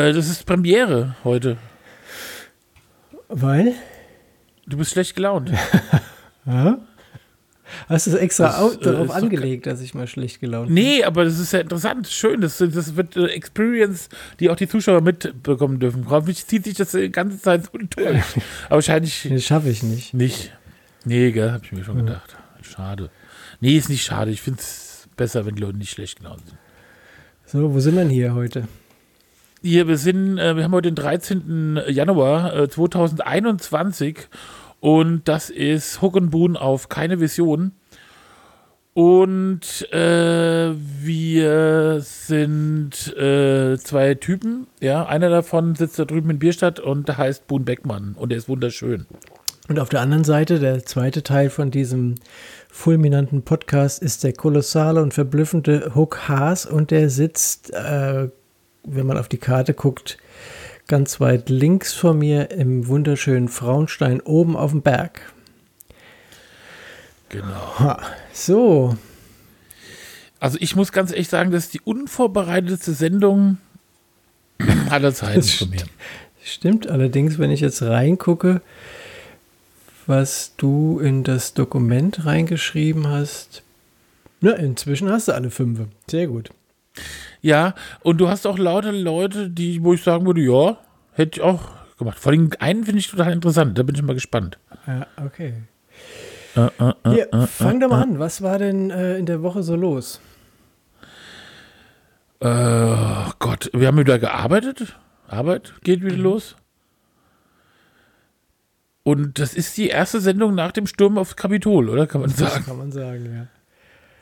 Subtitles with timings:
[0.00, 1.58] Äh, das ist Premiere heute.
[3.28, 3.74] Weil?
[4.66, 5.50] Du bist schlecht gelaunt.
[6.46, 6.78] ja?
[7.88, 10.74] Hast du es extra Das, äh, darauf doch angelegt, dass ich mal schlecht gelaunt bin?
[10.74, 12.40] Nee, aber das ist ja interessant, schön.
[12.40, 14.08] Das, das wird äh, Experience,
[14.40, 16.08] die auch die Zuschauer mitbekommen dürfen.
[16.08, 18.08] Hoffentlich zieht sich das die ganze Zeit so durch.
[18.66, 20.14] Aber wahrscheinlich Das schaffe ich nicht.
[20.14, 20.52] nicht.
[21.04, 22.36] Nee, gell, hab ich mir schon gedacht.
[22.62, 23.10] Schade.
[23.60, 24.30] Nee, ist nicht schade.
[24.30, 26.58] Ich finde es besser, wenn die Leute nicht schlecht gelaunt sind.
[27.46, 28.66] So, wo sind wir denn hier heute?
[29.62, 31.80] Hier, wir sind, äh, wir haben heute den 13.
[31.88, 34.16] Januar äh, 2021
[34.80, 37.72] und das ist Hook and Boon auf keine Vision.
[38.94, 44.66] Und äh, wir sind äh, zwei Typen.
[44.80, 48.38] Ja, einer davon sitzt da drüben in Bierstadt und der heißt Boon Beckmann und der
[48.38, 49.04] ist wunderschön.
[49.68, 52.14] Und auf der anderen Seite, der zweite Teil von diesem
[52.70, 58.30] fulminanten Podcast, ist der kolossale und verblüffende Hook Haas und der sitzt, äh,
[58.84, 60.18] wenn man auf die Karte guckt,
[60.86, 65.32] ganz weit links von mir im wunderschönen Frauenstein oben auf dem Berg.
[67.28, 67.78] Genau.
[67.78, 68.96] Ha, so,
[70.40, 73.58] Also ich muss ganz ehrlich sagen, das ist die unvorbereitetste Sendung
[74.90, 75.84] aller Zeiten Das von mir.
[76.42, 78.62] Stimmt allerdings, wenn ich jetzt reingucke,
[80.06, 83.62] was du in das Dokument reingeschrieben hast.
[84.40, 85.80] Na, inzwischen hast du alle fünf.
[86.10, 86.50] Sehr gut.
[87.42, 90.76] Ja, und du hast auch lauter Leute, die, wo ich sagen würde, ja,
[91.12, 91.60] hätte ich auch
[91.98, 92.18] gemacht.
[92.18, 94.58] Vor allem einen finde ich total interessant, da bin ich mal gespannt.
[94.86, 95.54] Ja, okay.
[96.56, 98.18] Äh, äh, äh, Hier, äh, fang doch mal an.
[98.18, 100.20] Was war denn äh, in der Woche so los?
[102.40, 104.96] äh, oh Gott, wir haben wieder gearbeitet.
[105.28, 106.56] Arbeit geht wieder los.
[109.02, 112.06] Und das ist die erste Sendung nach dem Sturm aufs Kapitol, oder?
[112.06, 112.64] Kann man sagen.
[112.64, 113.48] kann man sagen,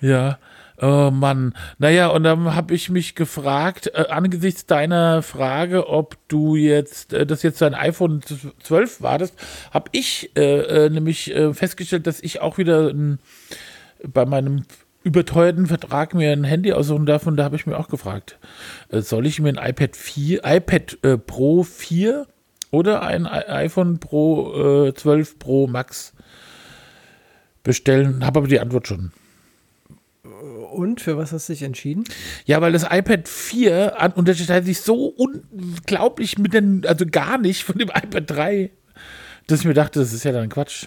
[0.00, 0.08] ja.
[0.08, 0.38] Ja.
[0.80, 1.54] Oh Mann.
[1.78, 7.26] Naja, und dann habe ich mich gefragt, äh, angesichts deiner Frage, ob du jetzt, äh,
[7.26, 8.20] das jetzt dein iPhone
[8.62, 9.34] 12 wartest,
[9.72, 13.18] habe ich äh, äh, nämlich äh, festgestellt, dass ich auch wieder ein,
[14.06, 14.66] bei meinem
[15.02, 18.38] überteuerten Vertrag mir ein Handy aussuchen darf und da habe ich mir auch gefragt,
[18.90, 22.24] äh, soll ich mir ein iPad 4, iPad Pro 4
[22.70, 26.12] oder ein iPhone Pro äh, 12 Pro Max
[27.64, 28.24] bestellen?
[28.24, 29.10] Habe aber die Antwort schon.
[30.72, 32.04] Und für was hast du dich entschieden?
[32.44, 37.64] Ja, weil das iPad 4 an, unterscheidet sich so unglaublich mit den, also gar nicht
[37.64, 38.70] von dem iPad 3,
[39.46, 40.86] dass ich mir dachte, das ist ja dann Quatsch.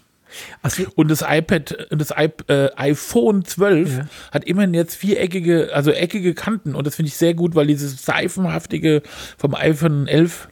[0.62, 4.07] Achso, Und das iPad, das I, äh, iPhone 12 Ja.
[4.31, 8.06] hat immerhin jetzt viereckige, also eckige Kanten und das finde ich sehr gut, weil dieses
[8.06, 9.01] seifenhaftige
[9.38, 10.47] vom iPhone 11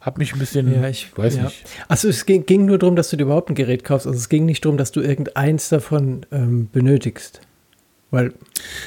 [0.00, 1.42] hat mich ein bisschen, ja, ich weiß ja.
[1.42, 1.64] nicht.
[1.88, 4.06] Achso, es ging, ging nur darum, dass du dir überhaupt ein Gerät kaufst.
[4.06, 7.40] Also es ging nicht darum, dass du irgendeins davon ähm, benötigst.
[8.10, 8.32] Weil,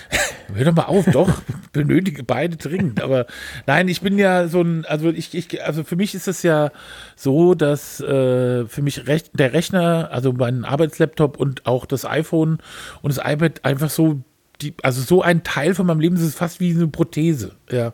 [0.53, 1.41] Hör doch mal auf, doch,
[1.73, 3.01] benötige beide dringend.
[3.01, 3.27] Aber
[3.67, 6.71] nein, ich bin ja so ein, also ich, ich also für mich ist es ja
[7.15, 12.59] so, dass äh, für mich recht, der Rechner, also mein Arbeitslaptop und auch das iPhone
[13.01, 14.21] und das iPad einfach so,
[14.61, 17.93] die, also so ein Teil von meinem Leben ist fast wie eine Prothese, ja.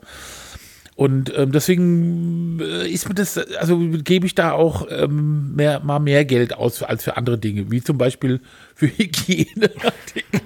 [0.95, 5.99] Und ähm, deswegen äh, ist mir das, also gebe ich da auch ähm, mehr, mal
[5.99, 8.39] mehr Geld aus als für andere Dinge, wie zum Beispiel
[8.73, 10.41] für Hygieneartikel.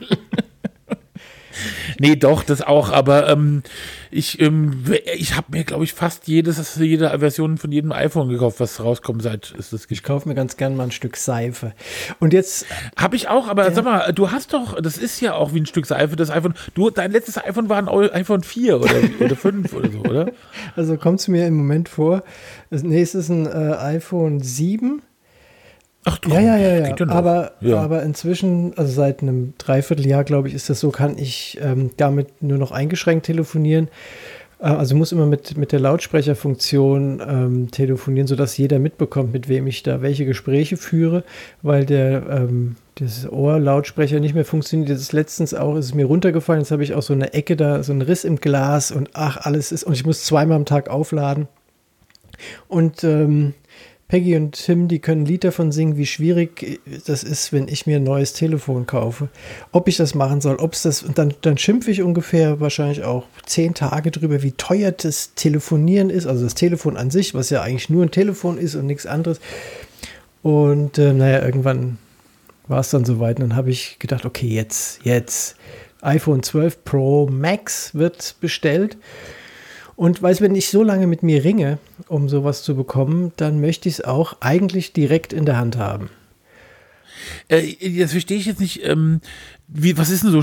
[1.99, 3.63] Nee, doch, das auch, aber ähm,
[4.11, 4.83] ich, ähm,
[5.15, 9.21] ich habe mir, glaube ich, fast jedes, jede Version von jedem iPhone gekauft, was rauskommt,
[9.21, 11.73] seit ist das ich kaufe mir ganz gern mal ein Stück Seife.
[12.19, 12.65] Und jetzt,
[12.95, 15.65] Habe ich auch, aber sag mal, du hast doch, das ist ja auch wie ein
[15.65, 16.53] Stück Seife, das iPhone.
[16.73, 20.31] Du, dein letztes iPhone war ein iPhone 4 oder, oder 5 oder so, oder?
[20.75, 22.23] also kommt es mir im Moment vor,
[22.69, 25.01] das nächste ist ein äh, iPhone 7.
[26.05, 27.07] Ach du, Ja, ja, ja, ja.
[27.07, 27.77] Aber, ja.
[27.77, 32.41] aber inzwischen, also seit einem Dreivierteljahr, glaube ich, ist das so, kann ich ähm, damit
[32.41, 33.89] nur noch eingeschränkt telefonieren.
[34.59, 39.67] Äh, also muss immer mit, mit der Lautsprecherfunktion ähm, telefonieren, sodass jeder mitbekommt, mit wem
[39.67, 41.23] ich da welche Gespräche führe,
[41.61, 44.89] weil der ähm, das Ohrlautsprecher nicht mehr funktioniert.
[44.89, 46.61] Das ist letztens auch, ist es mir runtergefallen.
[46.61, 49.37] Jetzt habe ich auch so eine Ecke da, so einen Riss im Glas und ach,
[49.37, 51.47] alles ist, und ich muss zweimal am Tag aufladen.
[52.67, 53.53] Und ähm,
[54.09, 57.85] Peggy und Tim, die können ein Lied davon singen, wie schwierig das ist, wenn ich
[57.85, 59.29] mir ein neues Telefon kaufe.
[59.71, 63.03] Ob ich das machen soll, ob es das, und dann, dann schimpfe ich ungefähr wahrscheinlich
[63.03, 67.51] auch zehn Tage drüber, wie teuer das Telefonieren ist, also das Telefon an sich, was
[67.51, 69.39] ja eigentlich nur ein Telefon ist und nichts anderes.
[70.41, 71.99] Und äh, naja, irgendwann
[72.67, 75.55] war es dann soweit und dann habe ich gedacht, okay, jetzt, jetzt.
[76.01, 78.97] iPhone 12 Pro Max wird bestellt.
[79.99, 83.89] Und weißt, wenn ich so lange mit mir ringe, um sowas zu bekommen, dann möchte
[83.89, 86.09] ich es auch eigentlich direkt in der Hand haben.
[87.49, 88.81] Äh, das verstehe ich jetzt nicht.
[88.85, 89.19] Ähm,
[89.67, 90.41] wie, was ist denn so,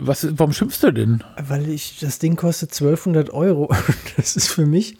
[0.00, 1.22] was, warum schimpfst du denn?
[1.40, 3.72] Weil ich, das Ding kostet 1200 Euro.
[4.16, 4.96] Das ist für mich,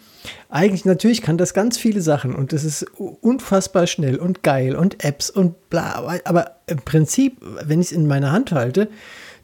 [0.47, 5.03] eigentlich, natürlich kann das ganz viele Sachen und das ist unfassbar schnell und geil und
[5.03, 6.17] Apps und bla.
[6.23, 8.87] Aber im Prinzip, wenn ich es in meiner Hand halte,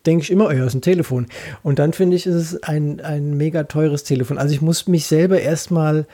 [0.05, 1.27] denke ich immer, oh ja, ist ein Telefon.
[1.61, 4.38] Und dann finde ich, ist es ein, ein mega teures Telefon.
[4.38, 6.05] Also ich muss mich selber erstmal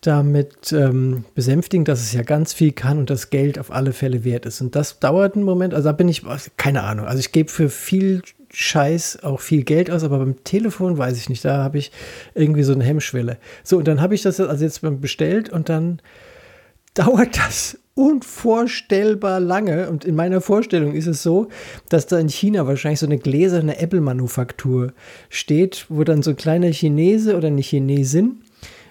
[0.00, 4.24] damit ähm, besänftigen, dass es ja ganz viel kann und das Geld auf alle Fälle
[4.24, 4.60] wert ist.
[4.60, 5.74] Und das dauert einen Moment.
[5.74, 6.22] Also da bin ich,
[6.56, 7.06] keine Ahnung.
[7.06, 11.28] Also ich gebe für viel Scheiß auch viel Geld aus, aber beim Telefon weiß ich
[11.28, 11.44] nicht.
[11.44, 11.90] Da habe ich
[12.34, 13.38] irgendwie so eine Hemmschwelle.
[13.64, 16.00] So, und dann habe ich das also jetzt bestellt und dann
[16.94, 19.90] dauert das unvorstellbar lange.
[19.90, 21.48] Und in meiner Vorstellung ist es so,
[21.88, 24.92] dass da in China wahrscheinlich so eine gläserne Apple-Manufaktur
[25.28, 28.42] steht, wo dann so ein kleiner Chinese oder eine Chinesin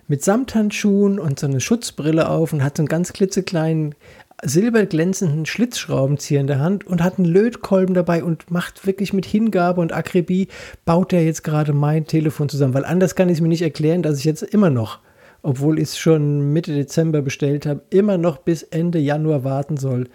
[0.09, 3.95] mit Samthandschuhen und so eine Schutzbrille auf und hat so einen ganz klitzekleinen
[4.43, 9.81] silberglänzenden Schlitzschraubenzieher in der Hand und hat einen Lötkolben dabei und macht wirklich mit Hingabe
[9.81, 10.49] und Akribie,
[10.85, 14.03] baut er jetzt gerade mein Telefon zusammen, weil anders kann ich es mir nicht erklären,
[14.03, 14.99] dass ich jetzt immer noch,
[15.41, 20.09] obwohl ich es schon Mitte Dezember bestellt habe, immer noch bis Ende Januar warten soll,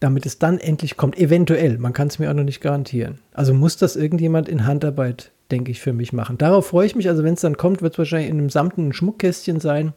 [0.00, 1.18] damit es dann endlich kommt.
[1.18, 3.18] Eventuell, man kann es mir auch noch nicht garantieren.
[3.32, 6.38] Also muss das irgendjemand in Handarbeit denke ich, für mich machen.
[6.38, 7.08] Darauf freue ich mich.
[7.08, 9.92] Also, wenn es dann kommt, wird es wahrscheinlich in einem samtenen Schmuckkästchen sein,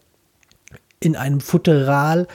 [1.00, 2.28] in einem Futteral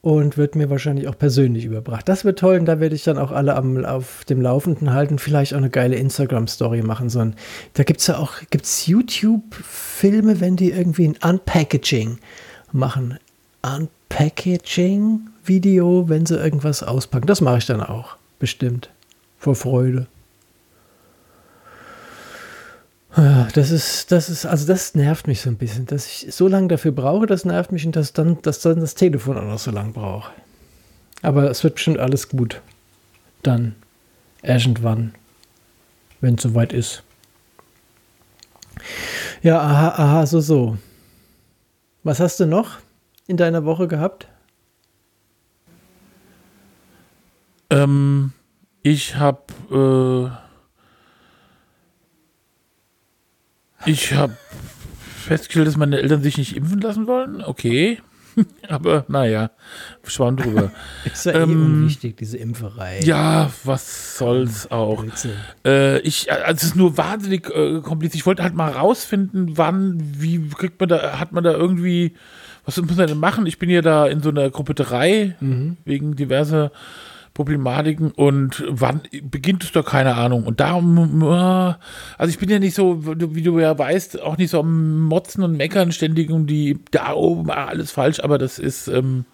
[0.00, 2.08] und wird mir wahrscheinlich auch persönlich überbracht.
[2.08, 5.18] Das wird toll und da werde ich dann auch alle am, auf dem Laufenden halten.
[5.18, 7.10] Vielleicht auch eine geile Instagram-Story machen.
[7.10, 7.34] So ein,
[7.74, 8.34] da gibt es ja auch
[8.86, 12.18] YouTube-Filme, wenn die irgendwie ein Unpackaging
[12.72, 13.18] machen.
[13.62, 17.26] Unpackaging-Video, wenn sie irgendwas auspacken.
[17.26, 18.16] Das mache ich dann auch.
[18.38, 18.90] Bestimmt.
[19.38, 20.06] Vor Freude.
[23.14, 26.68] Das ist, das ist, also das nervt mich so ein bisschen, dass ich so lange
[26.68, 29.70] dafür brauche, das nervt mich und dass dann, dass dann das Telefon auch noch so
[29.70, 30.30] lange braucht.
[31.22, 32.60] Aber es wird bestimmt alles gut.
[33.42, 33.74] Dann,
[34.42, 35.14] irgendwann,
[36.20, 37.02] wenn es soweit ist.
[39.42, 40.76] Ja, aha, aha, so, so.
[42.04, 42.78] Was hast du noch
[43.26, 44.28] in deiner Woche gehabt?
[47.70, 48.32] Ähm,
[48.82, 50.47] ich habe äh
[53.86, 54.36] Ich habe
[55.28, 57.42] festgestellt, dass meine Eltern sich nicht impfen lassen wollen.
[57.42, 58.00] Okay.
[58.68, 59.50] Aber naja,
[60.04, 60.70] schwamm drüber.
[61.04, 63.00] ist ja eh ähm, eh unwichtig, diese Impferei.
[63.00, 65.04] Ja, was soll's auch.
[65.64, 68.20] Äh, ich, also es ist nur wahnsinnig äh, kompliziert.
[68.20, 72.14] Ich wollte halt mal rausfinden, wann, wie kriegt man da, hat man da irgendwie,
[72.64, 73.46] was muss man denn machen?
[73.46, 75.76] Ich bin ja da in so einer Gruppe 3 mhm.
[75.84, 76.70] wegen diverser
[77.38, 80.42] Problematiken und wann beginnt es da keine Ahnung.
[80.42, 84.50] Und darum, äh, also ich bin ja nicht so, wie du ja weißt, auch nicht
[84.50, 88.58] so am Motzen und Meckern ständig um die, da oben ah, alles falsch, aber das
[88.58, 89.24] ist, ähm,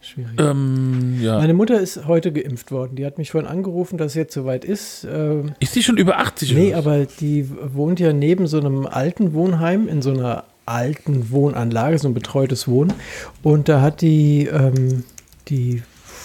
[0.00, 0.40] Schwierig.
[0.40, 1.36] Ähm, ja.
[1.36, 2.96] Meine Mutter ist heute geimpft worden.
[2.96, 5.06] Die hat mich vorhin angerufen, dass es jetzt soweit ist.
[5.10, 6.54] Ähm, ist sie schon über 80?
[6.54, 11.98] Nee, aber die wohnt ja neben so einem alten Wohnheim in so einer alten Wohnanlage,
[11.98, 12.94] so ein betreutes Wohnen.
[13.42, 15.04] Und da hat die ähm,
[15.48, 15.82] die,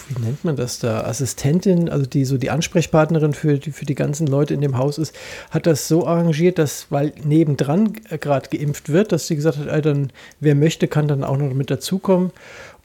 [0.09, 3.95] wie nennt man das da, Assistentin, also die so die Ansprechpartnerin für die, für die
[3.95, 5.15] ganzen Leute in dem Haus ist,
[5.51, 9.81] hat das so arrangiert, dass, weil nebendran gerade geimpft wird, dass sie gesagt hat, ey,
[9.81, 12.31] dann, wer möchte, kann dann auch noch mit dazukommen.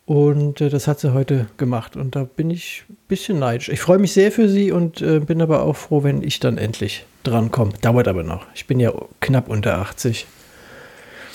[0.07, 1.97] Und äh, das hat sie heute gemacht.
[1.97, 3.69] Und da bin ich ein bisschen neidisch.
[3.69, 6.59] Ich freue mich sehr für sie und äh, bin aber auch froh, wenn ich dann
[6.59, 7.73] endlich drankomme.
[7.81, 8.47] Dauert aber noch.
[8.55, 10.27] Ich bin ja knapp unter 80.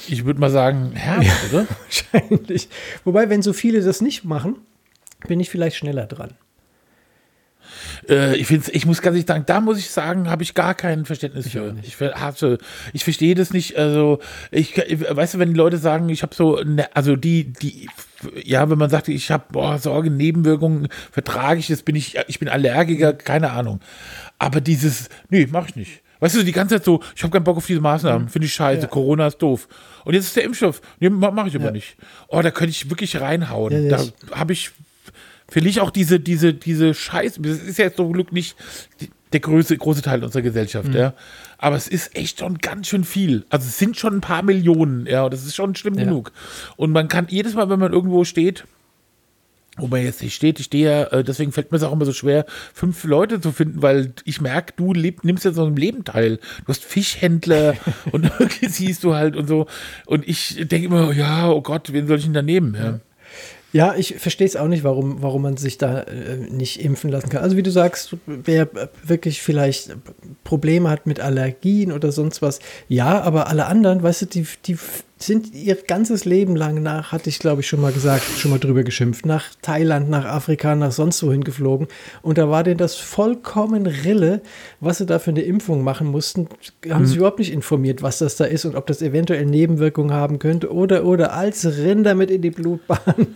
[0.08, 1.68] Ich würde mal sagen, Herbst, ja, oder?
[2.14, 2.70] Wahrscheinlich.
[3.04, 4.56] Wobei, wenn so viele das nicht machen,
[5.28, 6.34] bin ich vielleicht schneller dran.
[8.10, 11.06] Äh, ich, ich muss ganz ehrlich sagen, da muss ich sagen, habe ich gar kein
[11.06, 11.76] Verständnis ich für.
[11.84, 12.58] Ich, hatte,
[12.94, 13.78] ich verstehe das nicht.
[13.78, 14.20] Also,
[14.52, 17.88] ich, weißt du, wenn die Leute sagen, ich habe so, ne, also die, die,
[18.44, 22.50] ja, wenn man sagt, ich habe Sorge, Nebenwirkungen, vertrage ich das, bin ich, ich bin
[22.50, 23.80] Allergiker, keine Ahnung.
[24.38, 26.02] Aber dieses, nee, mache ich nicht.
[26.20, 28.54] Weißt du, die ganze Zeit so, ich habe keinen Bock auf diese Maßnahmen, finde ich
[28.54, 28.88] scheiße, ja.
[28.88, 29.68] Corona ist doof.
[30.06, 31.72] Und jetzt ist der Impfstoff, nee, mache ich aber ja.
[31.72, 31.96] nicht.
[32.28, 33.90] Oh, da könnte ich wirklich reinhauen.
[33.90, 34.72] Ja, da habe ich
[35.52, 38.56] finde ich auch diese, diese, diese Scheiße, das ist ja jetzt zum Glück nicht
[39.34, 40.96] der größte, große Teil unserer Gesellschaft, mhm.
[40.96, 41.14] ja.
[41.58, 43.46] Aber es ist echt schon ganz schön viel.
[43.50, 46.06] Also es sind schon ein paar Millionen, ja, und das ist schon schlimm ja.
[46.06, 46.32] genug.
[46.78, 48.66] Und man kann jedes Mal, wenn man irgendwo steht,
[49.78, 52.06] wo man jetzt nicht steht, ich stehe ja, äh, deswegen fällt mir es auch immer
[52.06, 55.76] so schwer, fünf Leute zu finden, weil ich merke, du leb, nimmst ja so ein
[55.76, 56.38] Leben teil.
[56.38, 57.76] Du hast Fischhändler
[58.12, 59.68] und irgendwie siehst du halt und so.
[60.06, 62.76] Und ich denke immer, ja, oh Gott, wen soll ich denn da nehmen?
[62.76, 63.00] Ja.
[63.74, 67.30] Ja, ich verstehe es auch nicht, warum, warum man sich da äh, nicht impfen lassen
[67.30, 67.42] kann.
[67.42, 68.70] Also wie du sagst, wer
[69.04, 69.96] wirklich vielleicht
[70.44, 72.60] Probleme hat mit Allergien oder sonst was,
[72.90, 74.78] ja, aber alle anderen, weißt du, die, die,
[75.24, 78.60] sind ihr ganzes Leben lang nach, hatte ich glaube ich schon mal gesagt, schon mal
[78.60, 81.88] drüber geschimpft, nach Thailand, nach Afrika, nach sonst wohin geflogen.
[82.22, 84.42] Und da war denen das vollkommen Rille,
[84.80, 86.48] was sie da für eine Impfung machen mussten.
[86.90, 87.06] Haben mhm.
[87.06, 90.74] sich überhaupt nicht informiert, was das da ist und ob das eventuell Nebenwirkungen haben könnte
[90.74, 93.28] oder, oder als Rinder mit in die Blutbahn.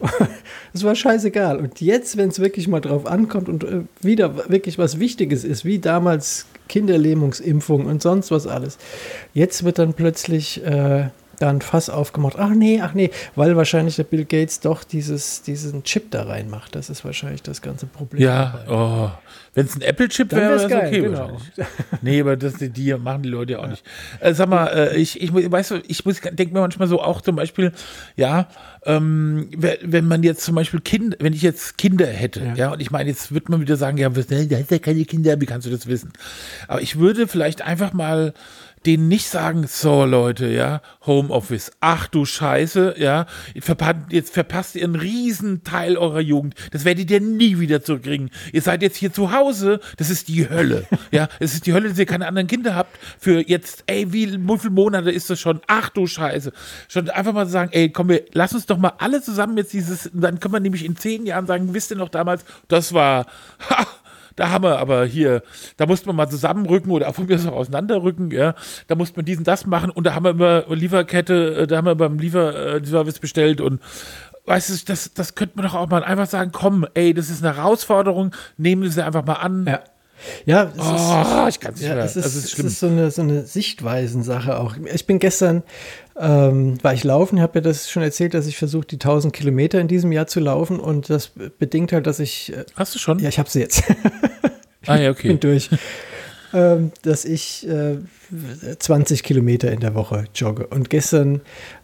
[0.72, 1.56] Das war scheißegal.
[1.56, 5.64] Und jetzt, wenn es wirklich mal drauf ankommt und äh, wieder wirklich was Wichtiges ist,
[5.64, 8.76] wie damals Kinderlähmungsimpfung und sonst was alles,
[9.32, 12.36] jetzt wird dann plötzlich äh, dann Fass aufgemacht.
[12.38, 16.74] Ach nee, ach nee, weil wahrscheinlich der Bill Gates doch dieses, diesen Chip da reinmacht.
[16.74, 18.22] Das ist wahrscheinlich das ganze Problem.
[18.22, 19.10] Ja, oh.
[19.54, 21.00] wenn es ein Apple-Chip wäre, wäre es okay.
[21.00, 21.38] Genau.
[22.02, 23.70] nee, aber das, die machen die Leute ja auch ja.
[23.70, 23.84] nicht.
[24.20, 27.20] Äh, sag mal, äh, ich, ich weißt du, ich muss, denke mir manchmal so auch
[27.20, 27.72] zum Beispiel,
[28.16, 28.48] ja,
[28.84, 32.80] ähm, wenn man jetzt zum Beispiel Kinder, wenn ich jetzt Kinder hätte, ja, ja und
[32.80, 35.66] ich meine, jetzt wird man wieder sagen, ja, da hast ja keine Kinder, wie kannst
[35.66, 36.12] du das wissen?
[36.68, 38.32] Aber ich würde vielleicht einfach mal
[38.86, 43.26] denen nicht sagen, so Leute, ja, Homeoffice, ach du Scheiße, ja,
[44.10, 48.30] jetzt verpasst ihr einen riesen Teil eurer Jugend, das werdet ihr nie wieder zurückkriegen.
[48.52, 51.88] Ihr seid jetzt hier zu Hause, das ist die Hölle, ja, es ist die Hölle,
[51.88, 55.60] dass ihr keine anderen Kinder habt für jetzt, ey, wie, viele Monate ist das schon,
[55.66, 56.52] ach du Scheiße.
[56.88, 60.10] Schon einfach mal sagen, ey, komm, wir, lass uns doch mal alle zusammen jetzt dieses,
[60.12, 63.26] dann können wir nämlich in zehn Jahren sagen, wisst ihr noch damals, das war,
[63.70, 63.86] ha,
[64.36, 65.42] da haben wir aber hier,
[65.76, 68.54] da musste man mal zusammenrücken oder von mir auch auseinanderrücken, ja.
[68.86, 70.30] Da musste man diesen, das machen und da haben wir
[70.66, 73.80] immer Lieferkette, äh, da haben wir beim Lieferservice bestellt und
[74.44, 77.44] weißt du, das, das könnte man doch auch mal einfach sagen, komm, ey, das ist
[77.44, 79.66] eine Herausforderung, nehmen Sie einfach mal an.
[79.66, 79.80] Ja.
[80.46, 82.04] Ja, es oh, ist, ich kann es ja, nicht mehr.
[82.04, 84.74] Es ist, es ist, es ist so eine, so eine Sichtweisensache auch.
[84.92, 85.62] Ich bin gestern,
[86.18, 89.80] ähm, war ich laufen, habe ja das schon erzählt, dass ich versuche, die 1000 Kilometer
[89.80, 92.52] in diesem Jahr zu laufen und das bedingt halt, dass ich.
[92.52, 93.18] Äh, Hast du schon?
[93.18, 93.84] Ja, ich habe sie jetzt.
[94.86, 95.28] ah ja, okay.
[95.28, 95.70] bin durch.
[96.54, 97.96] Ähm, dass ich äh,
[98.78, 100.66] 20 Kilometer in der Woche jogge.
[100.68, 101.40] Und gestern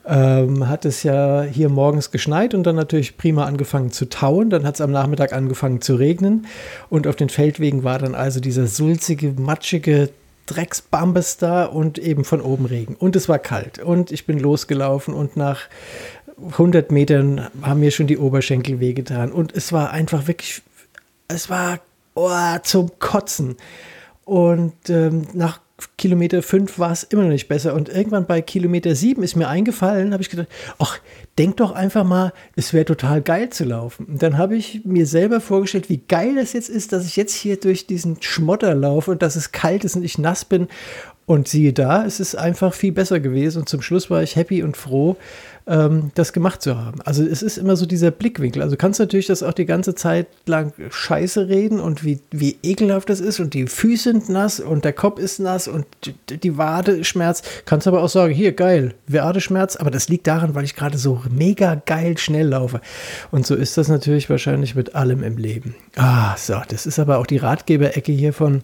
[0.06, 4.50] ähm, hat es ja hier morgens geschneit und dann natürlich prima angefangen zu tauen.
[4.50, 6.46] Dann hat es am Nachmittag angefangen zu regnen.
[6.88, 10.10] Und auf den Feldwegen war dann also dieser sulzige, matschige
[10.46, 12.94] Drecksbambes da und eben von oben Regen.
[12.94, 13.78] Und es war kalt.
[13.78, 15.68] Und ich bin losgelaufen und nach
[16.52, 19.32] 100 Metern haben mir schon die Oberschenkel wehgetan.
[19.32, 20.62] Und es war einfach wirklich,
[21.28, 21.80] es war
[22.14, 23.56] oh, zum Kotzen.
[24.25, 25.61] Und ähm, nach
[25.96, 27.74] Kilometer 5 war es immer noch nicht besser.
[27.74, 30.48] Und irgendwann bei Kilometer 7 ist mir eingefallen, habe ich gedacht,
[30.78, 30.98] ach,
[31.38, 34.06] denk doch einfach mal, es wäre total geil zu laufen.
[34.06, 37.34] Und dann habe ich mir selber vorgestellt, wie geil es jetzt ist, dass ich jetzt
[37.34, 40.68] hier durch diesen Schmotter laufe und dass es kalt ist und ich nass bin.
[41.24, 43.60] Und siehe da, es ist einfach viel besser gewesen.
[43.60, 45.16] Und zum Schluss war ich happy und froh,
[45.66, 47.00] ähm, das gemacht zu haben.
[47.02, 48.62] Also es ist immer so dieser Blickwinkel.
[48.62, 52.57] Also du kannst natürlich das auch die ganze Zeit lang scheiße reden und wie, wie
[52.62, 55.87] ekelhaft das ist und die Füße sind nass und der Kopf ist nass und
[56.28, 57.47] die Wade schmerzt.
[57.64, 60.99] Kannst aber auch sagen, hier geil, Wade schmerzt, aber das liegt daran, weil ich gerade
[60.99, 62.81] so mega geil schnell laufe.
[63.31, 65.75] Und so ist das natürlich wahrscheinlich mit allem im Leben.
[65.97, 68.62] Ah, so, das ist aber auch die Ratgeberecke hier von,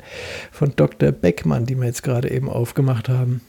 [0.50, 1.12] von Dr.
[1.12, 3.40] Beckmann, die wir jetzt gerade eben aufgemacht haben.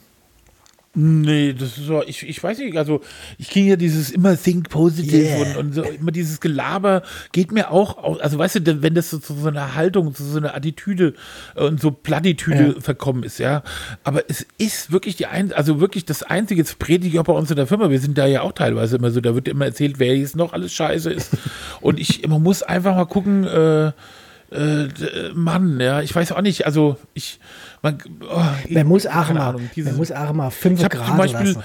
[0.95, 3.01] Nee, das ist so, ich, ich weiß nicht, also
[3.37, 5.41] ich kriege ja dieses immer Think Positive yeah.
[5.41, 9.19] und, und so, immer dieses Gelaber geht mir auch, also weißt du, wenn das so
[9.19, 11.13] zu so einer Haltung, zu so einer Attitüde
[11.53, 12.81] und so Plattitüde ja.
[12.81, 13.61] verkommen ist, ja.
[14.03, 17.33] Aber es ist wirklich die ein, also wirklich das Einzige, jetzt predige ich auch bei
[17.33, 19.65] uns in der Firma, wir sind da ja auch teilweise immer so, da wird immer
[19.65, 21.37] erzählt, wer jetzt noch alles scheiße ist.
[21.81, 23.91] und ich, man muss einfach mal gucken, äh,
[24.51, 24.87] äh,
[25.33, 27.39] Mann, ja, ich weiß auch nicht, also ich,
[27.81, 31.47] man, oh, man muss auch mal, Ahnung, man muss auch mal 5 Grad zum Beispiel,
[31.47, 31.63] lassen.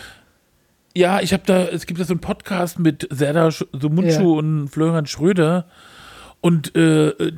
[0.97, 4.39] Ja, ich habe da, es gibt da so einen Podcast mit Serdar Sumuncu ja.
[4.39, 5.67] und Florian Schröder
[6.41, 7.33] und äh, äh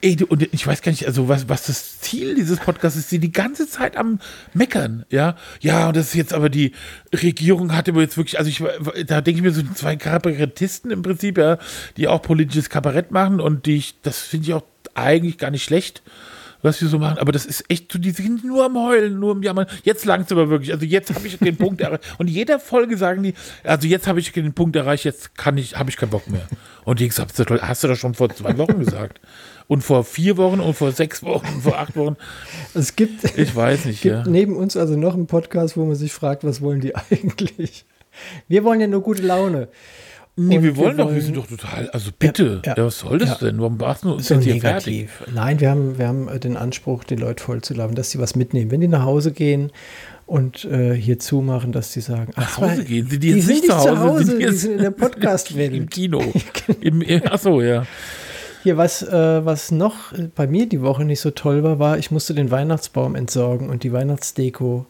[0.00, 3.18] Ey, und ich weiß gar nicht, also was, was das Ziel dieses Podcasts ist, die
[3.18, 4.20] die ganze Zeit am
[4.54, 5.34] Meckern, ja.
[5.60, 6.70] Ja, und das ist jetzt aber die
[7.12, 8.62] Regierung hat aber jetzt wirklich, also ich,
[9.06, 11.58] da denke ich mir so zwei Kabarettisten im Prinzip, ja,
[11.96, 14.62] die auch politisches Kabarett machen und die ich, das finde ich auch
[14.94, 16.02] eigentlich gar nicht schlecht
[16.62, 19.32] was wir so machen, aber das ist echt so, die sind nur am Heulen, nur
[19.32, 19.66] am Jammern.
[19.84, 20.72] Jetzt langt aber wirklich.
[20.72, 22.02] Also jetzt habe ich den Punkt erreicht.
[22.18, 23.34] Und jeder Folge sagen die,
[23.64, 26.46] also jetzt habe ich den Punkt erreicht, jetzt kann ich, habe ich keinen Bock mehr.
[26.84, 29.20] Und ich gesagt, hast du das schon vor zwei Wochen gesagt?
[29.68, 32.16] und vor vier Wochen und vor sechs Wochen und vor acht Wochen.
[32.74, 34.24] Es gibt, ich weiß nicht, gibt ja.
[34.26, 37.84] neben uns also noch einen Podcast, wo man sich fragt, was wollen die eigentlich?
[38.48, 39.68] Wir wollen ja nur gute Laune.
[40.40, 43.18] Nee, wir wollen, wir doch, wir sind doch total, also bitte, ja, ja, was soll
[43.18, 43.48] das ja.
[43.48, 43.58] denn?
[43.58, 45.10] Warum machst du uns so jetzt hier negativ.
[45.10, 45.34] fertig?
[45.34, 48.20] Nein, wir haben, wir haben äh, den Anspruch, die Leute voll zu laufen, dass sie
[48.20, 48.70] was mitnehmen.
[48.70, 49.72] Wenn die nach Hause gehen
[50.26, 53.62] und äh, hier zumachen, dass die sagen, ach, nach Hause gehen, sie die, die sind
[53.62, 55.74] nicht zu Hause, Hause die, die sind in der Podcast-Welt.
[55.74, 56.22] Im Kino.
[56.80, 57.84] Im, ach so, ja.
[58.68, 62.10] Hier, was, äh, was noch bei mir die Woche nicht so toll war, war, ich
[62.10, 64.84] musste den Weihnachtsbaum entsorgen und die Weihnachtsdeko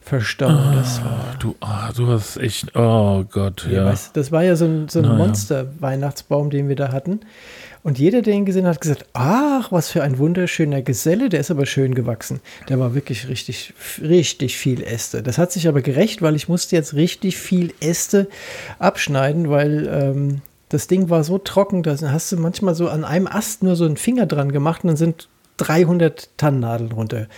[0.00, 0.54] verstauen.
[0.54, 1.34] Ah, das war.
[1.40, 3.78] Du, ah, du hast echt, oh Gott, ja.
[3.78, 5.16] Ja, weißt, das war ja so ein, so ein.
[5.16, 7.22] Monster-Weihnachtsbaum, den wir da hatten.
[7.82, 11.40] Und jeder, der ihn gesehen hat, hat gesagt, ach, was für ein wunderschöner Geselle, der
[11.40, 12.38] ist aber schön gewachsen.
[12.68, 15.24] Der war wirklich richtig, richtig viel Äste.
[15.24, 18.28] Das hat sich aber gerecht, weil ich musste jetzt richtig viel Äste
[18.78, 23.26] abschneiden, weil ähm, das Ding war so trocken, da hast du manchmal so an einem
[23.26, 25.28] Ast nur so einen Finger dran gemacht und dann sind
[25.58, 27.28] 300 Tannennadeln runter.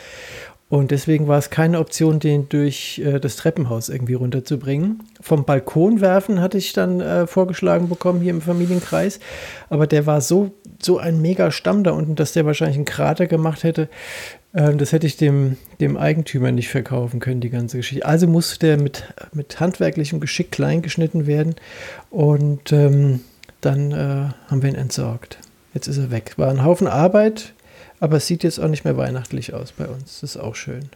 [0.69, 5.05] Und deswegen war es keine Option, den durch äh, das Treppenhaus irgendwie runterzubringen.
[5.21, 9.21] Vom Balkon werfen hatte ich dann äh, vorgeschlagen bekommen hier im Familienkreis.
[9.71, 10.51] Aber der war so,
[10.83, 13.89] so ein mega Stamm da unten, dass der wahrscheinlich einen Krater gemacht hätte.
[14.57, 18.05] Ähm, das hätte ich dem, dem Eigentümer nicht verkaufen können, die ganze Geschichte.
[18.07, 21.55] Also musste der mit, mit handwerklichem Geschick klein geschnitten werden.
[22.11, 23.21] Und ähm,
[23.61, 25.39] dann äh, haben wir ihn entsorgt.
[25.75, 26.33] Jetzt ist er weg.
[26.39, 27.53] War ein Haufen Arbeit.
[28.01, 30.21] Aber es sieht jetzt auch nicht mehr weihnachtlich aus bei uns.
[30.21, 30.89] Das ist auch schön.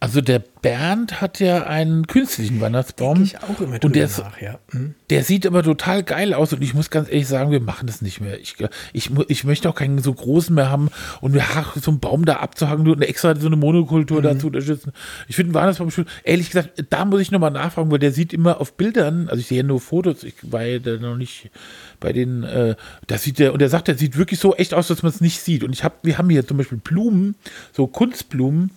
[0.00, 3.24] Also der Bernd hat ja einen künstlichen Weihnachtsbaum.
[3.24, 4.60] Ich auch immer und der, ist, nach, ja.
[4.70, 4.94] Hm.
[5.10, 8.00] der sieht aber total geil aus und ich muss ganz ehrlich sagen, wir machen das
[8.00, 8.38] nicht mehr.
[8.38, 8.54] Ich,
[8.92, 10.88] ich, ich möchte auch keinen so großen mehr haben
[11.20, 14.46] und wir ach, so einen Baum da abzuhaken nur eine extra so eine Monokultur dazu
[14.46, 14.92] unterstützen.
[15.26, 16.06] Ich finde einen Weihnachtsbaum schön.
[16.22, 19.48] Ehrlich gesagt, da muss ich nochmal nachfragen, weil der sieht immer auf Bildern, also ich
[19.48, 21.50] sehe ja nur Fotos, ich war ja da noch nicht
[21.98, 22.76] bei den, äh,
[23.08, 25.20] da sieht der, und der sagt, der sieht wirklich so echt aus, dass man es
[25.20, 25.64] nicht sieht.
[25.64, 27.34] Und ich habe, wir haben hier zum Beispiel Blumen,
[27.72, 28.70] so Kunstblumen,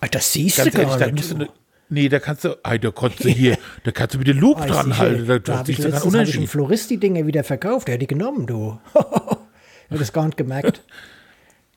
[0.00, 1.36] Ah, Das siehst du gar da nicht.
[1.36, 1.48] ne,
[1.88, 4.60] Nee, da kannst du, ey, da kannst du hier, da kannst du mit den Loop
[4.60, 5.26] Ah, dran halten.
[5.26, 6.48] Da, da da habe ich letztens hab ich einen.
[6.48, 7.86] Florist die Dinge wieder verkauft.
[7.88, 8.78] Der hat die genommen, du.
[8.94, 10.82] Hat das gar nicht gemerkt.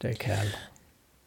[0.01, 0.47] Der Kerl.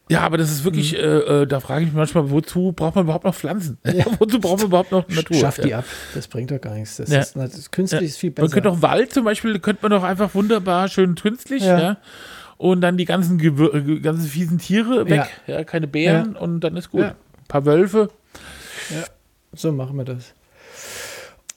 [0.09, 0.99] Ja, aber das ist wirklich, Mhm.
[0.99, 3.77] äh, da frage ich mich manchmal, wozu braucht man überhaupt noch Pflanzen?
[4.19, 5.37] wozu braucht man überhaupt noch Natur?
[5.37, 5.79] Schaff die ja.
[5.79, 5.85] ab.
[6.13, 6.97] Das bringt doch gar nichts.
[6.97, 7.21] Das Ja.
[7.21, 8.07] ist, das künstlich Ja.
[8.07, 8.53] ist viel Man besser.
[8.55, 11.95] könnte auch Wald zum Beispiel, könnte man doch einfach wunderbar schön künstlich, ja.
[12.63, 12.69] Ja.
[12.69, 16.77] Und dann die ganzen, Gewür äh, ganzen fiesen Tiere weg, ja, keine Bären und dann
[16.77, 17.01] ist gut.
[17.01, 17.09] Ja.
[17.09, 18.09] Ein paar Wölfe.
[19.53, 20.33] So machen wir das.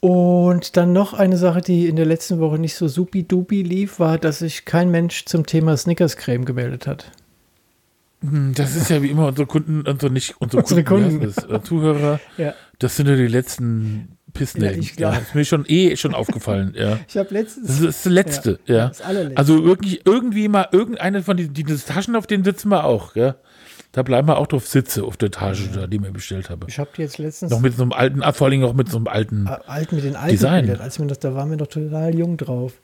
[0.00, 4.18] Und dann noch eine Sache, die in der letzten Woche nicht so supi-dupi lief, war,
[4.18, 7.10] dass sich kein Mensch zum Thema Snickers-Creme gemeldet hat.
[8.22, 11.34] Hm, Das ist ja wie immer unsere Kunden, unsere nicht unsere, Unsere Kunden, Kunden.
[11.34, 12.20] das, äh, Zuhörer.
[12.36, 12.54] Ja.
[12.78, 14.74] Das sind ja die letzten Pissnäden.
[14.74, 16.98] Ja, ich Ja, glaub- ist mir schon eh schon aufgefallen, ja.
[17.08, 17.66] Ich habe letztens.
[17.68, 18.88] Das ist das letzte, ja.
[18.88, 19.36] Das allerletzte.
[19.38, 23.36] Also wirklich irgendwie mal irgendeine von diesen diese Taschen, auf denen sitzen wir auch, ja.
[23.92, 26.66] Da bleiben wir auch drauf sitze auf der Etage, da, die mir bestellt habe.
[26.68, 27.50] ich habe die jetzt letztens.
[27.50, 29.46] Noch mit so einem alten, ah, vor allem auch mit so einem alten.
[29.48, 30.66] Alt mit den alten Design.
[30.66, 30.82] Bildern.
[30.82, 32.74] Als mir das, da waren wir doch total jung drauf.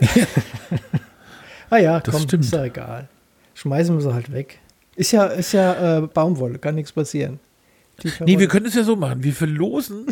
[1.70, 2.44] ah ja, Das komm, stimmt.
[2.44, 3.08] ist ja egal.
[3.54, 4.58] Schmeißen wir sie halt weg.
[4.96, 7.38] Ist ja, ist ja äh, Baumwolle, kann nichts passieren.
[8.20, 9.22] Nee, wir können es ja so machen.
[9.22, 10.06] Wir verlosen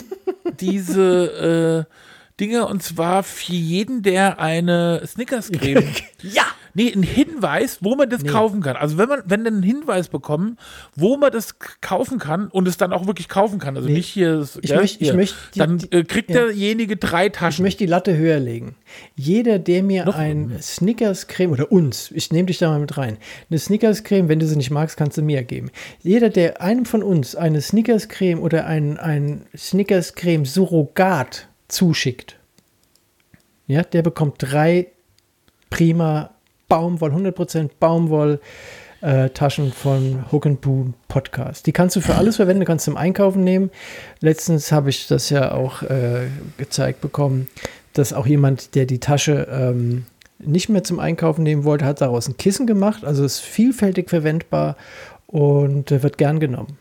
[0.53, 1.93] diese äh,
[2.41, 5.85] Dinger und zwar für jeden, der eine Snickers-Creme.
[6.23, 6.45] Ja!
[6.79, 8.77] Nee, ein Hinweis, wo man das kaufen kann.
[8.77, 10.57] Also wenn man, wenn dann einen Hinweis bekommen,
[10.95, 13.77] wo man das kaufen kann und es dann auch wirklich kaufen kann.
[13.77, 15.15] Also Nee, nicht hier, ich ja, möcht- ich hier.
[15.15, 16.37] möcht die- dann äh, kriegt ja.
[16.47, 17.65] derjenige drei Ich Taschen.
[17.65, 18.77] möchte die Latte höher legen.
[19.17, 20.15] Jeder, der mir Noch?
[20.17, 23.19] ein Snickers-Creme oder uns, ich nehme dich da mal mit rein,
[23.51, 25.71] eine Snickers-Creme, wenn du sie nicht magst, kannst du mir geben.
[26.03, 32.37] Jeder, der einem von uns eine Snickers-Creme oder ein, ein Snickers-Creme-Surrogat zuschickt,
[33.67, 34.87] ja, der bekommt drei
[35.71, 36.31] prima
[36.69, 38.41] Baumwoll, 100% Baumwoll.
[39.01, 41.67] Äh, Taschen von Hook and Boom Podcast.
[41.67, 43.71] Die kannst du für alles verwenden, du kannst zum Einkaufen nehmen.
[44.19, 46.27] Letztens habe ich das ja auch äh,
[46.57, 47.47] gezeigt bekommen,
[47.93, 50.05] dass auch jemand, der die Tasche ähm,
[50.41, 53.05] nicht mehr zum Einkaufen nehmen wollte, hat daraus ein Kissen gemacht.
[53.05, 54.77] Also ist vielfältig verwendbar
[55.29, 56.77] und äh, wird gern genommen.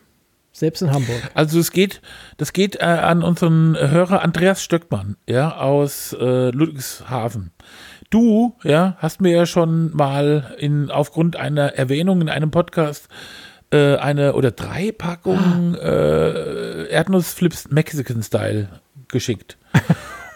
[0.51, 1.21] Selbst in Hamburg.
[1.35, 2.01] Also es geht,
[2.37, 7.51] das geht äh, an unseren Hörer Andreas Stöckmann, ja, aus Ludwigshafen.
[8.09, 13.09] Du, ja, hast mir ja schon mal in aufgrund einer Erwähnung in einem Podcast
[13.71, 18.69] äh, eine oder drei Packungen äh, Erdnussflips Mexican Style
[19.09, 19.57] geschickt.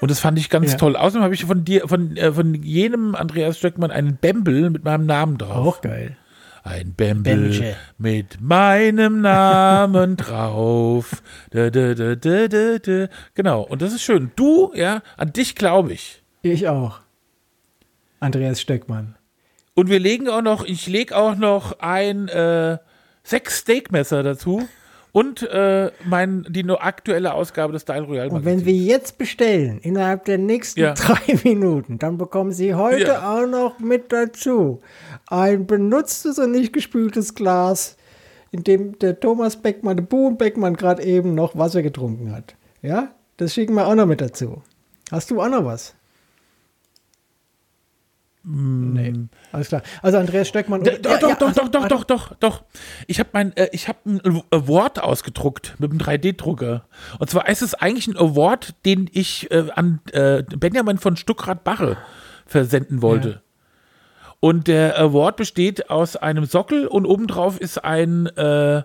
[0.01, 0.77] Und das fand ich ganz Ja.
[0.77, 0.95] toll.
[0.95, 5.05] Außerdem habe ich von dir, von, äh, von jenem Andreas Stöckmann einen Bämbel mit meinem
[5.05, 5.67] Namen drauf.
[5.77, 6.17] Auch geil.
[6.63, 7.75] Ein Bämbelche.
[7.97, 11.23] mit meinem Namen drauf.
[11.51, 13.07] Da, da, da.
[13.33, 14.31] Genau, und das ist schön.
[14.35, 16.21] Du, ja, an dich glaube ich.
[16.43, 17.00] Ich auch.
[18.21, 19.15] Andreas Stöckmann.
[19.73, 22.77] Und wir legen auch noch, ich lege auch noch ein äh,
[23.23, 24.67] sechs Steakmesser dazu
[25.11, 29.79] und äh, mein, die nur aktuelle Ausgabe des Style Royal Und wenn wir jetzt bestellen,
[29.81, 30.93] innerhalb der nächsten Ja.
[30.95, 33.33] drei Minuten, dann bekommen Sie heute Ja.
[33.41, 34.81] auch noch mit dazu
[35.27, 37.97] ein benutztes und nicht gespültes Glas,
[38.51, 42.55] in dem der Thomas Beckmann, der Buhn Beckmann gerade eben noch Wasser getrunken hat.
[42.81, 44.61] Ja, das schicken wir auch noch mit dazu.
[45.09, 45.95] Hast du auch noch was?
[48.43, 49.13] Nee,
[49.51, 49.83] alles klar.
[50.01, 50.83] Also Andreas Stöckmann.
[50.83, 52.63] Doch, doch, ja, doch, also, doch, doch, doch, doch, doch.
[53.05, 56.85] Ich habe mein, äh, ich habe ein Award ausgedruckt mit einem 3D-Drucker.
[57.19, 61.97] Und zwar ist es eigentlich ein Award, den ich äh, an äh, Benjamin von Stuckrad-Barre
[62.47, 63.29] versenden wollte.
[63.29, 63.41] Ja.
[64.39, 68.81] Und der Award besteht aus einem Sockel und obendrauf ist ein äh,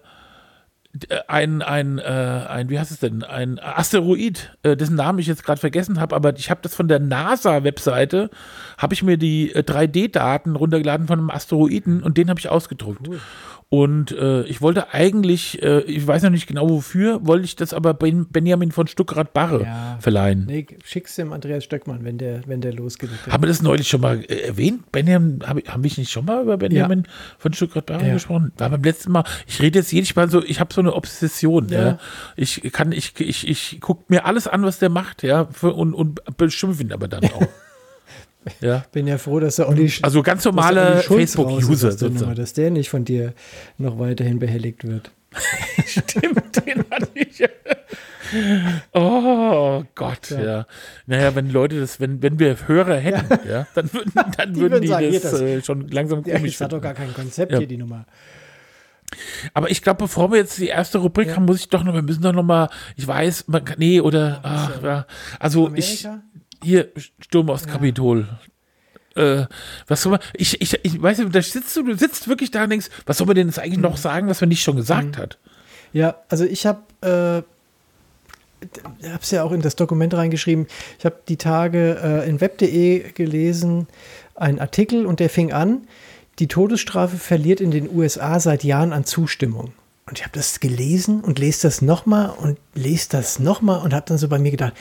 [1.28, 5.44] ein, ein, äh, ein, wie heißt es denn, ein Asteroid, äh, dessen Namen ich jetzt
[5.44, 8.30] gerade vergessen habe, aber ich habe das von der NASA-Webseite,
[8.78, 13.08] habe ich mir die 3D-Daten äh, runtergeladen von einem Asteroiden und den habe ich ausgedruckt.
[13.08, 13.20] Cool.
[13.68, 17.74] Und äh, ich wollte eigentlich, äh, ich weiß noch nicht genau wofür, wollte ich das
[17.74, 19.98] aber ben, Benjamin von Stuckrad-Barre ja.
[20.00, 20.46] verleihen.
[20.46, 23.10] Nee, schick's dem Andreas Stöckmann, wenn der, wenn der losgeht.
[23.28, 24.92] Haben wir das neulich schon mal äh, erwähnt?
[24.92, 27.12] Benjamin, hab ich nicht schon mal über Benjamin ja.
[27.38, 28.14] von Stuckrad-Barre ja.
[28.14, 28.52] gesprochen?
[28.56, 31.68] War beim letzten Mal, ich rede jetzt jedes Mal so, ich habe so eine Obsession.
[31.68, 31.98] Ja.
[32.36, 35.92] Ich kann, ich, ich, ich gucke mir alles an, was der macht, ja, für, und,
[35.92, 37.48] und beschimpfe ihn aber dann auch.
[38.60, 38.84] Ja.
[38.92, 43.04] Bin ja froh, dass er Olli Also ganz normale Facebook-User dass, dass der nicht von
[43.04, 43.32] dir
[43.78, 45.10] noch weiterhin behelligt wird.
[45.86, 47.44] Stimmt, den hatte ich.
[48.92, 50.44] Oh Gott, ja.
[50.44, 50.66] ja.
[51.06, 54.60] Naja, wenn Leute das, wenn, wenn wir Hörer hätten, ja, ja dann würden, dann die
[54.60, 57.12] würden die sagen, das, das äh, schon langsam komisch ja, Das hat doch gar kein
[57.14, 57.58] Konzept ja.
[57.58, 58.06] hier, die Nummer.
[59.54, 62.02] Aber ich glaube, bevor wir jetzt die erste Rubrik haben, muss ich doch noch, wir
[62.02, 65.06] müssen doch noch mal, ich weiß, man kann, nee, oder, ach, ja.
[65.38, 65.78] also Amerika?
[65.78, 66.08] ich,
[66.66, 66.88] hier,
[67.20, 67.72] Sturm aufs ja.
[67.72, 68.28] Kapitol.
[69.14, 69.46] Äh,
[69.86, 72.64] was soll man, ich, ich, ich weiß nicht, da sitzt du, du sitzt wirklich da
[72.64, 73.84] und denkst, was soll man denn jetzt eigentlich mhm.
[73.84, 75.22] noch sagen, was man nicht schon gesagt mhm.
[75.22, 75.38] hat?
[75.92, 77.42] Ja, also ich habe, äh,
[79.08, 80.66] habe es ja auch in das Dokument reingeschrieben,
[80.98, 83.86] ich habe die Tage äh, in web.de gelesen,
[84.34, 85.86] einen Artikel und der fing an,
[86.38, 89.72] die Todesstrafe verliert in den USA seit Jahren an Zustimmung.
[90.08, 94.04] Und ich habe das gelesen und lese das nochmal und lese das nochmal und habe
[94.06, 94.72] dann so bei mir gedacht,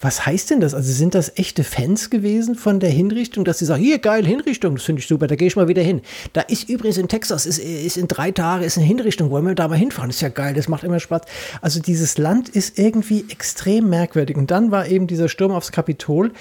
[0.00, 0.72] was heißt denn das?
[0.72, 4.76] Also sind das echte Fans gewesen von der Hinrichtung, dass sie sagen, hier geil, Hinrichtung,
[4.76, 6.00] das finde ich super, da gehe ich mal wieder hin.
[6.32, 9.54] Da ist übrigens in Texas, ist, ist in drei Tagen, ist eine Hinrichtung, wollen wir
[9.54, 10.08] da mal hinfahren?
[10.08, 11.22] Ist ja geil, das macht immer Spaß.
[11.60, 14.38] Also dieses Land ist irgendwie extrem merkwürdig.
[14.38, 16.32] Und dann war eben dieser Sturm aufs Kapitol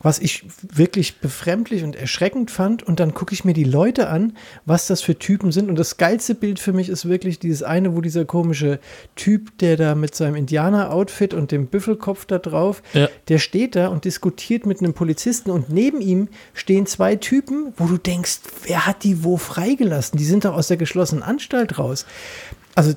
[0.00, 2.84] was ich wirklich befremdlich und erschreckend fand.
[2.84, 5.68] Und dann gucke ich mir die Leute an, was das für Typen sind.
[5.68, 8.78] Und das geilste Bild für mich ist wirklich dieses eine, wo dieser komische
[9.16, 13.08] Typ, der da mit seinem Indianer-Outfit und dem Büffelkopf da drauf, ja.
[13.26, 15.50] der steht da und diskutiert mit einem Polizisten.
[15.50, 20.16] Und neben ihm stehen zwei Typen, wo du denkst, wer hat die wo freigelassen?
[20.16, 22.06] Die sind doch aus der geschlossenen Anstalt raus.
[22.76, 22.92] Also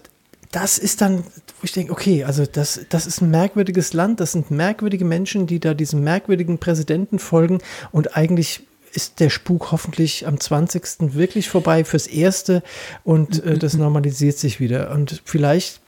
[0.51, 1.23] das ist dann,
[1.61, 5.45] wo ich denke, okay, also das, das ist ein merkwürdiges Land, das sind merkwürdige Menschen,
[5.45, 7.59] die da diesem merkwürdigen Präsidenten folgen
[7.91, 11.13] und eigentlich ist der Spuk hoffentlich am 20.
[11.13, 12.61] wirklich vorbei fürs Erste
[13.03, 14.91] und äh, das normalisiert sich wieder.
[14.91, 15.79] Und vielleicht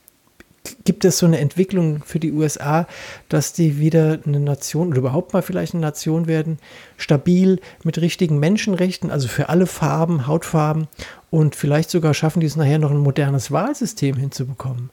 [0.84, 2.86] gibt es so eine Entwicklung für die USA,
[3.28, 6.58] dass die wieder eine Nation oder überhaupt mal vielleicht eine Nation werden,
[6.96, 10.88] stabil mit richtigen Menschenrechten, also für alle Farben, Hautfarben
[11.30, 14.90] und vielleicht sogar schaffen die es nachher noch ein modernes Wahlsystem hinzubekommen.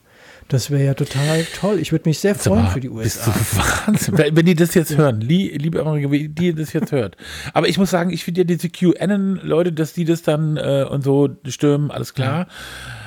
[0.52, 1.78] Das wäre ja total toll.
[1.78, 3.30] Ich würde mich sehr freuen für die USA.
[3.30, 7.16] Bist du Wahnsinn, wenn die das jetzt hören, liebe Amerikaner, wenn die das jetzt hört.
[7.54, 11.04] Aber ich muss sagen, ich finde ja diese QAnon-Leute, dass die das dann äh, und
[11.04, 12.48] so stürmen, alles klar.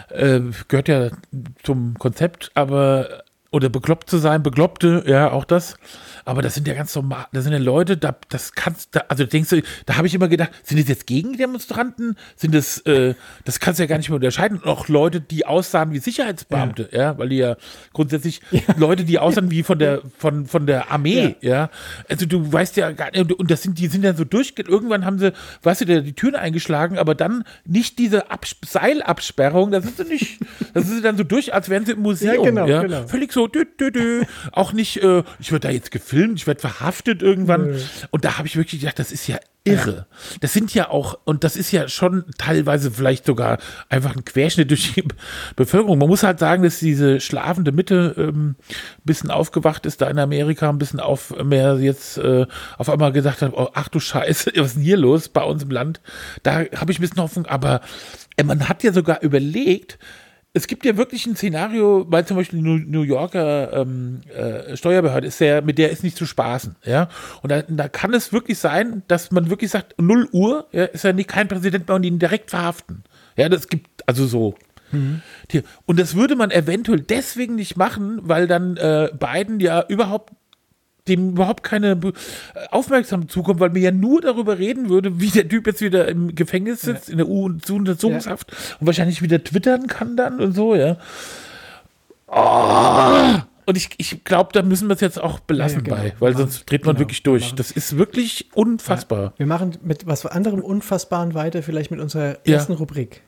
[0.10, 0.38] Ja.
[0.38, 1.12] Äh, gehört ja
[1.62, 3.25] zum Konzept, aber
[3.56, 5.78] oder bekloppt zu sein, Bekloppte, ja, auch das.
[6.26, 9.26] Aber das sind ja ganz normal, das sind ja Leute, da, das kannst du, also
[9.26, 12.18] denkst du, da habe ich immer gedacht, sind das jetzt Gegendemonstranten?
[12.36, 13.14] Sind das, äh,
[13.46, 14.58] das kannst du ja gar nicht mehr unterscheiden.
[14.58, 17.56] Und auch Leute, die aussahen wie Sicherheitsbeamte, ja, ja weil die ja
[17.94, 18.60] grundsätzlich ja.
[18.76, 21.50] Leute, die aussahen wie von der, von, von der Armee, ja.
[21.50, 21.70] ja.
[22.10, 25.06] Also du weißt ja gar nicht, und das sind, die sind ja so durch, irgendwann
[25.06, 25.32] haben sie,
[25.64, 30.40] weißt du, die Türen eingeschlagen, aber dann nicht diese Abs Seilabsperrung, da sind sie nicht,
[30.74, 32.50] da sind sie dann so durch, als wären sie im Museum, ja.
[32.50, 32.82] Genau, ja.
[32.82, 33.08] Genau.
[33.08, 34.24] Völlig so, dü, dü, dü.
[34.52, 37.72] auch nicht, äh, ich würde da jetzt gefilmt ich werde verhaftet irgendwann.
[37.72, 37.82] Mhm.
[38.12, 40.06] Und da habe ich wirklich gedacht, das ist ja irre.
[40.42, 43.58] Das sind ja auch, und das ist ja schon teilweise vielleicht sogar
[43.90, 45.04] einfach ein Querschnitt durch die
[45.56, 45.98] Bevölkerung.
[45.98, 50.20] Man muss halt sagen, dass diese schlafende Mitte ähm, ein bisschen aufgewacht ist da in
[50.20, 52.46] Amerika, ein bisschen auf mehr jetzt äh,
[52.78, 55.64] auf einmal gesagt hat, oh, ach du Scheiße, was ist denn hier los bei uns
[55.64, 56.00] im Land?
[56.44, 57.82] Da habe ich ein bisschen Hoffnung, aber
[58.38, 59.98] äh, man hat ja sogar überlegt,
[60.56, 65.28] es gibt ja wirklich ein Szenario, weil zum Beispiel die New Yorker ähm, äh, Steuerbehörde
[65.28, 67.10] ist ja, mit der ist nicht zu spaßen, ja.
[67.42, 71.04] Und da, da, kann es wirklich sein, dass man wirklich sagt, 0 Uhr ja, ist
[71.04, 73.04] ja nicht kein Präsident mehr und ihn direkt verhaften.
[73.36, 74.56] Ja, das gibt also so.
[74.94, 75.22] Mhm.
[75.86, 80.32] Und das würde man eventuell deswegen nicht machen, weil dann äh, Biden ja überhaupt
[81.08, 82.00] dem überhaupt keine
[82.72, 86.34] Aufmerksamkeit zukommt, weil mir ja nur darüber reden würde, wie der Typ jetzt wieder im
[86.34, 87.12] Gefängnis sitzt, ja.
[87.12, 88.58] in der U-Untersuchungshaft ja.
[88.80, 90.98] und wahrscheinlich wieder twittern kann dann und so, ja.
[92.28, 95.98] Oh, Und ich, ich glaube, da müssen wir es jetzt auch belassen ja, genau.
[95.98, 97.54] bei, weil sonst dreht man genau, wirklich durch.
[97.54, 99.24] Das ist wirklich unfassbar.
[99.24, 99.34] Ja.
[99.38, 103.22] Wir machen mit was anderem Unfassbaren weiter, vielleicht mit unserer ersten Rubrik.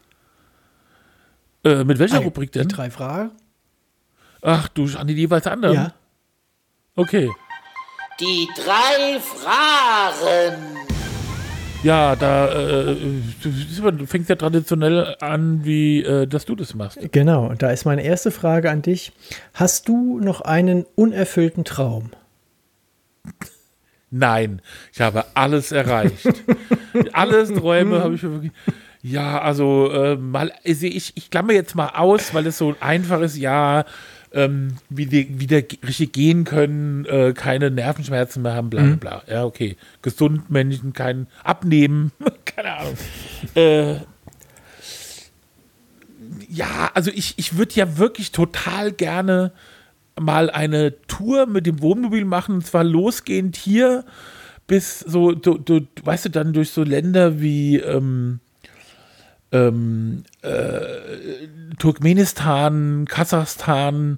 [1.63, 2.67] Äh, mit welcher ah, Rubrik denn?
[2.67, 3.31] Die drei Fragen.
[4.41, 5.75] Ach du, an die jeweils anderen?
[5.75, 5.93] Ja.
[6.95, 7.29] Okay.
[8.19, 10.77] Die drei Fragen.
[11.83, 12.95] Ja, da äh,
[13.43, 16.97] du fängst ja traditionell an, wie äh, dass du das machst.
[17.11, 19.11] Genau, da ist meine erste Frage an dich.
[19.53, 22.09] Hast du noch einen unerfüllten Traum?
[24.09, 26.27] Nein, ich habe alles erreicht.
[27.13, 28.51] alles Träume habe ich wirklich.
[29.03, 33.21] Ja, also äh, mal, also ich, ich klammer jetzt mal aus, weil es so einfach
[33.21, 33.85] ist, ja,
[34.33, 38.99] ähm, wieder, wieder richtig gehen können, äh, keine Nervenschmerzen mehr haben, bla bla mhm.
[38.99, 39.23] bla.
[39.27, 39.77] Ja, okay.
[40.01, 42.11] Gesund, Menschen, kein Abnehmen,
[42.45, 42.97] keine Ahnung.
[43.55, 43.95] Äh,
[46.49, 49.51] ja, also ich, ich würde ja wirklich total gerne
[50.19, 54.03] mal eine Tour mit dem Wohnmobil machen, und zwar losgehend hier
[54.67, 58.41] bis so, du, du, weißt du, dann durch so Länder wie ähm,
[59.51, 64.17] ähm, äh, Turkmenistan, Kasachstan,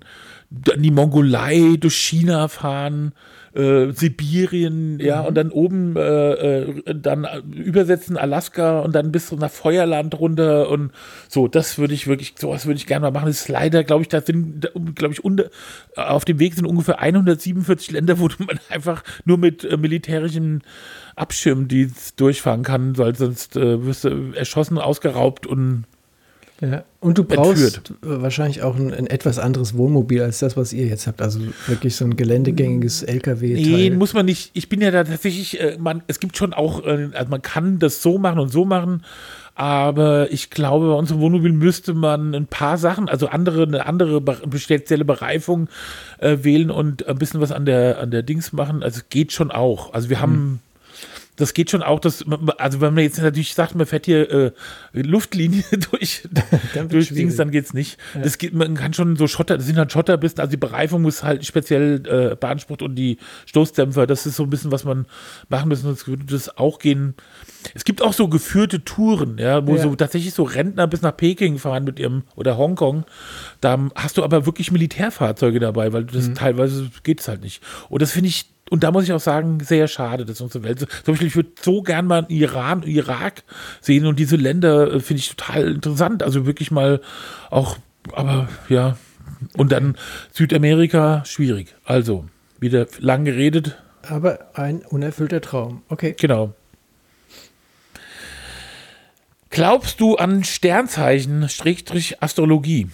[0.49, 3.13] die Mongolei, durch China fahren,
[3.53, 9.51] äh, Sibirien, ja, und dann oben äh, äh, dann übersetzen Alaska und dann bis nach
[9.51, 10.91] Feuerland runter und
[11.27, 13.27] so, das würde ich wirklich, sowas würde ich gerne mal machen.
[13.27, 15.49] Das ist leider, glaube ich, da sind, glaube ich, unter,
[15.95, 20.63] auf dem Weg sind ungefähr 147 Länder, wo man einfach nur mit äh, militärischen
[21.15, 25.85] Abschirmdienst durchfahren kann, weil sonst äh, wirst du erschossen, ausgeraubt und
[26.61, 27.93] ja, und du brauchst entführt.
[28.01, 31.21] wahrscheinlich auch ein, ein, etwas anderes Wohnmobil als das, was ihr jetzt habt.
[31.21, 33.55] Also wirklich so ein geländegängiges LKW.
[33.55, 33.61] -Teil.
[33.61, 34.51] Nee, muss man nicht.
[34.53, 37.79] Ich bin ja da tatsächlich, äh, man, es gibt schon auch, äh, also man kann
[37.79, 39.03] das so machen und so machen.
[39.55, 44.21] Aber ich glaube, bei unserem Wohnmobil müsste man ein paar Sachen, also andere, eine andere
[44.57, 45.69] spezielle Bereifung
[46.19, 48.83] äh, wählen und ein bisschen was an der, an der Dings machen.
[48.83, 49.93] Also geht schon auch.
[49.93, 50.59] Also wir haben hm
[51.39, 52.25] das geht schon auch, dass,
[52.57, 54.51] also wenn man jetzt natürlich sagt, man fährt hier äh,
[54.91, 56.27] Luftlinie durch,
[56.89, 57.97] durch Dings, dann geht's nicht.
[58.13, 58.21] Ja.
[58.21, 61.23] Das geht, man kann schon so Schotter, das sind halt Schotterbisten, also die Bereifung muss
[61.23, 65.05] halt speziell äh, beansprucht und die Stoßdämpfer, das ist so ein bisschen, was man
[65.47, 67.15] machen müssen, sonst würde das auch gehen.
[67.73, 69.83] Es gibt auch so geführte Touren, ja, wo ja.
[69.83, 73.05] so tatsächlich so Rentner bis nach Peking fahren mit ihrem, oder Hongkong.
[73.61, 76.35] Da hast du aber wirklich Militärfahrzeuge dabei, weil das mhm.
[76.35, 77.61] teilweise geht es halt nicht.
[77.89, 80.79] Und das finde ich und da muss ich auch sagen, sehr schade, dass unsere Welt
[80.79, 80.85] so.
[80.85, 83.43] Zum Beispiel, ich würde so gern mal Iran, Irak
[83.81, 86.23] sehen und diese Länder äh, finde ich total interessant.
[86.23, 87.01] Also wirklich mal
[87.49, 87.77] auch,
[88.13, 88.97] aber ja.
[89.55, 89.95] Und dann
[90.31, 91.75] Südamerika, schwierig.
[91.85, 92.25] Also,
[92.59, 93.81] wieder lang geredet.
[94.03, 95.83] Aber ein unerfüllter Traum.
[95.87, 96.15] Okay.
[96.19, 96.53] Genau.
[99.49, 102.89] Glaubst du an Sternzeichen, Schrägstrich Astrologie?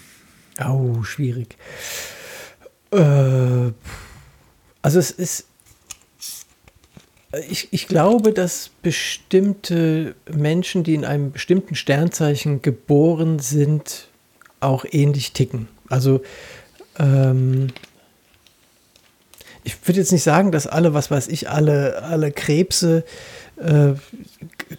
[0.65, 1.57] Oh, schwierig.
[2.91, 3.71] Äh,
[4.81, 5.47] also es ist
[7.49, 14.07] ich, ich glaube, dass bestimmte Menschen, die in einem bestimmten Sternzeichen geboren sind,
[14.59, 15.67] auch ähnlich ticken.
[15.89, 16.21] Also
[16.97, 17.67] ähm,
[19.63, 23.03] ich würde jetzt nicht sagen, dass alle, was weiß ich, alle, alle Krebse
[23.57, 23.93] äh,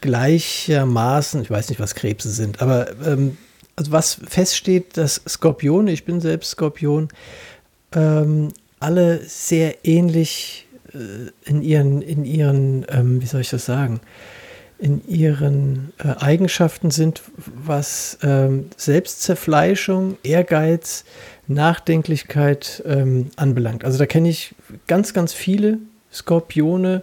[0.00, 3.36] gleichermaßen, ich weiß nicht, was Krebse sind, aber ähm,
[3.74, 7.08] also was feststeht, dass Skorpione, ich bin selbst Skorpion,
[7.92, 8.48] ähm,
[8.80, 10.65] alle sehr ähnlich äh,
[11.44, 14.00] in ihren, in ihren ähm, wie soll ich das sagen,
[14.78, 21.04] in ihren äh, Eigenschaften sind, was ähm, Selbstzerfleischung, Ehrgeiz,
[21.46, 23.84] Nachdenklichkeit ähm, anbelangt.
[23.84, 24.54] Also da kenne ich
[24.86, 25.78] ganz, ganz viele
[26.12, 27.02] Skorpione,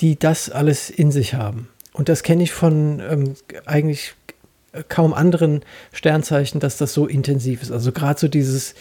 [0.00, 1.68] die das alles in sich haben.
[1.92, 3.34] Und das kenne ich von ähm,
[3.66, 4.14] eigentlich
[4.88, 7.72] kaum anderen Sternzeichen, dass das so intensiv ist.
[7.72, 8.74] Also gerade so dieses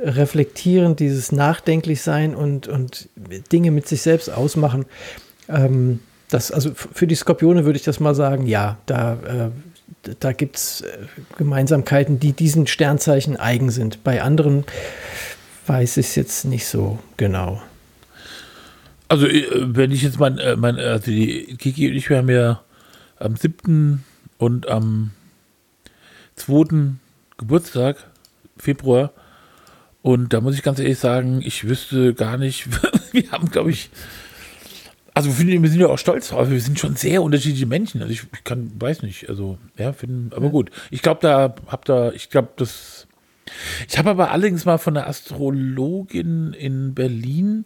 [0.00, 3.08] Reflektieren, dieses Nachdenklichsein und, und
[3.52, 4.86] Dinge mit sich selbst ausmachen.
[5.48, 10.32] Ähm, das, also für die Skorpione würde ich das mal sagen, ja, da, äh, da
[10.32, 10.98] gibt es äh,
[11.38, 14.02] Gemeinsamkeiten, die diesen Sternzeichen eigen sind.
[14.02, 14.64] Bei anderen
[15.66, 17.62] weiß ich es jetzt nicht so genau.
[19.08, 22.28] Also, äh, wenn ich jetzt mein, äh, mein also die Kiki und ich, wir haben
[22.28, 22.60] ja
[23.18, 24.04] am 7.
[24.38, 25.12] und am
[26.36, 27.00] zweiten
[27.38, 28.06] Geburtstag,
[28.56, 29.12] Februar.
[30.02, 32.68] Und da muss ich ganz ehrlich sagen, ich wüsste gar nicht,
[33.12, 33.90] wir haben, glaube ich,
[35.16, 38.02] also wir sind ja auch stolz drauf, wir sind schon sehr unterschiedliche Menschen.
[38.02, 40.70] Also ich, ich kann, weiß nicht, also ja, finden, aber gut.
[40.90, 43.06] Ich glaube, da habt da, ich glaube, das.
[43.88, 47.64] Ich habe aber allerdings mal von einer Astrologin in Berlin,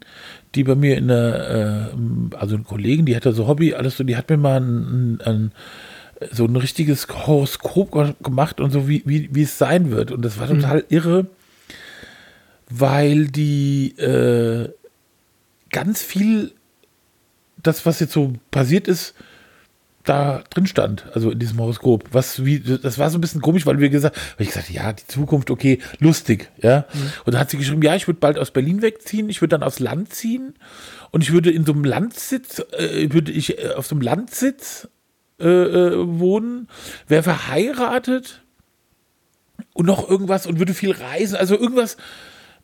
[0.54, 4.04] die bei mir in der, äh, also eine Kollegin, die hatte so Hobby, alles so,
[4.04, 5.52] die hat mir mal ein, ein, ein
[6.30, 10.12] so ein richtiges Horoskop gemacht und so, wie, wie, wie es sein wird.
[10.12, 10.60] Und das war mhm.
[10.60, 10.84] total mhm.
[10.88, 11.26] irre,
[12.68, 14.70] weil die äh,
[15.70, 16.52] ganz viel,
[17.62, 19.14] das, was jetzt so passiert ist,
[20.04, 22.08] da drin stand, also in diesem Horoskop.
[22.12, 24.92] Was wie, das war so ein bisschen komisch, weil wir gesagt, weil ich gesagt, ja,
[24.92, 26.86] die Zukunft, okay, lustig, ja.
[26.92, 27.12] Mhm.
[27.26, 29.62] Und dann hat sie geschrieben, ja, ich würde bald aus Berlin wegziehen, ich würde dann
[29.62, 30.54] aufs Land ziehen
[31.10, 34.88] und ich würde in so einem Landsitz, äh, würde ich äh, auf so einem Landsitz
[35.40, 36.68] äh, äh, wohnen,
[37.08, 38.42] wäre verheiratet
[39.74, 41.96] und noch irgendwas und würde viel reisen, also irgendwas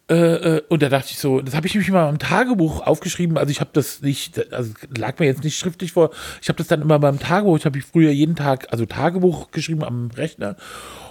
[0.08, 3.36] äh, äh, und da dachte ich so, das habe ich mich mal im Tagebuch aufgeschrieben.
[3.38, 6.10] Also ich habe das nicht, also lag mir jetzt nicht schriftlich vor.
[6.40, 7.58] Ich habe das dann immer beim Tagebuch.
[7.58, 10.56] Ich habe früher jeden Tag, also Tagebuch geschrieben am Rechner.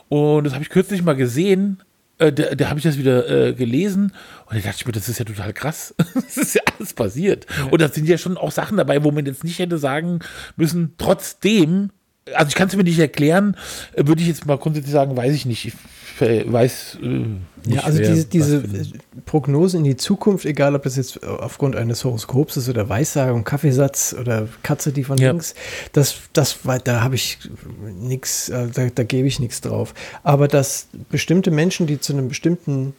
[0.08, 1.84] Und das habe ich kürzlich mal gesehen.
[2.20, 4.14] Äh, da, da habe ich das wieder äh, gelesen
[4.46, 5.94] und da dachte ich mir, das ist ja total krass.
[6.14, 7.46] das ist ja alles passiert.
[7.58, 7.66] Ja.
[7.72, 10.20] Und da sind ja schon auch Sachen dabei, wo man jetzt nicht hätte sagen
[10.56, 11.92] müssen, trotzdem
[12.34, 13.56] also ich kann es mir nicht erklären,
[13.94, 15.66] äh, würde ich jetzt mal grundsätzlich sagen, weiß ich nicht.
[15.66, 15.74] Ich
[16.20, 17.42] weiß äh, nicht.
[17.68, 18.64] Ja, also wer, diese, diese
[19.26, 24.16] Prognosen in die Zukunft, egal ob das jetzt aufgrund eines Horoskops ist oder Weissagung, Kaffeesatz
[24.20, 25.32] oder Katze, die von ja.
[25.32, 25.56] links,
[25.94, 27.40] das, das, da habe ich
[28.00, 29.94] nichts, äh, da, da gebe ich nichts drauf.
[30.24, 32.94] Aber dass bestimmte Menschen, die zu einem bestimmten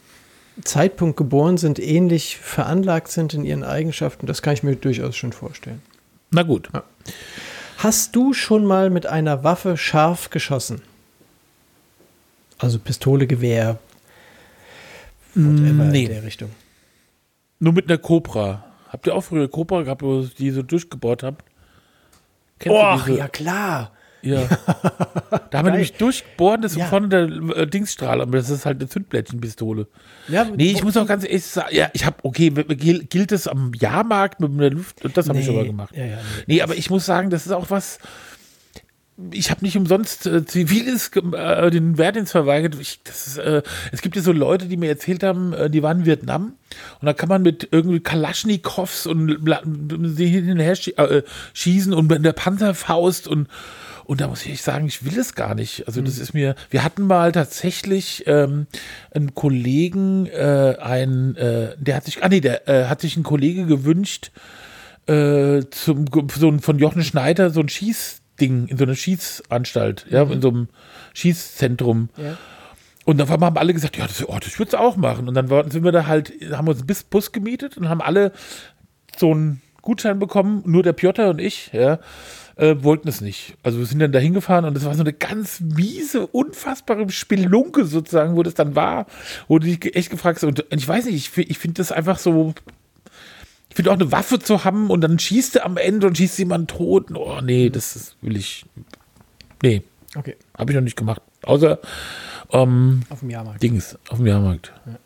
[0.64, 5.33] Zeitpunkt geboren sind, ähnlich veranlagt sind in ihren Eigenschaften, das kann ich mir durchaus schon
[5.33, 5.83] vorstellen.
[6.31, 6.69] Na gut.
[6.73, 6.83] Ja.
[7.79, 10.81] Hast du schon mal mit einer Waffe scharf geschossen?
[12.59, 13.79] Also Pistole, Gewehr,
[15.35, 16.05] whatever nee.
[16.05, 16.51] in der Richtung.
[17.59, 18.64] Nur mit einer Cobra.
[18.88, 21.45] Habt ihr auch früher Cobra gehabt, wo ihr die so durchgebohrt habt?
[22.59, 22.75] Kennt
[23.09, 23.92] ja klar.
[24.22, 24.42] Ja.
[25.50, 26.87] da haben wir nämlich durchbohren, das ja.
[26.87, 27.22] vorne der
[27.57, 29.87] äh, Dingsstrahl, aber das ist halt eine Zündblättchenpistole.
[30.29, 33.72] Ja, nee, ich muss auch ganz ehrlich sagen, ja, ich habe, okay, gilt das am
[33.74, 35.40] Jahrmarkt mit der Luft, das habe nee.
[35.40, 35.96] ich schon mal gemacht.
[35.96, 36.55] Ja, ja, nee.
[36.55, 37.98] nee, aber ich muss sagen, das ist auch was,
[39.31, 42.76] ich habe nicht umsonst äh, Ziviles äh, den Wehrdienst verweigert.
[42.81, 46.00] Ich, ist, äh, es gibt ja so Leute, die mir erzählt haben, äh, die waren
[46.00, 46.55] in Vietnam
[47.00, 49.38] und da kann man mit irgendwie Kalaschnikows und
[50.16, 51.22] sie hinterher äh,
[51.55, 53.48] schießen und mit der Panzerfaust und
[54.07, 55.88] und da muss ich sagen, ich will es gar nicht.
[55.88, 56.23] Also das mhm.
[56.23, 58.69] ist mir, wir hatten mal tatsächlich ähm,
[59.12, 63.25] einen Kollegen, äh, ein, äh, der hat sich, ah nee, der äh, hat sich ein
[63.25, 64.31] Kollege gewünscht,
[65.09, 70.25] äh, zum, so ein, von Jochen Schneider so ein Schießding in so einer Schießanstalt, ja,
[70.25, 70.33] mhm.
[70.33, 70.69] in so einem
[71.14, 72.11] Schießzentrum.
[72.16, 72.38] Ja.
[73.07, 75.27] Und dann haben alle gesagt, ja, das, oh, das würde es auch machen.
[75.29, 78.31] Und dann sind wir da halt, haben wir uns einen Bus gemietet und haben alle
[79.16, 81.99] so einen Gutschein bekommen, nur der Piotr und ich, ja
[82.57, 83.55] äh, wollten es nicht.
[83.62, 87.85] Also wir sind dann da hingefahren und es war so eine ganz miese, unfassbare Spelunke
[87.85, 89.07] sozusagen, wo das dann war,
[89.47, 90.45] wo du dich echt gefragt hast.
[90.45, 92.55] Und ich weiß nicht, ich, ich finde das einfach so.
[93.69, 96.38] Ich finde auch eine Waffe zu haben und dann schießt er am Ende und schießt
[96.38, 97.11] jemand tot.
[97.14, 98.64] Oh, nee, das ist, will ich.
[99.62, 99.83] Nee.
[100.14, 100.37] Okay.
[100.57, 101.21] Habe ich noch nicht gemacht.
[101.42, 101.79] Außer
[102.53, 103.62] ähm, auf dem Jahrmarkt.
[103.62, 104.73] Dings, auf dem Jahrmarkt.
[104.87, 104.99] Ja.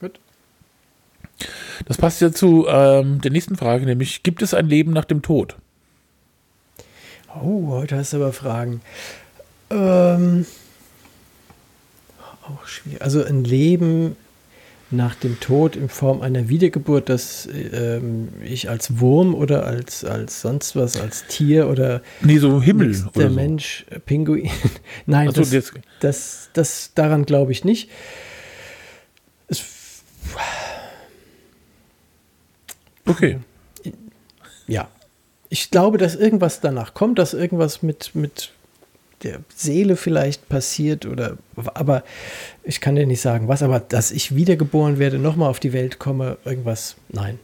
[0.00, 0.18] Gut.
[1.86, 5.22] Das passt ja zu ähm, der nächsten Frage, nämlich: Gibt es ein Leben nach dem
[5.22, 5.56] Tod?
[7.42, 8.80] Oh, heute hast du aber Fragen.
[9.70, 10.46] Ähm,
[12.46, 13.02] auch schwierig.
[13.02, 14.16] Also ein Leben
[14.90, 20.42] nach dem Tod in Form einer Wiedergeburt, dass ähm, ich als Wurm oder als, als
[20.42, 23.34] sonst was, als Tier oder nee, so Himmel der so.
[23.34, 24.50] Mensch, äh, Pinguin.
[25.06, 27.90] Nein, so, das, das, das, daran glaube ich nicht.
[29.48, 29.64] Es,
[33.06, 33.38] okay.
[34.66, 34.88] Ja,
[35.54, 38.50] ich glaube, dass irgendwas danach kommt, dass irgendwas mit, mit
[39.22, 42.02] der Seele vielleicht passiert oder aber
[42.64, 46.00] ich kann dir nicht sagen, was, aber dass ich wiedergeboren werde, nochmal auf die Welt
[46.00, 47.38] komme, irgendwas, nein.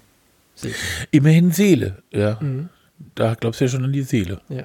[0.57, 0.75] Seele.
[1.12, 2.37] Immerhin Seele, ja.
[2.40, 2.68] Mhm.
[3.14, 4.40] Da glaubst du ja schon an die Seele.
[4.49, 4.64] Ja.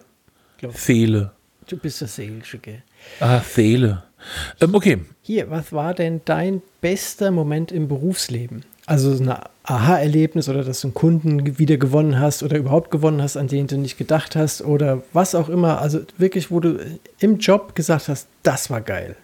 [0.73, 1.31] Seele.
[1.67, 2.81] Du bist das Seelische, gell?
[3.19, 4.05] Ah, Seele.
[4.59, 5.01] Ähm, okay.
[5.21, 8.63] Hier, was war denn dein bester Moment im Berufsleben?
[8.87, 13.35] Also ein Aha-Erlebnis oder dass du einen Kunden wieder gewonnen hast oder überhaupt gewonnen hast,
[13.35, 15.81] an den du nicht gedacht hast oder was auch immer.
[15.81, 16.79] Also wirklich, wo du
[17.19, 19.15] im Job gesagt hast, das war geil.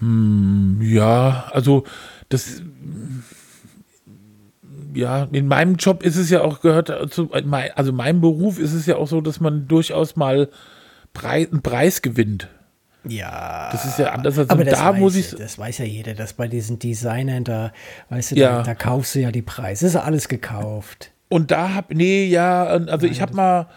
[0.00, 1.84] Hm, ja, also
[2.28, 2.62] das
[4.94, 8.86] ja, in meinem Job ist es ja auch gehört zu, also meinem Beruf ist es
[8.86, 10.48] ja auch so, dass man durchaus mal
[11.22, 12.48] einen Preis gewinnt.
[13.06, 13.70] Ja.
[13.72, 15.30] Das ist ja anders als aber da muss ich.
[15.30, 17.72] Das weiß ja jeder, dass bei diesen Designern da,
[18.10, 18.58] weißt du, ja.
[18.58, 19.86] da, da, kaufst du ja die Preise.
[19.86, 21.12] Das ist alles gekauft.
[21.28, 23.68] Und da hab, nee, ja, also Nein, ich hab mal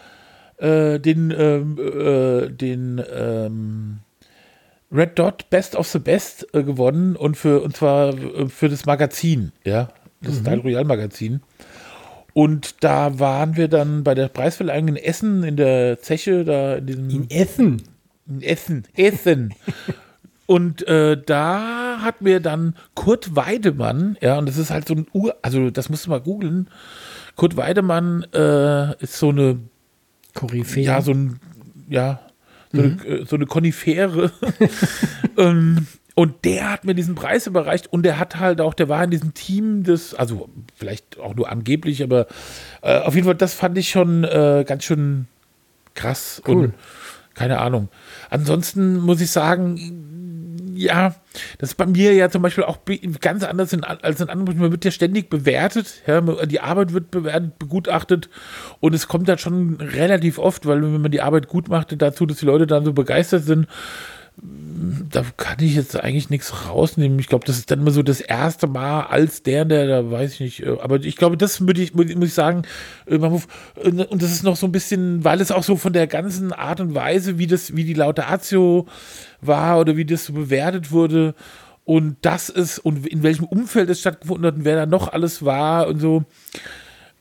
[0.58, 3.98] äh, den, ähm, äh, den ähm,
[4.90, 8.86] Red Dot Best of the Best äh, gewonnen und für, und zwar äh, für das
[8.86, 9.88] Magazin, ja,
[10.20, 10.40] das mhm.
[10.40, 11.40] Style Royal Magazin.
[12.34, 16.86] Und da waren wir dann bei der Preisverleihung in Essen in der Zeche, da in
[16.86, 17.10] diesem.
[17.10, 17.82] In Essen?
[18.40, 19.54] Essen, Essen.
[20.46, 25.06] Und äh, da hat mir dann Kurt Weidemann, ja, und das ist halt so ein
[25.12, 26.68] Ur, also das musst du mal googeln.
[27.36, 29.58] Kurt Weidemann äh, ist so eine,
[30.34, 30.84] Koryphäe.
[30.84, 31.40] ja, so ein,
[31.88, 32.20] ja,
[32.72, 34.32] so, eine, äh, so eine Konifere.
[35.38, 39.02] ähm, und der hat mir diesen Preis überreicht und der hat halt auch, der war
[39.02, 42.26] in diesem Team des, also vielleicht auch nur angeblich, aber
[42.82, 45.26] äh, auf jeden Fall, das fand ich schon äh, ganz schön
[45.94, 46.56] krass Cool.
[46.56, 46.74] und
[47.34, 47.88] keine Ahnung.
[48.32, 51.14] Ansonsten muss ich sagen, ja,
[51.58, 52.78] das ist bei mir ja zum Beispiel auch
[53.20, 54.58] ganz anders in, als in anderen.
[54.58, 58.30] Man wird ja ständig bewertet, ja, die Arbeit wird bewertet, begutachtet
[58.80, 62.24] und es kommt dann schon relativ oft, weil wenn man die Arbeit gut macht, dazu,
[62.24, 63.66] dass die Leute dann so begeistert sind,
[64.36, 67.18] da kann ich jetzt eigentlich nichts rausnehmen.
[67.18, 70.34] Ich glaube, das ist dann immer so das erste Mal als der, der, da weiß
[70.34, 70.62] ich nicht.
[70.62, 72.62] äh, Aber ich glaube, das würde ich, muss ich sagen,
[73.06, 76.06] äh, äh, und das ist noch so ein bisschen, weil es auch so von der
[76.06, 78.86] ganzen Art und Weise, wie das, wie die Laudatio
[79.40, 81.34] war oder wie das so bewertet wurde
[81.84, 85.44] und das ist und in welchem Umfeld es stattgefunden hat und wer da noch alles
[85.44, 86.24] war und so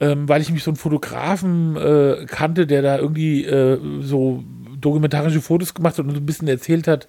[0.02, 4.44] ähm, weil ich mich so einen Fotografen äh, kannte, der da irgendwie äh, so
[4.82, 7.08] dokumentarische Fotos gemacht hat und ein bisschen erzählt hat,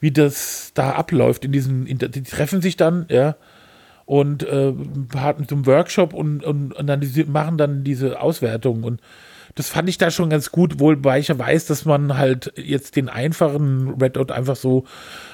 [0.00, 3.36] wie das da abläuft in diesen, die treffen sich dann, ja,
[4.04, 4.72] und äh,
[5.16, 9.00] hatten so einen Workshop und, und, und dann diese, machen dann diese Auswertung und
[9.56, 12.94] das fand ich da schon ganz gut, wobei ich ja weiß, dass man halt jetzt
[12.94, 14.84] den einfachen Red Dot einfach so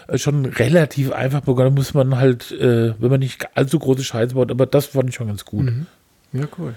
[0.07, 1.43] äh, schon relativ einfach.
[1.45, 5.09] Da muss man halt, äh, wenn man nicht allzu große Scheiße baut, aber das fand
[5.09, 5.67] ich schon ganz gut.
[6.33, 6.75] Ja, cool.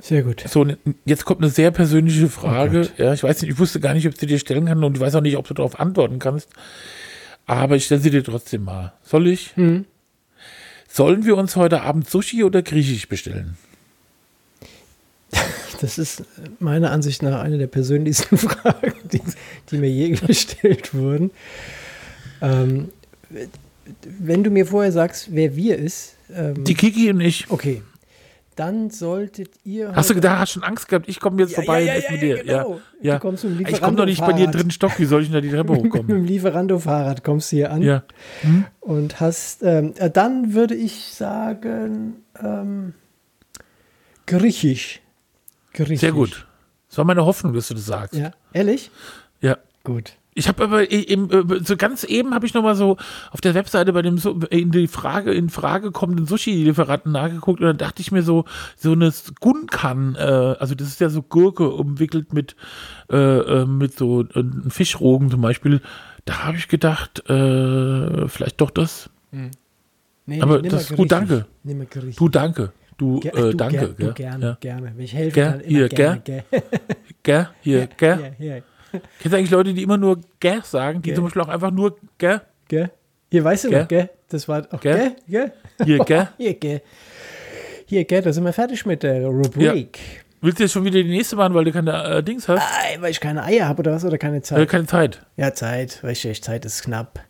[0.00, 0.44] Sehr gut.
[0.48, 0.66] So,
[1.04, 2.82] jetzt kommt eine sehr persönliche Frage.
[2.82, 2.92] Gott.
[2.98, 5.00] ja, ich weiß nicht, ich wusste gar nicht, ob sie dir stellen kann und ich
[5.00, 6.48] weiß auch nicht, ob du darauf antworten kannst.
[7.46, 8.92] Aber ich stelle sie dir trotzdem mal.
[9.02, 9.54] Soll ich?
[9.56, 9.84] Hm.
[10.88, 13.56] Sollen wir uns heute Abend Sushi oder Griechisch bestellen?
[15.80, 16.24] Das ist
[16.58, 19.22] meiner Ansicht nach eine der persönlichsten Fragen, die,
[19.70, 21.30] die mir je gestellt wurden.
[22.42, 22.90] Ähm,
[24.18, 27.46] wenn du mir vorher sagst, wer wir ist, ähm, Die Kiki und ich.
[27.50, 27.80] okay,
[28.60, 29.94] dann solltet ihr.
[29.94, 31.08] Hast du gedacht, hast schon Angst gehabt?
[31.08, 32.44] Ich komme jetzt Ja, vorbei ja, und ja, esse mit dir.
[32.44, 32.80] genau.
[33.00, 33.14] Ja.
[33.14, 34.98] Du kommst mit dem ich komme doch nicht bei dir im dritten Stock.
[34.98, 36.08] Wie soll ich denn da die Treppe mit hochkommen?
[36.08, 38.02] dem Lieferando-Fahrrad kommst du hier an ja.
[38.80, 42.92] und hast, ähm, äh, dann würde ich sagen, ähm,
[44.26, 45.00] griechisch.
[45.72, 46.00] griechisch.
[46.00, 46.46] Sehr gut.
[46.90, 48.14] Das war meine Hoffnung, dass du das sagst.
[48.14, 48.90] Ja, ehrlich?
[49.40, 49.56] ja.
[49.84, 50.12] Gut.
[50.34, 52.96] Ich habe aber eben, äh, so ganz eben habe ich noch mal so
[53.32, 57.66] auf der Webseite bei dem so in die Frage in Frage kommenden Sushi-Lieferanten nachgeguckt und
[57.66, 58.44] dann dachte ich mir so
[58.76, 62.54] so eine Gunkan, äh, also das ist ja so Gurke umwickelt mit
[63.10, 65.80] äh, äh, mit so äh, Fischrogen zum Beispiel.
[66.26, 69.10] Da habe ich gedacht, äh, vielleicht doch das.
[70.26, 71.46] Nee, Aber das ist gut, danke.
[72.16, 74.56] Du danke, du, Ge- äh, du, danke, ger- du gerne, ja.
[74.60, 74.92] gerne.
[74.94, 75.50] Wenn ich helfe, Gell?
[75.50, 76.20] dann immer Hier, gerne.
[76.20, 76.44] Gell?
[77.24, 77.48] Gell?
[77.62, 78.16] Hier, gell?
[78.16, 78.62] Hier, hier,
[78.92, 81.16] Kennst du eigentlich Leute, die immer nur gell sagen, die Gell.
[81.16, 82.40] zum Beispiel auch einfach nur gell?
[82.68, 82.90] gell?
[83.30, 83.80] Hier, weißt du Gell?
[83.82, 84.10] noch, gell?
[84.28, 85.16] Das war auch, gell?
[85.28, 85.52] Gell?
[85.84, 86.28] Hier, gell?
[86.38, 86.82] Hier, gell?
[87.86, 88.22] Hier, gell?
[88.22, 89.98] Da sind wir fertig mit der Rubrik.
[90.40, 92.62] Willst du jetzt schon wieder die nächste machen, weil du keine äh, Dings hast?
[92.62, 94.04] Ei, weil ich keine Eier habe oder was?
[94.04, 94.68] Oder keine Äh, Zeit?
[94.68, 95.26] keine Zeit.
[95.36, 96.00] Ja, Zeit.
[96.02, 97.20] Richtig, Zeit ist knapp.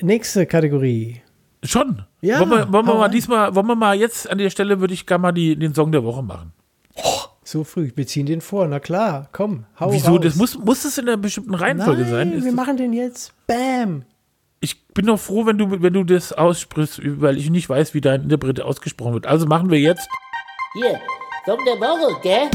[0.00, 1.22] Nächste Kategorie.
[1.62, 2.02] Schon.
[2.20, 3.12] Ja, wollen wir, wollen wir mal rein.
[3.12, 5.90] diesmal, wollen wir mal jetzt an der Stelle, würde ich gerne mal die, den Song
[5.92, 6.52] der Woche machen.
[7.46, 7.92] So früh.
[7.94, 8.66] Wir ziehen den vor.
[8.66, 10.16] Na klar, komm, hau Wieso?
[10.16, 10.20] raus.
[10.20, 12.32] Das muss, muss das in einer bestimmten Reihenfolge Nein, sein?
[12.32, 13.32] Ist wir das, machen den jetzt.
[13.46, 14.02] Bam.
[14.58, 18.00] ich bin doch froh, wenn du, wenn du das aussprichst, weil ich nicht weiß, wie
[18.00, 19.26] dein Interpret ausgesprochen wird.
[19.28, 20.08] Also machen wir jetzt.
[20.74, 20.98] Hier,
[21.44, 22.50] Song der Woche, gell?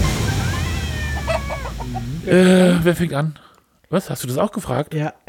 [2.25, 3.39] Äh, wer fängt an?
[3.89, 4.09] Was?
[4.09, 4.93] Hast du das auch gefragt?
[4.93, 5.13] Ja.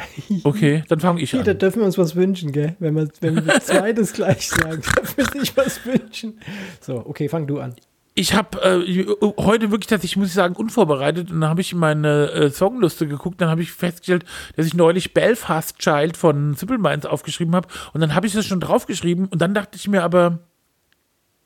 [0.44, 1.58] Okay, dann fange ich Hier, da an.
[1.58, 2.74] dürfen wir uns was wünschen, gell?
[2.80, 6.40] Wenn wir, wenn wir zweites gleich sagen, dürfen wir sich was wünschen.
[6.80, 7.76] So, okay, fang du an.
[8.14, 9.06] Ich habe äh,
[9.38, 13.08] heute wirklich tatsächlich, muss ich sagen, unvorbereitet und dann habe ich in meine äh, Songliste
[13.08, 17.68] geguckt, dann habe ich festgestellt, dass ich neulich Belfast Child von Simple Minds aufgeschrieben habe
[17.94, 20.40] und dann habe ich das schon draufgeschrieben und dann dachte ich mir aber,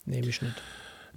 [0.06, 0.54] Nehme ich nicht.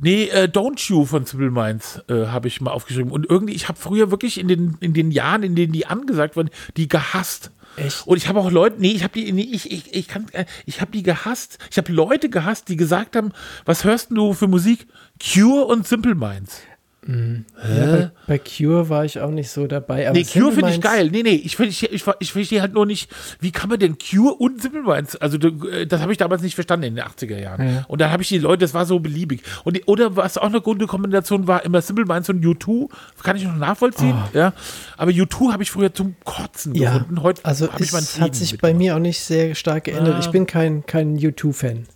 [0.02, 3.12] Nee, äh, Don't You von Simple Minds äh, habe ich mal aufgeschrieben.
[3.12, 6.36] Und irgendwie, ich habe früher wirklich in den, in den Jahren, in denen die angesagt
[6.36, 7.52] wurden, die gehasst.
[7.80, 8.08] Echt?
[8.08, 10.46] Und ich habe auch Leute, nee, ich habe die, nee, ich, ich, ich kann, äh,
[10.66, 11.58] ich habe die gehasst.
[11.72, 13.32] Ich habe Leute gehasst, die gesagt haben,
[13.66, 14.88] was hörst du für Musik?
[15.22, 16.62] Cure und Simple Minds.
[17.08, 20.08] Ja, bei, bei Cure war ich auch nicht so dabei.
[20.08, 21.10] Aber Nee, Cure finde ich geil.
[21.12, 24.34] Nee, nee, ich, ich, ich, ich verstehe halt nur nicht, wie kann man denn Cure
[24.34, 27.68] und Simple Minds, also äh, das habe ich damals nicht verstanden in den 80er Jahren.
[27.68, 27.86] Ja.
[27.88, 29.42] Und dann habe ich die Leute, das war so beliebig.
[29.64, 32.90] Und oder was auch eine gute Kombination war, immer Simple Minds und U2,
[33.24, 34.54] kann ich noch nachvollziehen, ja.
[34.98, 36.78] Aber U2 habe ich früher zum Kotzen Oh.
[36.78, 37.24] Ja, gefunden.
[37.24, 40.16] Heute also es hat sich bei mir auch nicht sehr stark geändert.
[40.16, 40.20] Ah.
[40.20, 41.88] Ich bin kein, kein U2-Fan.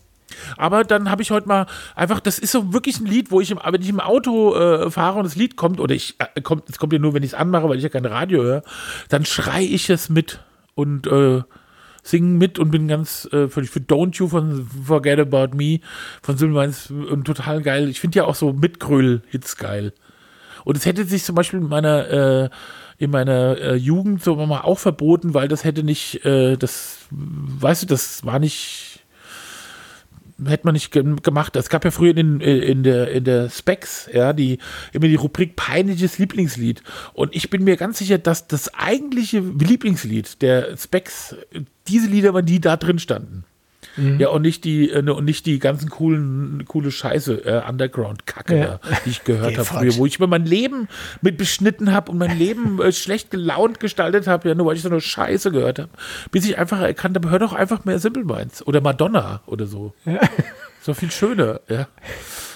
[0.57, 1.65] Aber dann habe ich heute mal
[1.95, 4.91] einfach, das ist so wirklich ein Lied, wo ich, im, wenn ich im Auto äh,
[4.91, 7.31] fahre und das Lied kommt, oder ich, äh, kommt, es kommt ja nur, wenn ich
[7.31, 8.63] es anmache, weil ich ja kein Radio höre,
[9.09, 10.39] dann schrei ich es mit
[10.75, 11.41] und äh,
[12.03, 15.79] singen mit und bin ganz äh, für, für Don't You von Forget About Me
[16.21, 17.89] von Silbermans und total geil.
[17.89, 19.93] Ich finde ja auch so Mitgröl-Hits geil.
[20.65, 22.49] Und es hätte sich zum Beispiel in meiner, äh,
[22.97, 27.83] in meiner äh, Jugend so mal auch verboten, weil das hätte nicht, äh, das, weißt
[27.83, 28.92] du, das war nicht,
[30.45, 31.55] hätte man nicht ge gemacht.
[31.55, 34.59] Es gab ja früher in, in, der, in der Specs, ja, die,
[34.91, 36.83] immer die Rubrik peinliches Lieblingslied.
[37.13, 41.35] Und ich bin mir ganz sicher, dass das eigentliche Lieblingslied der Specs,
[41.87, 43.45] diese Lieder waren, die da drin standen.
[43.97, 44.19] Mhm.
[44.19, 48.79] Ja, und nicht die, äh, und nicht die ganzen coolen, coole Scheiße, äh, Underground-Kacke, Ja.
[49.05, 50.87] die ich gehört Geh habe früher, wo ich mir mein Leben
[51.21, 54.81] mit beschnitten habe und mein Leben äh, schlecht gelaunt gestaltet habe, ja, nur weil ich
[54.81, 55.89] so eine Scheiße gehört habe.
[56.31, 59.93] Bis ich einfach erkannt habe, hör doch einfach mehr Simple Minds oder Madonna oder so.
[60.81, 61.87] So viel schöner, ja.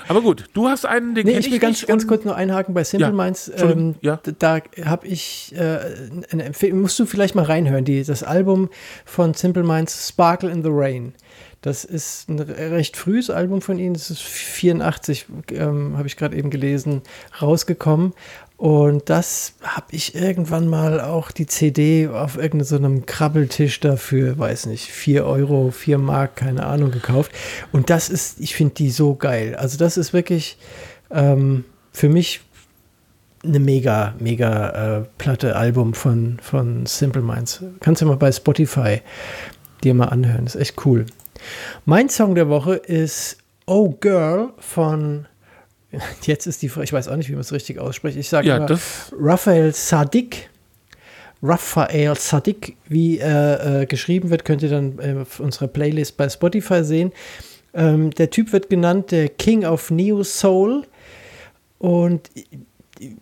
[0.08, 2.36] Aber gut, du hast einen, den Nee, ich will ganz, nicht ganz und- kurz nur
[2.36, 3.52] einhaken bei Simple Ja, Minds.
[3.58, 4.20] Ähm, ja.
[4.40, 5.80] Da habe ich äh,
[6.32, 8.70] eine Empfehlung, musst du vielleicht mal reinhören, die, das Album
[9.06, 11.14] von Simple Minds, Sparkle in the Rain.
[11.62, 16.16] Das ist ein re- recht frühes Album von ihnen, das ist 84, ähm, habe ich
[16.16, 17.02] gerade eben gelesen,
[17.42, 18.14] rausgekommen.
[18.58, 24.66] Und das habe ich irgendwann mal auch die CD auf irgendeinem so Krabbeltisch dafür, weiß
[24.66, 27.32] nicht, 4 Euro, 4 Mark, keine Ahnung, gekauft.
[27.72, 29.56] Und das ist, ich finde die so geil.
[29.56, 30.58] Also das ist wirklich
[31.12, 32.42] ähm, für mich
[33.44, 37.64] eine mega, mega äh, platte Album von, von Simple Minds.
[37.80, 39.02] Kannst du mal bei Spotify
[39.84, 40.48] dir mal anhören.
[40.48, 41.06] ist echt cool.
[41.86, 43.38] Mein Song der Woche ist
[43.68, 45.28] Oh Girl von
[46.24, 48.18] Jetzt ist die Frage, ich weiß auch nicht, wie man es richtig ausspricht.
[48.18, 48.80] Ich sage Ja, immer
[49.18, 50.50] Raphael Sadik.
[51.42, 56.28] Raphael Sadik, wie er äh, geschrieben wird, könnt ihr dann äh, auf unserer Playlist bei
[56.30, 57.12] Spotify sehen.
[57.74, 60.84] Ähm, der Typ wird genannt der King of Neo Soul.
[61.78, 62.32] Und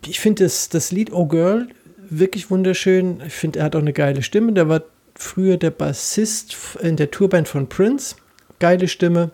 [0.08, 1.68] ich finde das, das Lied Oh Girl
[2.10, 3.22] wirklich wunderschön.
[3.26, 4.54] Ich finde, er hat auch eine geile Stimme.
[4.54, 4.84] Der war
[5.16, 8.16] früher der Bassist in der Tourband von Prince.
[8.60, 9.32] Geile Stimme.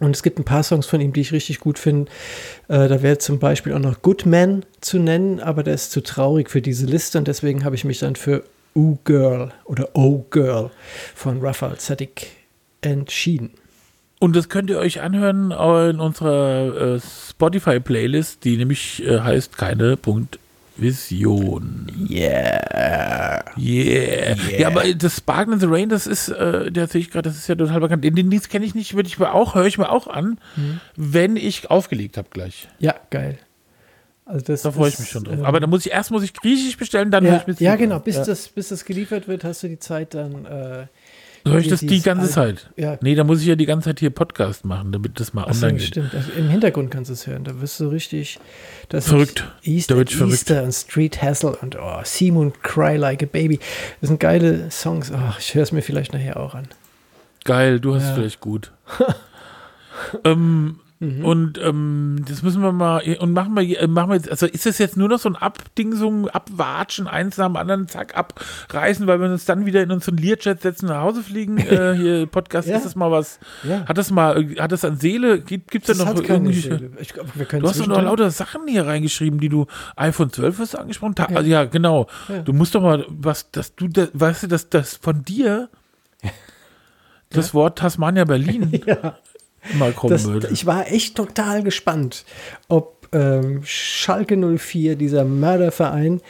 [0.00, 2.10] Und es gibt ein paar Songs von ihm, die ich richtig gut finde.
[2.68, 6.02] Äh, da wäre zum Beispiel auch noch Good Man zu nennen, aber der ist zu
[6.02, 8.44] traurig für diese Liste und deswegen habe ich mich dann für
[8.74, 10.70] Oh Girl oder Oh Girl
[11.14, 12.28] von Raphael Sadik
[12.82, 13.52] entschieden.
[14.18, 19.96] Und das könnt ihr euch anhören in unserer äh, Spotify-Playlist, die nämlich äh, heißt keine
[20.76, 21.86] Vision.
[22.08, 23.44] Yeah.
[23.58, 24.36] Yeah.
[24.58, 27.36] Ja, aber das Sparkle in the Rain, das ist, äh, der sehe ich gerade, das
[27.38, 28.04] ist ja total bekannt.
[28.04, 30.38] Den, den Lied kenne ich nicht, würde ich mir auch, höre ich mir auch an,
[30.56, 30.80] Mhm.
[30.96, 32.68] wenn ich aufgelegt habe gleich.
[32.78, 33.38] Ja, geil.
[34.24, 35.36] Also das Da freue ich mich schon drauf.
[35.38, 37.60] ähm, Aber da muss ich erst muss ich griechisch bestellen, dann höre ja, ich mit
[37.60, 38.00] ja, genau.
[38.00, 38.24] Bis, ja.
[38.24, 40.44] Das, bis das geliefert wird, hast du die Zeit dann.
[40.46, 40.86] Äh,
[41.50, 42.70] höre ich das die ganze Zeit.
[42.76, 42.98] Ja.
[43.00, 45.74] Nee, da muss ich ja die ganze Zeit hier Podcast machen, damit das mal online
[45.78, 45.88] geht.
[45.88, 46.14] stimmt.
[46.14, 47.44] Also Im Hintergrund kannst du es hören.
[47.44, 48.38] Da wirst du richtig.
[48.88, 49.44] Das Verrückt.
[49.62, 50.34] Easter, wird ich verrückt.
[50.34, 53.58] Easter und Street Hassle und oh, Simon Cry Like a Baby.
[54.00, 55.10] Das sind geile Songs.
[55.12, 56.68] Oh, ich höre es mir vielleicht nachher auch an.
[57.44, 58.08] Geil, du hast Ja.
[58.10, 58.72] es vielleicht gut.
[60.24, 61.24] ähm, Mhm.
[61.26, 64.64] Und ähm, das müssen wir mal und machen wir, äh, machen wir jetzt, also ist
[64.64, 69.20] das jetzt nur noch so ein Abdingsung, Abwatschen, eins nach dem anderen, zack, abreißen, weil
[69.20, 72.76] wir uns dann wieder in unseren Learjet setzen, nach Hause fliegen, äh, hier Podcast, Ja.
[72.78, 73.84] ist das mal was, Ja.
[73.86, 76.90] hat das mal, äh, hat das an Seele, gibt es da Das noch hat irgendwelche.
[76.98, 79.66] Ich Du hast doch noch lauter Sachen hier reingeschrieben, die du
[79.96, 81.14] iPhone 12 hast angesprochen.
[81.14, 81.40] Ta ja.
[81.42, 82.06] ja, genau.
[82.46, 85.68] Du musst doch mal, was, dass du, da, weißt du, dass das von dir
[87.30, 89.18] das Wort Tasmania Berlin Ja.
[90.42, 92.24] Das, ich war echt total gespannt,
[92.68, 96.20] ob ähm, Schalke 04, dieser Mörderverein,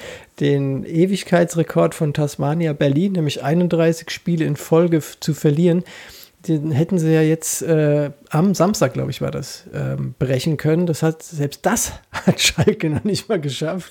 [0.40, 5.84] den Ewigkeitsrekord von Tasmania Berlin, nämlich 31 Spiele in Folge zu verlieren,
[6.48, 10.86] den hätten sie ja jetzt äh, am Samstag, glaube ich, war das, ähm, brechen können.
[10.86, 13.90] Das hat selbst das hat Schalke noch nicht mal geschafft.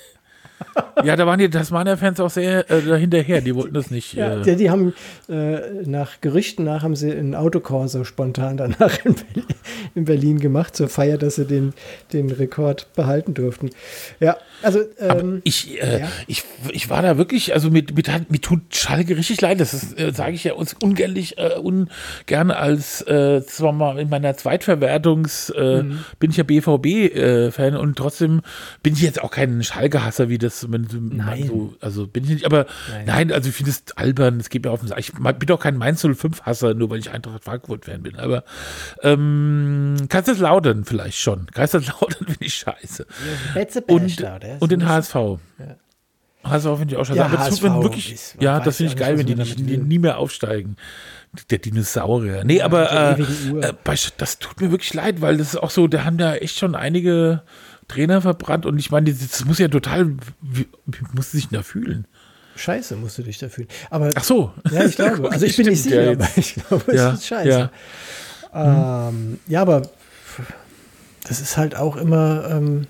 [1.04, 3.40] Ja, da waren die Tasmania-Fans auch sehr äh, dahinterher.
[3.40, 4.14] Die wollten das nicht.
[4.14, 4.94] Ja, äh, die, die haben
[5.28, 9.44] äh, nach Gerüchten nach haben sie einen Autokorso spontan danach in Berlin,
[9.94, 11.74] in Berlin gemacht zur Feier, dass sie den,
[12.12, 13.70] den Rekord behalten durften.
[14.20, 16.08] Ja, also ähm, ich, äh, ja.
[16.26, 19.60] ich, ich war da wirklich, also mit, mit, mir tut Schalke richtig leid.
[19.60, 24.08] Das ist, äh, sage ich ja uns ungernlich, äh, ungern als, äh, zwar mal in
[24.08, 26.04] meiner Zweitverwertungs, äh, Mhm.
[26.18, 28.40] bin ich ja BVB-Fan und trotzdem
[28.82, 31.46] bin ich jetzt auch kein Schalke-Hasser, wie das man, man Nein.
[31.46, 33.04] so, also bin ich nicht, aber Nein.
[33.06, 34.98] nein, also ich finde es albern, es geht mir auf den Sack.
[34.98, 38.44] Ich bin auch kein Mainz 05-Hasser, nur weil ich Eintracht Frankfurt-Fan bin, aber
[39.02, 41.46] ähm, Kaiserslautern vielleicht schon.
[41.46, 43.06] Kaiserslautern finde ich scheiße.
[43.88, 45.14] Und, ja, und den HSV.
[46.44, 47.18] HSV finde ich auch schade.
[47.18, 49.34] Ja, aber das HSV mir wirklich, ist- ja, das finde ja ich geil, wenn die
[49.34, 50.76] nicht, nie mehr aufsteigen.
[51.50, 52.44] Der Dinosaurier.
[52.44, 53.20] Nee, aber äh,
[53.60, 53.72] äh,
[54.16, 56.74] das tut mir wirklich leid, weil das ist auch so, da haben da echt schon
[56.74, 57.42] einige
[57.88, 60.12] Trainer verbrannt und ich meine, das muss ja total,
[60.42, 62.06] wie, wie muss sich da fühlen?
[62.56, 63.68] Scheiße musst du dich da fühlen.
[63.90, 64.52] Aber Ach so.
[64.70, 65.28] ja, ich glaube.
[65.32, 67.48] Also ich bin nicht sicher, ja, aber ich glaube, Ja, es ist scheiße.
[67.48, 67.70] ja.
[69.08, 69.82] Ähm, ja, aber
[71.28, 72.86] das ist halt auch immer ähm,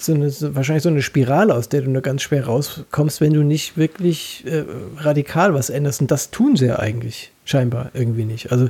[0.00, 3.32] so eine, so, wahrscheinlich so eine Spirale, aus der du nur ganz schwer rauskommst, wenn
[3.32, 4.64] du nicht wirklich äh,
[4.96, 6.00] radikal was änderst.
[6.00, 8.52] Und das tun sie ja eigentlich scheinbar irgendwie nicht.
[8.52, 8.68] Also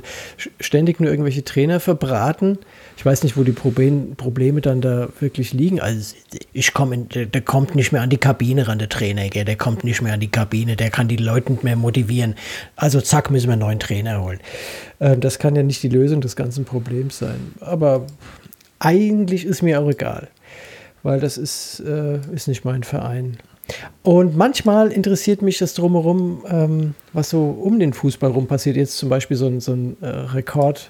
[0.59, 2.57] ständig nur irgendwelche Trainer verbraten.
[2.95, 5.81] Ich weiß nicht, wo die Problem, Probleme dann da wirklich liegen.
[5.81, 6.15] Also
[6.53, 9.43] ich komme, der, der kommt nicht mehr an die Kabine ran, der Trainer, gell?
[9.43, 12.35] der kommt nicht mehr an die Kabine, der kann die Leute nicht mehr motivieren.
[12.77, 14.39] Also zack, müssen wir einen neuen Trainer holen.
[15.01, 17.53] Ähm, das kann ja nicht die Lösung des ganzen Problems sein.
[17.59, 18.05] Aber
[18.79, 20.29] eigentlich ist mir auch egal,
[21.03, 23.37] weil das ist, äh, ist nicht mein Verein.
[24.03, 28.75] Und manchmal interessiert mich das drumherum, ähm, was so um den Fußball rum passiert.
[28.75, 30.89] Jetzt zum Beispiel so ein, so ein äh, Rekord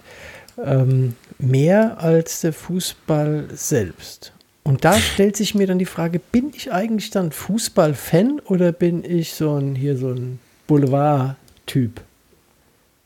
[0.64, 4.34] ähm, mehr als der Fußball selbst.
[4.64, 9.04] Und da stellt sich mir dann die Frage, bin ich eigentlich dann Fußballfan oder bin
[9.04, 12.02] ich so ein hier so ein Boulevard-Typ?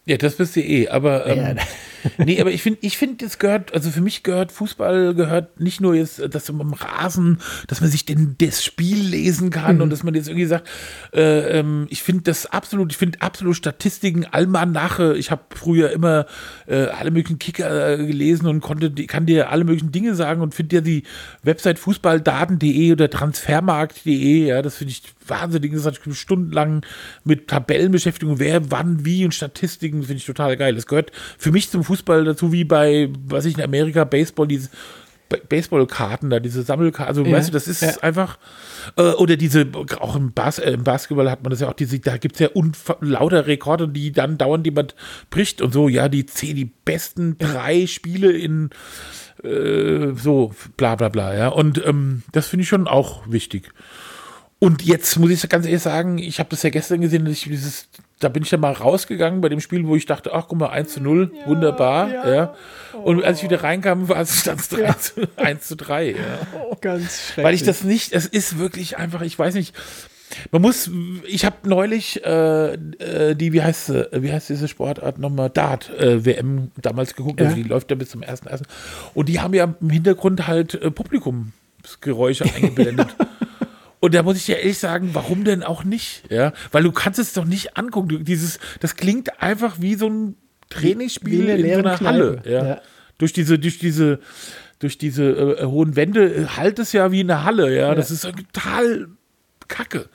[0.06, 1.64] Ja, das bist du eh, aber ähm, Ja.
[2.18, 5.82] nee, aber ich finde, ich finde, es gehört, also für mich gehört Fußball gehört nicht
[5.82, 9.89] nur jetzt, dass man am Rasen, dass man sich den, das Spiel lesen kann und
[9.89, 10.70] dass man jetzt irgendwie sagt,
[11.14, 16.26] äh, ähm, ich finde das absolut, ich finde absolut Statistiken, Almanache, ich habe früher immer
[16.68, 20.54] äh, alle möglichen Kicker äh, gelesen und konnte, kann dir alle möglichen Dinge sagen und
[20.54, 21.04] finde ja die
[21.43, 26.86] Website fußballdaten.de oder transfermarkt.de, ja, das finde ich wahnsinnig, das hat stundenlang
[27.24, 30.76] mit Tabellenbeschäftigung, wer, wann, wie und Statistiken, finde ich total geil.
[30.76, 34.70] Das gehört für mich zum Fußball dazu, wie bei, was ich in Amerika, Baseball, diese
[35.30, 37.94] Ba- Baseballkarten da, diese Sammelkarten, also Ja, weißt du, das ist ja.
[38.02, 38.38] einfach,
[38.98, 39.68] äh, oder diese,
[40.00, 42.39] auch im, Bas äh, im Basketball hat man das ja auch, diese, da gibt es
[42.39, 42.50] ja
[43.02, 44.96] lauter Rekorde, die dann dauernd jemand
[45.30, 48.70] bricht und so, ja, die zehn, die besten drei Spiele in
[49.44, 51.48] äh, so, bla bla bla, ja.
[51.48, 53.72] Und ähm, das finde ich schon auch wichtig.
[54.60, 57.44] Und jetzt muss ich ganz ehrlich sagen, ich habe das ja gestern gesehen, dass ich
[57.44, 57.89] dieses,
[58.24, 60.69] da bin ich dann mal rausgegangen bei dem Spiel, wo ich dachte, ach guck mal,
[60.69, 62.55] 1 zu 0, wunderbar, ja.
[63.03, 66.15] Und als ich wieder reinkam, war es dann 3 zu 1 zu 3, ja.
[66.82, 67.45] Ganz schrecklich.
[67.45, 69.76] Weil ich das nicht, es ist wirklich einfach, ich weiß nicht,
[70.51, 70.89] man muss,
[71.28, 75.91] ich habe neulich äh, äh, die, wie heißt sie, wie heißt diese Sportart nochmal, Dart
[75.99, 77.61] äh, WM damals geguckt, also Ja.
[77.61, 78.61] die läuft ja bis zum 1.1.
[79.13, 83.15] Und die haben ja im Hintergrund halt äh, Publikumsgeräusche eingeblendet.
[84.04, 86.30] Und da muss ich dir ehrlich sagen, warum denn auch nicht?
[86.30, 88.10] Ja, weil du kannst es doch nicht angucken.
[88.10, 90.36] Du, dieses, das klingt einfach wie so ein
[90.70, 92.41] Trainingsspiel in so einer Halle.
[92.43, 92.66] Ja.
[92.66, 92.82] ja.
[93.18, 94.20] Durch diese, durch diese,
[94.80, 97.74] durch diese äh, hohen Wände halt es ja wie eine Halle.
[97.74, 99.08] Ja, das ist total
[99.70, 100.10] kacke.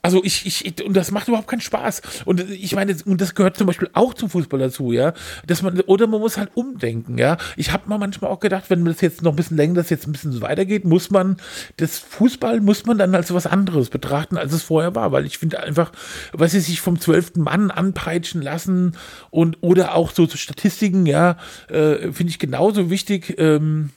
[0.00, 2.02] Also ich, ich, und das macht überhaupt keinen Spaß.
[2.24, 5.12] Und ich meine, und das gehört zum Beispiel auch zum Fußball dazu, ja.
[5.46, 7.36] Dass man, oder man muss halt umdenken, ja.
[7.56, 10.06] Ich habe mal manchmal auch gedacht, wenn das jetzt noch ein bisschen länger, das jetzt
[10.06, 11.36] ein bisschen weitergeht, muss man,
[11.78, 15.10] das Fußball muss man dann als was anderes betrachten, als es vorher war.
[15.10, 15.90] Weil ich finde einfach,
[16.32, 18.96] was sie sich vom zwölften Mann anpeitschen lassen
[19.30, 21.38] und oder auch so, so Statistiken, ja,
[21.68, 23.90] äh, finde ich genauso wichtig, ähm,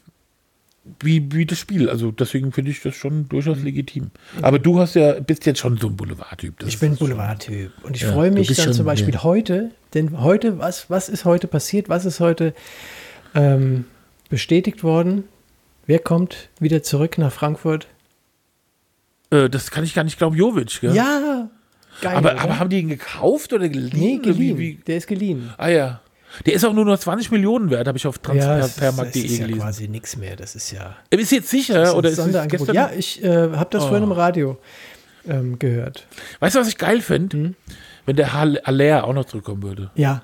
[1.00, 1.90] wie, wie das Spiel.
[1.90, 4.12] Also deswegen finde ich das schon durchaus legitim.
[4.42, 6.58] Aber du hast ja, bist jetzt schon so ein Boulevardtyp.
[6.60, 7.72] Das Ich bin Boulevardtyp.
[7.84, 9.24] Und ich Ja, freue mich dann schon- zum Beispiel ja.
[9.24, 11.88] heute, denn heute, was, was ist heute passiert?
[11.90, 12.54] Was ist heute
[13.36, 13.86] ähm,
[14.30, 15.26] bestätigt worden?
[15.86, 17.88] Wer kommt wieder zurück nach Frankfurt?
[19.30, 20.96] Äh, das kann ich gar nicht glauben, Jovic, gell?
[20.96, 21.50] Ja,
[22.02, 22.16] geil.
[22.16, 24.00] aber, aber haben die ihn gekauft oder geliehen?
[24.00, 24.58] nee, geliehen.
[24.58, 24.84] Wie, wie?
[24.88, 25.50] Der ist geliehen.
[25.58, 26.02] Ah ja.
[26.46, 28.76] Der ist auch nur noch 20 Millionen wert, habe ich auf Ja, es ist, es
[28.78, 29.60] transfermarkt.de ist ja gelesen.
[29.62, 30.36] quasi nichts mehr.
[30.36, 32.76] Das ist ja Ist jetzt sicher das ist oder ist es gestern?
[32.76, 33.88] Ja, ich äh, habe das Oh.
[33.88, 34.58] vorhin im Radio
[35.28, 36.08] ähm, gehört.
[36.40, 37.38] Weißt du, was ich geil fände?
[37.38, 37.56] Hm?
[38.06, 39.92] Wenn der Hall- Aller auch noch zurückkommen würde.
[39.96, 40.24] Ja.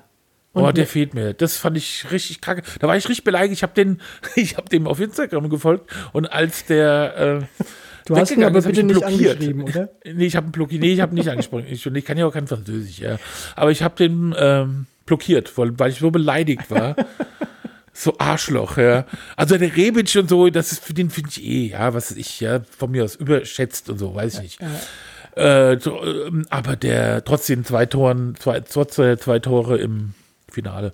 [0.54, 1.34] oh, der fehlt mir.
[1.34, 2.62] Das fand ich richtig kacke.
[2.80, 3.52] Da war ich richtig beleidigt.
[3.52, 4.00] Ich habe den,
[4.34, 7.64] ich habe dem auf Instagram gefolgt und als der äh,
[8.06, 9.90] du hast ihn aber bitte nicht angeschrieben, oder?
[10.04, 10.80] Nee, ich habe ihn blockiert.
[10.82, 11.66] Nee, ich habe nicht angesprochen.
[11.68, 13.18] Ich, ich kann ja auch kein Französisch, ja.
[13.54, 16.94] Aber ich habe den ähm, blockiert, weil, weil ich so beleidigt war.
[17.92, 19.04] so Arschloch, ja.
[19.36, 22.40] Also der Rebic und so, das ist für den finde ich eh, ja, was ich,
[22.40, 24.60] ja, von mir aus überschätzt und so, weiß ich nicht.
[25.34, 30.14] Äh, so, ähm, aber der trotzdem zwei Toren, zwei, trotz der zwei Tore im
[30.50, 30.92] Finale.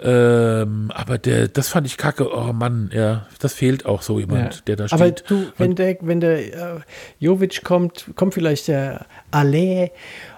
[0.00, 2.28] Ähm, aber der, das fand ich kacke.
[2.36, 5.00] Oh Mann, ja, das fehlt auch so jemand, der da steht.
[5.00, 6.80] Aber du, wenn der, wenn der äh,
[7.20, 9.90] Jovic kommt, kommt vielleicht der Aller,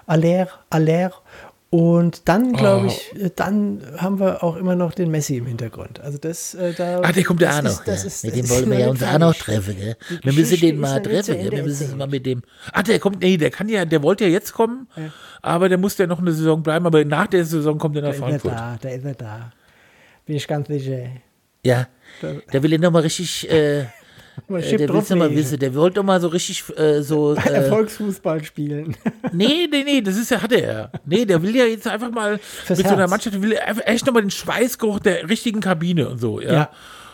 [0.05, 1.11] Aller, Aller
[1.69, 2.89] Und dann, glaube Oh.
[2.89, 5.99] ich, äh, dann haben wir auch immer noch den Messi im Hintergrund.
[5.99, 7.01] Also das, äh, da.
[7.01, 7.85] Ah, der kommt ja auch noch.
[7.85, 7.93] ja.
[7.93, 9.75] ist- mit dem wollen wir ja uns auch noch treffen.
[9.77, 9.97] Gell?
[10.23, 11.35] Wir müssen den mal treffen.
[11.35, 11.51] Gell?
[11.51, 11.97] Wir müssen erzählt.
[11.97, 12.41] mal mit dem.
[12.71, 14.87] Ah, der kommt, nee, der kann ja, der wollte ja jetzt kommen,
[15.41, 16.85] aber der muss ja noch eine Saison bleiben.
[16.85, 18.53] Aber nach der Saison kommt er nach da ist er Frankfurt.
[18.53, 19.51] da, da ist er da.
[20.25, 21.07] Bin ich ganz sicher.
[21.65, 21.87] Ja,
[22.21, 23.49] da will er noch mal richtig.
[23.51, 23.87] Äh,
[24.47, 25.59] Mal äh, der will noch mal wissen.
[25.59, 27.35] Der wollte doch mal so richtig äh, so.
[27.47, 28.95] Äh, Erfolgsfußball spielen.
[29.33, 30.89] Nee, nee, nee, das ist ja, hat er.
[31.05, 33.11] Nee, der will ja jetzt einfach mal Fürs mit so einer Herz.
[33.11, 36.53] Mannschaft, der will echt nochmal den Schweißgeruch der richtigen Kabine und so, ja.
[36.53, 36.69] Ja.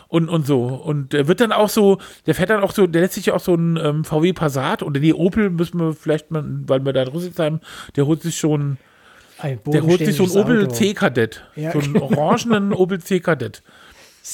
[0.08, 0.66] Und, und so.
[0.66, 3.40] Und der wird dann auch so, der fährt dann auch so, der lässt sich auch
[3.40, 7.02] so ein ähm, VW Passat oder die Opel müssen wir vielleicht mal, weil wir da
[7.02, 7.60] in Rüsselsheim,
[7.96, 8.78] der holt sich schon,
[9.38, 10.68] Ein der holt sich so ein Opel.
[10.70, 11.44] C-Kadett.
[11.56, 11.72] Ja.
[11.72, 13.62] So einen orangenen Opel C-Kadett.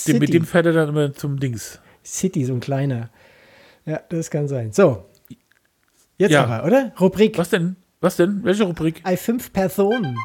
[0.07, 1.80] Mit dem fährt er dann immer zum Dings.
[2.05, 3.11] City, so ein kleiner.
[3.87, 4.73] Ja, das kann sein.
[4.73, 5.05] So.
[6.19, 6.45] Jetzt Ja.
[6.45, 6.93] aber, oder?
[7.01, 7.39] Rubrik.
[7.39, 7.77] Was denn?
[8.01, 8.41] Was denn?
[8.45, 9.01] Welche Rubrik?
[9.05, 10.17] Ei, fünf Personen.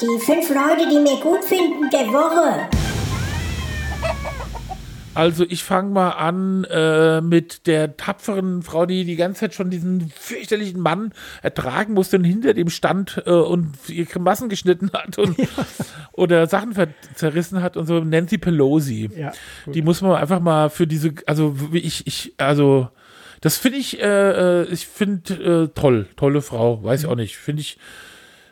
[0.00, 2.68] Die fünf Leute, die mir gut finden der Woche.
[5.14, 9.70] Also ich fange mal an äh, mit der tapferen Frau, die die ganze Zeit schon
[9.70, 11.12] diesen fürchterlichen Mann
[11.42, 15.36] ertragen musste und hinter dem stand äh, und ihre Grimassen geschnitten hat und
[16.12, 16.74] oder Sachen
[17.14, 18.00] zerrissen hat und so.
[18.00, 19.10] Nancy Pelosi.
[19.16, 19.32] Ja,
[19.66, 22.88] Die muss man einfach mal für diese, also wie ich, ich, also
[23.40, 27.36] das finde ich, äh, äh, ich finde äh, toll, tolle Frau, weiß ich auch nicht,
[27.36, 27.78] finde ich,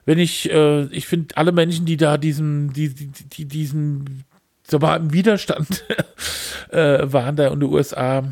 [0.04, 4.24] wenn ich, äh, ich finde alle Menschen, die da diesen, die, die, die diesen,
[4.72, 5.84] so mal im Widerstand
[6.70, 8.24] äh, waren da in den USA,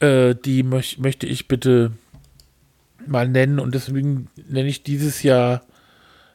[0.00, 1.92] äh, die möch, möchte ich bitte
[3.06, 5.62] mal nennen und deswegen nenne ich dieses Jahr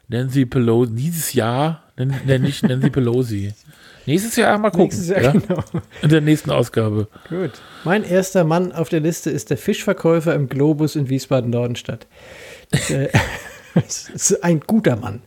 [0.08, 3.52] Nancy Pelosi, dieses Jahr nenne nenn ich Nancy Pelosi.
[4.06, 4.84] Nächstes Jahr mal gucken.
[4.84, 5.32] Nächstes Jahr, ja?
[5.32, 5.62] genau.
[6.00, 7.08] In der nächsten Ausgabe.
[7.28, 7.52] Gut.
[7.84, 12.06] Mein erster Mann auf der Liste ist der Fischverkäufer im Globus in Wiesbaden-Nordenstadt.
[14.14, 15.22] Ist ein guter Mann.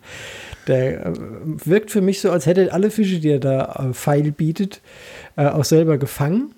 [0.67, 4.31] Der äh, wirkt für mich so, als hätte alle Fische, die er da äh, feil
[4.31, 4.81] bietet,
[5.35, 6.53] äh, auch selber gefangen.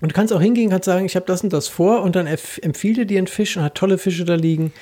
[0.00, 2.26] Und du kannst auch hingehen, kannst sagen, ich habe das und das vor und dann
[2.28, 4.72] empf- empfiehlt er dir einen Fisch und hat tolle Fische da liegen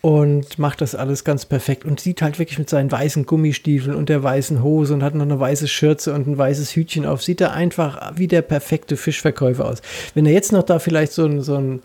[0.00, 4.08] und macht das alles ganz perfekt und sieht halt wirklich mit seinen weißen Gummistiefeln und
[4.08, 7.40] der weißen Hose und hat noch eine weiße Schürze und ein weißes Hütchen auf, sieht
[7.40, 9.82] er einfach wie der perfekte Fischverkäufer aus.
[10.14, 11.80] Wenn er jetzt noch da vielleicht so ein, so ein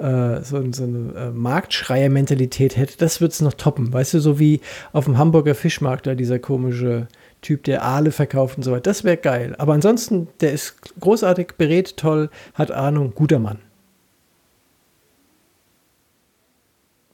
[0.00, 3.92] äh, so, so eine äh, Marktschreier-Mentalität hätte, das wird es noch toppen.
[3.92, 4.60] Weißt du, so wie
[4.92, 7.08] auf dem Hamburger Fischmarkt da dieser komische
[7.40, 8.82] Typ, der Aale verkauft und so weiter.
[8.82, 9.54] Das wäre geil.
[9.58, 13.58] Aber ansonsten, der ist großartig, berät toll, hat Ahnung, guter Mann.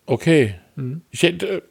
[0.07, 0.55] Okay.
[0.77, 1.03] Mhm.
[1.11, 1.63] Ich hätte,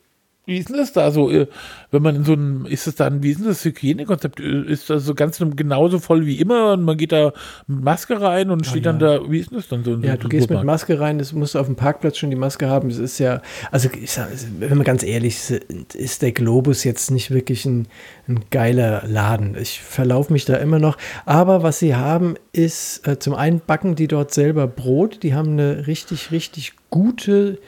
[0.46, 1.48] wie ist denn das da so, äh,
[1.92, 4.40] wenn man in so einem, ist es dann, wie ist denn das Hygienekonzept?
[4.42, 7.32] Äh, Ist das so ganz genauso voll wie immer und man geht da
[7.68, 9.96] mit Maske rein und steht dann da, wie ist denn das dann so?
[9.96, 10.64] so Ja, einem du gehst mit?
[10.64, 12.90] Maske rein, das musst du auf dem Parkplatz schon die Maske haben.
[12.90, 13.42] Das ist ja,
[13.72, 14.28] also ich sag,
[14.60, 17.88] wenn wir ganz ehrlich sind, ist der Globus jetzt nicht wirklich ein,
[18.28, 19.56] ein geiler Laden.
[19.58, 20.98] Ich verlaufe mich da immer noch.
[21.26, 25.24] Aber was sie haben, ist äh, zum einen backen die dort selber Brot.
[25.24, 27.60] Die haben eine richtig, richtig gute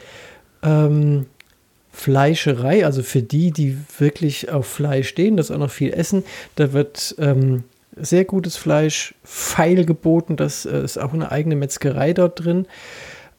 [0.62, 1.28] ähm,
[1.96, 6.24] Fleischerei, also für die, die wirklich auf Fleisch stehen, das auch noch viel essen,
[6.56, 7.64] da wird ähm,
[7.96, 12.68] sehr gutes Fleisch feil geboten, das äh, ist auch eine eigene Metzgerei dort drin.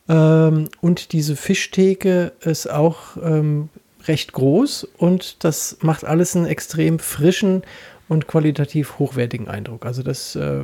[0.08, 3.68] Ähm, und diese Fischtheke ist auch ähm,
[4.06, 7.62] recht groß und das macht alles einen extrem frischen
[8.08, 9.84] und qualitativ hochwertigen Eindruck.
[9.84, 10.62] Also das äh,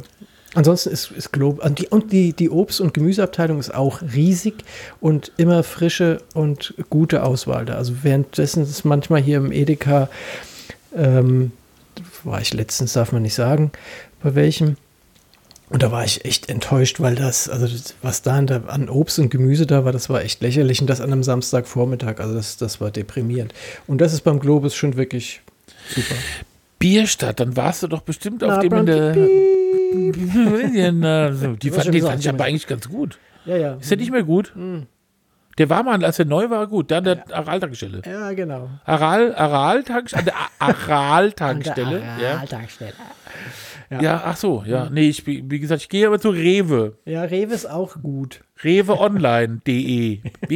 [0.55, 4.65] Ansonsten ist, ist Glob und die, und die, die Obst- und Gemüseabteilung ist auch riesig
[5.01, 7.75] und immer frische und gute Auswahl da.
[7.75, 10.11] Also währenddessen ist manchmal hier im Edeka,
[10.95, 11.53] ähm,
[12.23, 13.73] war ich letztens, darf man nicht sagen,
[14.23, 14.77] bei welchem.
[15.71, 18.91] Und da war ich echt enttäuscht, weil das, also das, was da an, der, an
[18.91, 22.21] Obst und Gemüse da war, das war echt lächerlich und das an einem Samstagvormittag.
[22.21, 23.55] Also das, das war deprimierend.
[23.87, 25.41] Und das ist beim Globus schon wirklich
[25.89, 26.15] super.
[26.79, 29.13] Bierstadt, dann warst du doch bestimmt auf Na, dem in der.
[29.13, 29.62] Bronchi,
[29.93, 32.45] Ja, so, die fand, gesagt, fand ich aber ja.
[32.47, 33.19] eigentlich ganz gut.
[33.45, 33.75] Ja, ja.
[33.75, 34.53] Ist der nicht mehr gut?
[35.59, 36.91] Der war mal, als er neu war, gut.
[36.91, 38.03] Da an der Aral-Tankstelle.
[38.07, 38.71] Ja, genau.
[38.85, 40.21] Aral, Aral-Tankstelle?
[40.21, 42.01] An der A- Aral-Tankstelle.
[42.21, 42.43] ja.
[44.01, 44.89] Ja, ach so, ja.
[44.91, 46.97] Nee, ich, wie gesagt, ich gehe aber zu Rewe.
[47.05, 48.41] Ja, Rewe ist auch gut.
[48.65, 50.21] reweonline.de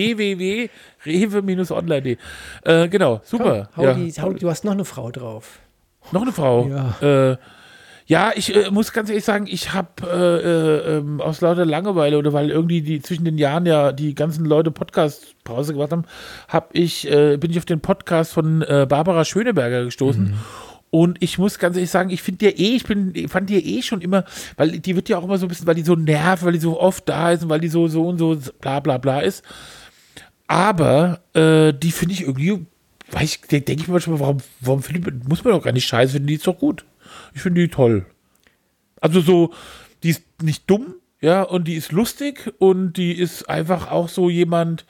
[1.05, 2.17] www.rewe-online.de
[2.65, 3.69] äh, Genau, super.
[3.77, 3.93] Hau ja.
[3.95, 5.59] die, hau, du hast noch eine Frau drauf.
[6.13, 6.67] Noch eine Frau.
[6.69, 7.33] Ja.
[7.33, 7.37] Äh,
[8.07, 12.19] ja, ich äh, muss ganz ehrlich sagen, ich habe äh, äh, ähm, aus lauter Langeweile
[12.19, 16.05] oder weil irgendwie die zwischen den Jahren ja die ganzen Leute Podcast-Pause gemacht haben,
[16.49, 20.35] hab ich, äh, bin ich auf den Podcast von äh, Barbara Schöneberger gestoßen.
[20.91, 23.83] Und ich muss ganz ehrlich sagen, ich finde dir eh, ich bin, fand dir eh
[23.83, 24.25] schon immer,
[24.57, 26.61] weil die wird ja auch immer so ein bisschen, weil die so nervt, weil die
[26.61, 29.45] so oft da ist und weil die so, so und so bla bla bla ist.
[30.47, 32.67] Aber äh, die finde ich irgendwie
[33.11, 36.15] weiß ich, denke ich mir manchmal, warum, warum findet, muss man doch gar nicht scheiße
[36.15, 36.85] finden, die ist doch gut.
[37.37, 38.07] Ich finde die toll.
[39.03, 39.53] Also so,
[40.03, 44.31] die ist nicht dumm, ja, und die ist lustig und die ist einfach auch so
[44.31, 44.87] jemand,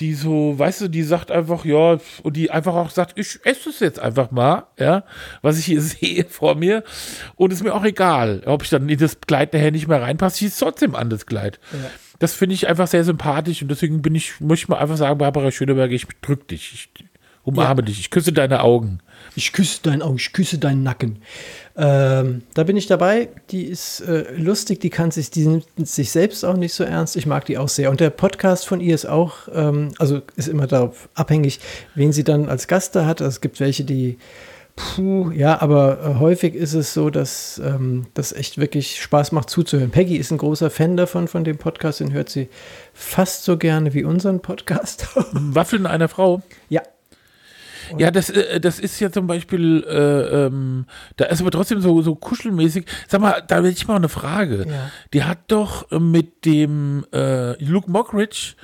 [0.00, 3.68] die so, weißt du, die sagt einfach, ja, und die einfach auch sagt, ich esse
[3.68, 5.04] es jetzt einfach mal, ja,
[5.42, 6.82] was ich hier sehe vor mir.
[7.36, 10.46] Und ist mir auch egal, ob ich dann in das Kleid nachher nicht mehr reinpasse,
[10.46, 11.60] ich ist trotzdem an das Kleid.
[11.74, 11.90] Ja.
[12.20, 15.18] Das finde ich einfach sehr sympathisch und deswegen bin ich, möchte ich mal einfach sagen,
[15.18, 17.04] Barbara Schöneberg, ich drück dich, ich
[17.44, 19.00] umarme dich, ich küsse deine Augen.
[19.34, 21.22] Ich küsse dein Auge, ich küsse deinen Nacken.
[21.76, 23.28] Ähm, da bin ich dabei.
[23.50, 27.16] Die ist äh, lustig, die kann sich, die nimmt sich selbst auch nicht so ernst.
[27.16, 27.90] Ich mag die auch sehr.
[27.90, 31.60] Und der Podcast von ihr ist auch, ähm, also ist immer darauf abhängig,
[31.94, 33.22] wen sie dann als Gast da hat.
[33.22, 34.18] Also es gibt welche, die,
[34.76, 39.50] puh, ja, aber äh, häufig ist es so, dass ähm, das echt wirklich Spaß macht
[39.50, 39.90] zuzuhören.
[39.90, 42.48] Peggy ist ein großer Fan davon, von dem Podcast, den hört sie
[42.92, 45.08] fast so gerne wie unseren Podcast.
[45.32, 46.42] Waffeln einer Frau.
[46.68, 46.82] ja,
[47.98, 50.86] Ja, das, äh, das ist ja zum Beispiel, äh, ähm,
[51.16, 52.86] da ist aber trotzdem so, so kuschelmäßig.
[53.08, 54.66] Sag mal, da hätte ich mal eine Frage.
[54.68, 54.90] Ja.
[55.12, 58.54] Die hat doch mit dem äh, Luke Mockridge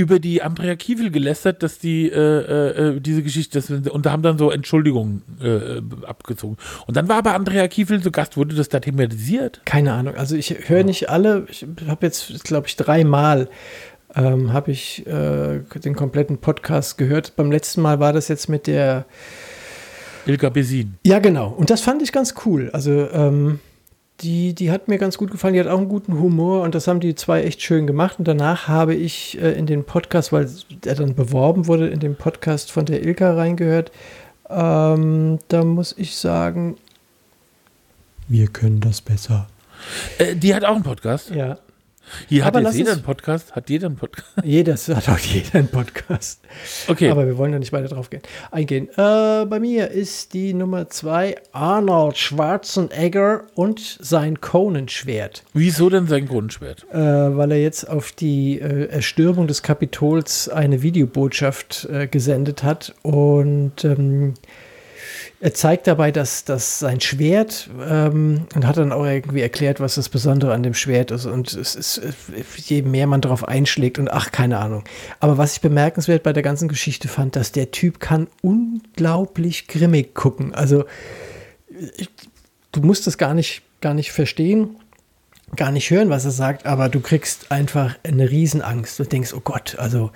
[0.00, 4.12] über die Andrea Kiewel gelästert, dass die äh, äh, äh, diese Geschichte, das, und da
[4.12, 6.56] haben dann so Entschuldigungen äh, abgezogen.
[6.86, 9.60] Und dann war aber Andrea Kiewel zu Gast, wurde das da thematisiert?
[9.64, 10.14] Keine Ahnung.
[10.14, 11.46] Also ich höre nicht alle.
[11.50, 13.48] Ich habe jetzt, glaube ich, dreimal
[14.14, 17.36] ähm, habe ich äh, den kompletten Podcast gehört.
[17.36, 19.04] Beim letzten Mal war das jetzt mit der.
[20.26, 20.98] Ilka Besin.
[21.06, 21.48] Ja, genau.
[21.48, 22.70] Und das fand ich ganz cool.
[22.72, 23.60] Also ähm,
[24.20, 25.54] die, die hat mir ganz gut gefallen.
[25.54, 28.18] Die hat auch einen guten Humor und das haben die zwei echt schön gemacht.
[28.18, 30.48] Und danach habe ich äh, in den Podcast, weil
[30.84, 33.92] er dann beworben wurde, in den Podcast von der Ilka reingehört.
[34.48, 36.76] Ähm, da muss ich sagen,
[38.28, 39.48] wir können das besser.
[40.18, 41.30] Äh, die hat auch einen Podcast.
[41.30, 41.58] Ja.
[42.28, 43.54] Hier hat jetzt jeder einen Podcast.
[43.54, 44.28] Hat jeder einen Podcast.
[44.44, 46.40] Jeder, das hat auch jeder einen Podcast.
[46.88, 47.10] Okay.
[47.10, 48.88] Aber wir wollen da nicht weiter drauf gehen, eingehen.
[48.90, 55.44] Äh, bei mir ist die Nummer zwei Arnold Schwarzenegger und sein Conan-Schwert.
[55.52, 56.86] Wieso denn sein Grundschwert?
[56.92, 62.94] Äh, weil er jetzt auf die äh, Erstürmung des Kapitols eine Videobotschaft äh, gesendet hat.
[63.02, 64.34] Und ähm,
[65.42, 69.94] er zeigt dabei, dass, dass sein Schwert ähm, und hat dann auch irgendwie erklärt, was
[69.94, 71.24] das Besondere an dem Schwert ist.
[71.24, 72.02] Und es ist,
[72.56, 74.84] je mehr man darauf einschlägt und ach, keine Ahnung.
[75.18, 80.14] Aber was ich bemerkenswert bei der ganzen Geschichte fand, dass der Typ kann unglaublich grimmig
[80.14, 80.54] gucken.
[80.54, 80.84] Also
[81.96, 82.10] ich,
[82.72, 84.76] du musst das gar nicht, gar nicht verstehen
[85.56, 88.98] gar nicht hören, was er sagt, aber du kriegst einfach eine Riesenangst.
[88.98, 90.10] Du denkst, oh Gott, also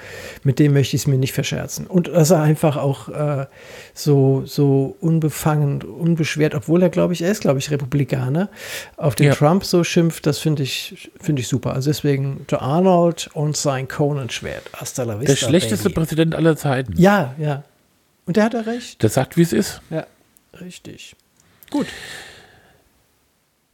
[0.44, 1.86] mit dem möchte ich es mir nicht verscherzen.
[1.86, 3.46] Und dass er einfach auch äh,
[3.94, 8.48] so, so unbefangen, unbeschwert, obwohl er, glaube ich, er ist, glaube ich, Republikaner,
[8.96, 9.34] auf den Ja.
[9.34, 11.72] Trump so schimpft, das finde ich, finde ich super.
[11.74, 14.70] Also deswegen der Arnold und sein Conan-Schwert.
[14.74, 15.94] Hasta la vista, Der schlechteste Baby.
[16.00, 16.94] Präsident aller Zeiten.
[16.96, 17.64] Ja, ja.
[18.26, 19.02] Und der hat er recht.
[19.02, 19.80] Der sagt, wie es ist.
[19.90, 20.06] Ja,
[20.60, 21.16] richtig.
[21.70, 21.86] Gut.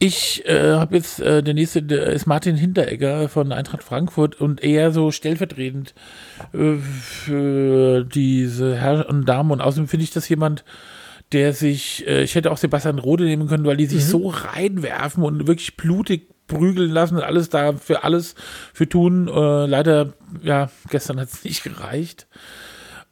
[0.03, 4.63] Ich äh, habe jetzt, äh, der nächste der ist Martin Hinteregger von Eintracht Frankfurt und
[4.63, 5.93] eher so stellvertretend
[6.53, 9.51] äh, für diese Herren und Damen.
[9.51, 10.65] Und außerdem finde ich das jemand,
[11.33, 15.21] der sich, äh, ich hätte auch Sebastian Rode nehmen können, weil die sich so reinwerfen
[15.21, 18.33] und wirklich blutig prügeln lassen und alles da für alles
[18.73, 19.27] für tun.
[19.27, 22.25] Äh, leider, ja, gestern hat es nicht gereicht.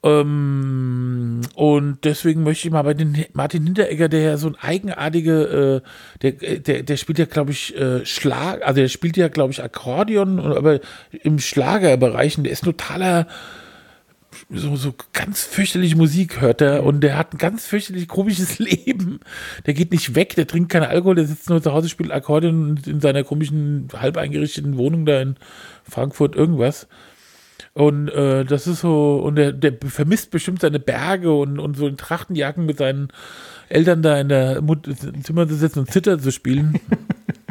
[0.02, 5.84] Ähm, und deswegen möchte ich mal bei den Martin Hinteregger, der ja so ein eigenartige,
[6.22, 9.52] äh, der, der, der spielt ja, glaube ich, äh, Schlag, also der spielt ja, glaube
[9.52, 10.80] ich, Akkordeon, aber
[11.12, 13.28] im Schlagerbereich, und der ist totaler,
[14.50, 19.20] so, so ganz fürchterliche Musik hört er und der hat ein ganz fürchterlich komisches Leben.
[19.66, 22.80] Der geht nicht weg, der trinkt keinen Alkohol, der sitzt nur zu Hause, spielt Akkordeon
[22.86, 25.36] in seiner komischen, halb eingerichteten Wohnung da in
[25.84, 26.88] Frankfurt irgendwas.
[27.80, 31.88] Und äh, das ist so, und der, der vermisst bestimmt seine Berge und, und so
[31.88, 33.08] in Trachtenjacken mit seinen
[33.70, 36.78] Eltern da in der Mut im Zimmer zu sitzen und Zitter zu spielen.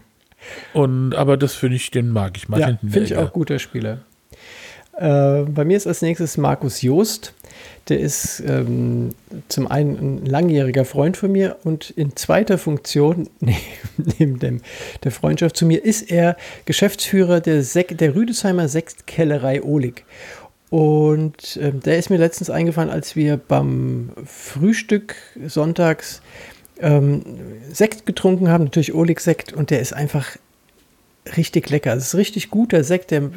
[0.75, 2.43] und aber das finde ich, den mag ich.
[2.43, 4.01] Ja, Martin finde ich auch guter Spieler.
[4.99, 7.33] Äh, bei mir ist als nächstes Markus Joost.
[7.89, 9.11] Der ist ähm,
[9.49, 13.29] zum einen ein langjähriger Freund von mir und in zweiter Funktion,
[14.19, 14.61] neben, dem,
[15.05, 16.37] der Freundschaft zu mir, ist er
[16.67, 20.05] Geschäftsführer der, Sek der Rüdesheimer Sektkellerei Ohlig.
[20.71, 25.17] Und ähm, der ist mir letztens eingefallen, als wir beim Frühstück
[25.47, 26.21] sonntags
[26.81, 27.23] ähm,
[27.73, 30.37] Sekt getrunken haben, natürlich Ohlig-Sekt, und der ist einfach
[31.37, 31.95] richtig lecker.
[31.95, 33.31] Es ist richtig guter Sekt, der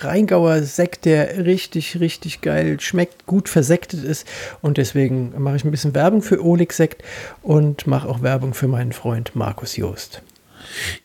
[0.00, 4.26] Rheingauer Sekt, der richtig, richtig geil schmeckt, gut versektet ist.
[4.62, 7.02] Und deswegen mache ich ein bisschen Werbung für Olig Sekt
[7.42, 10.22] und mache auch Werbung für meinen Freund Markus Joost.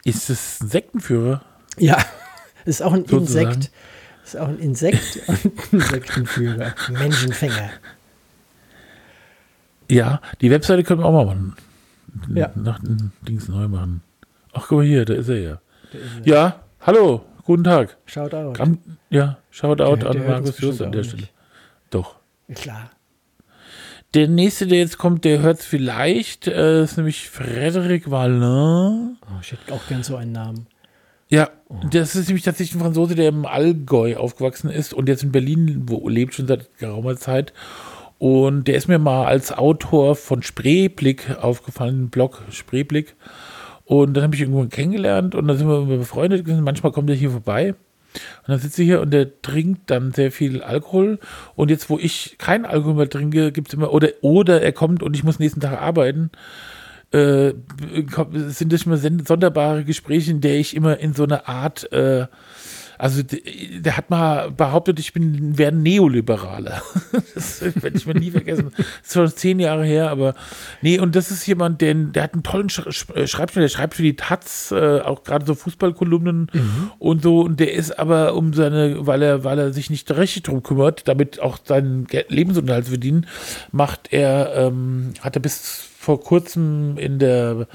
[0.03, 1.41] Ist es ein Sektenführer?
[1.77, 1.97] Ja,
[2.65, 3.47] ist auch ein Sozusagen.
[3.47, 3.71] Insekt.
[4.23, 6.73] Ist auch ein Insekt und ein Insektenführer.
[6.89, 7.69] Menschenfänger.
[9.89, 11.55] Ja, die Webseite können wir auch mal machen.
[12.33, 12.51] Ja.
[12.55, 12.79] Nach
[13.27, 14.01] Dings neu machen.
[14.53, 15.61] Ach, guck mal hier, da ist er ja.
[16.23, 17.97] Ja, hallo, guten Tag.
[18.05, 18.53] Shoutout.
[18.53, 18.79] Gramm,
[19.09, 21.21] ja, Shoutout Der- an der Markus bestimmt an der Stelle.
[21.21, 21.33] nicht.
[21.89, 22.15] Doch.
[22.53, 22.89] Klar.
[24.13, 29.17] Der nächste, der jetzt kommt, der hört es vielleicht, äh, ist nämlich Frédéric Vallin.
[29.21, 30.67] Oh, ich hätte auch gern so einen Namen.
[31.27, 31.49] Ja,
[31.91, 35.83] das ist nämlich tatsächlich ein Franzose, der im Allgäu aufgewachsen ist und jetzt in Berlin
[35.87, 37.51] wo, lebt schon seit geraumer Zeit.
[38.17, 43.15] Und der ist mir mal als Autor von Spreeblick aufgefallen, Blog Spreeblick.
[43.85, 46.63] Und dann habe ich irgendwann kennengelernt und dann sind wir befreundet gewesen.
[46.63, 47.75] Manchmal kommt er hier vorbei.
[48.15, 51.19] Und dann sitzt er hier und der trinkt dann sehr viel Alkohol.
[51.55, 55.03] Und jetzt, wo ich keinen Alkohol mehr trinke, gibt es immer, oder, oder er kommt
[55.03, 56.31] und ich muss nächsten Tag arbeiten,
[57.11, 57.53] äh,
[58.47, 62.27] sind das immer sonderbare Gespräche, in der ich immer in so eine Art, äh,
[62.97, 66.81] also der, hat mal behauptet, ich bin wäre ein Neoliberaler.
[67.33, 68.71] Das werde ich mir nie vergessen.
[68.75, 70.35] Das ist schon zehn Jahre her, aber
[70.81, 73.95] nee, und das ist jemand, der, der hat einen tollen Sch Sch Schreibstil, der schreibt
[73.95, 76.49] für die Taz, äh, auch gerade so Fußballkolumnen
[76.97, 80.43] und so, und der ist aber um seine, weil er, weil er sich nicht richtig
[80.43, 83.27] drum kümmert, damit auch seinen Lebensunterhalt zu verdienen,
[83.71, 87.67] macht er, ähm, hat er bis vor kurzem in der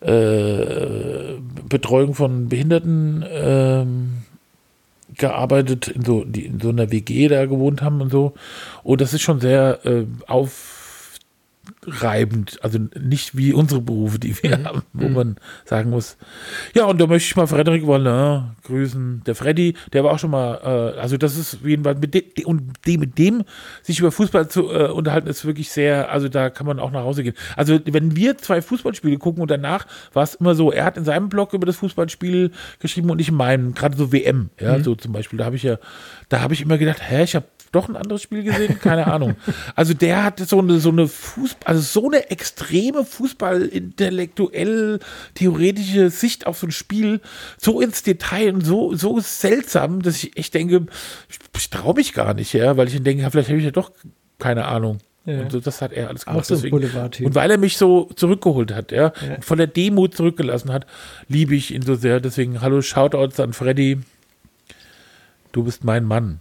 [0.00, 1.38] äh,
[1.68, 4.18] Betreuung von Behinderten ähm,
[5.16, 8.34] gearbeitet, in so, die in so einer WG da gewohnt haben und so.
[8.82, 10.04] Und das ist schon sehr äh,
[11.86, 12.58] aufreibend.
[12.62, 16.16] Also nicht wie unsere Berufe, die wir haben, wo man sagen muss.
[16.74, 19.22] Ja, und da möchte ich mal Frederik Wallin grüßen.
[19.26, 22.72] Der Freddy, der war auch schon mal, äh, also das ist jedenfalls mit dem, und
[22.86, 23.44] dem, mit dem
[23.82, 27.02] sich über Fußball zu äh, unterhalten, ist wirklich sehr, also da kann man auch nach
[27.02, 27.34] Hause gehen.
[27.56, 31.04] Also wenn wir zwei Fußballspiele gucken und danach war es immer so, er hat in
[31.04, 34.94] seinem Blog über das Fußballspiel geschrieben und ich in meinem, gerade so WM, ja, so
[34.94, 35.78] zum Beispiel, da habe ich ja,
[36.28, 37.46] da habe ich immer gedacht, hä, ich habe
[37.76, 39.36] doch ein anderes Spiel gesehen, keine Ahnung.
[39.74, 44.98] Also der hat so eine, so eine Fußball, also so eine extreme Fußball-intellektuell
[45.34, 47.20] theoretische Sicht auf so ein Spiel,
[47.58, 50.86] so ins Detail und so, so seltsam, dass ich echt denke,
[51.28, 53.70] ich, ich traue mich gar nicht, ja, weil ich denke, ja, vielleicht habe ich ja
[53.70, 53.92] doch
[54.38, 54.98] keine Ahnung.
[55.24, 55.40] Ja.
[55.40, 56.46] Und so, das hat er alles Auch gemacht.
[56.46, 57.26] so ein deswegen.
[57.26, 59.34] Und weil er mich so zurückgeholt hat, ja, Ja.
[59.36, 60.86] und von der Demut zurückgelassen hat,
[61.28, 62.20] liebe ich ihn so sehr.
[62.20, 63.98] Deswegen, hallo, Shoutouts an Freddy.
[65.52, 66.38] Du bist mein Mann.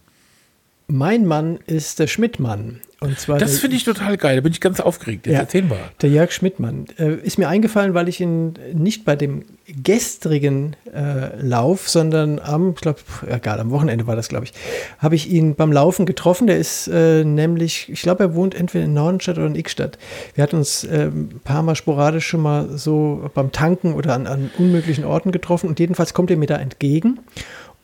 [0.88, 2.80] Mein Mann ist der Schmidtmann.
[3.02, 4.36] Und zwar Das finde ich total geil.
[4.38, 5.26] Da bin ich ganz aufgeregt.
[5.28, 5.40] Jetzt Ja.
[5.42, 5.78] erzähl mal.
[6.02, 6.86] der Jörg Schmidtmann.
[6.98, 9.44] Äh, ist mir eingefallen, weil ich ihn nicht bei dem
[9.84, 14.54] gestrigen äh, Lauf, sondern am, ich glaube, egal, am Wochenende war das, glaube ich,
[15.00, 16.48] habe ich ihn beim Laufen getroffen.
[16.48, 19.98] Der ist äh, nämlich, ich glaube, er wohnt entweder in Nordenstadt oder in Ickstadt.
[20.36, 24.52] Wir hatten uns ein paar Mal sporadisch schon mal so beim Tanken oder an, an
[24.58, 27.20] unmöglichen Orten getroffen und jedenfalls kommt er mir da entgegen.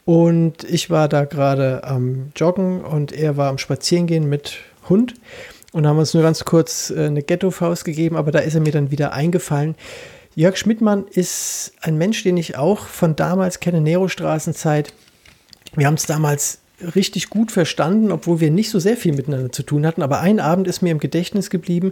[0.05, 4.57] Und ich war da gerade am Joggen und er war am Spazierengehen mit
[4.89, 5.13] Hund
[5.71, 8.71] und haben uns nur ganz kurz äh, eine Ghetto-Faust gegeben, aber da ist er mir
[8.71, 9.75] dann wieder eingefallen.
[10.33, 14.93] Jörg Schmidtmann ist ein Mensch, den ich auch von damals kenne, Nero-Straßenzeit.
[15.75, 16.60] Wir haben es damals
[16.95, 20.01] richtig gut verstanden, obwohl wir nicht so sehr viel miteinander zu tun hatten.
[20.01, 21.91] Aber ein Abend ist mir im Gedächtnis geblieben.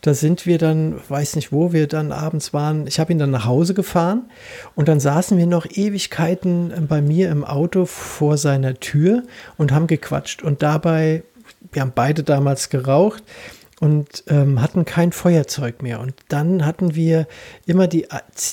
[0.00, 2.86] Da sind wir dann, weiß nicht, wo wir dann abends waren.
[2.86, 4.22] Ich habe ihn dann nach Hause gefahren
[4.74, 9.22] und dann saßen wir noch Ewigkeiten bei mir im Auto vor seiner Tür
[9.56, 10.42] und haben gequatscht.
[10.42, 11.22] Und dabei,
[11.72, 13.22] wir haben beide damals geraucht
[13.84, 16.00] und ähm, hatten kein Feuerzeug mehr.
[16.00, 17.26] Und dann hatten wir
[17.66, 18.06] immer die,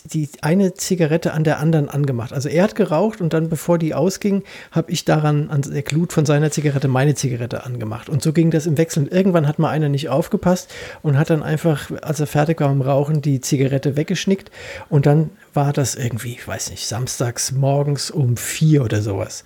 [0.03, 2.33] die eine Zigarette an der anderen angemacht.
[2.33, 6.11] Also er hat geraucht und dann, bevor die ausging, habe ich daran an der Glut
[6.11, 8.09] von seiner Zigarette meine Zigarette angemacht.
[8.09, 9.03] Und so ging das im Wechsel.
[9.03, 10.69] Und irgendwann hat mal einer nicht aufgepasst
[11.01, 14.51] und hat dann einfach, als er fertig war im Rauchen, die Zigarette weggeschnickt.
[14.89, 19.45] Und dann war das irgendwie, ich weiß nicht, samstags morgens um vier oder sowas.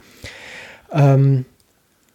[0.92, 1.46] Ähm,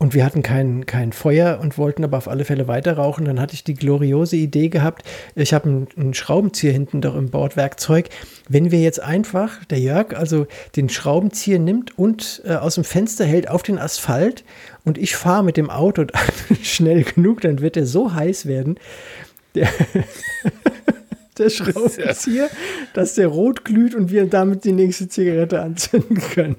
[0.00, 3.26] und wir hatten kein, kein Feuer und wollten aber auf alle Fälle weiter rauchen.
[3.26, 5.02] Dann hatte ich die gloriose Idee gehabt,
[5.34, 8.08] ich habe einen, einen Schraubenzieher hinten doch im Bordwerkzeug.
[8.48, 13.26] Wenn wir jetzt einfach, der Jörg, also den Schraubenzieher nimmt und äh, aus dem Fenster
[13.26, 14.42] hält auf den Asphalt
[14.86, 16.06] und ich fahre mit dem Auto
[16.62, 18.76] schnell genug, dann wird er so heiß werden,
[19.54, 19.68] der,
[21.38, 22.48] der Schraubenzieher,
[22.94, 26.56] dass der rot glüht und wir damit die nächste Zigarette anzünden können.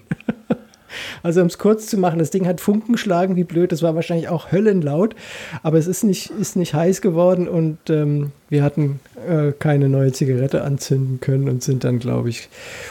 [1.23, 3.95] Also um es kurz zu machen, das Ding hat Funken geschlagen, wie blöd, das war
[3.95, 5.15] wahrscheinlich auch höllenlaut,
[5.63, 10.11] aber es ist nicht, ist nicht heiß geworden und ähm, wir hatten äh, keine neue
[10.11, 12.49] Zigarette anzünden können und sind dann, glaube ich,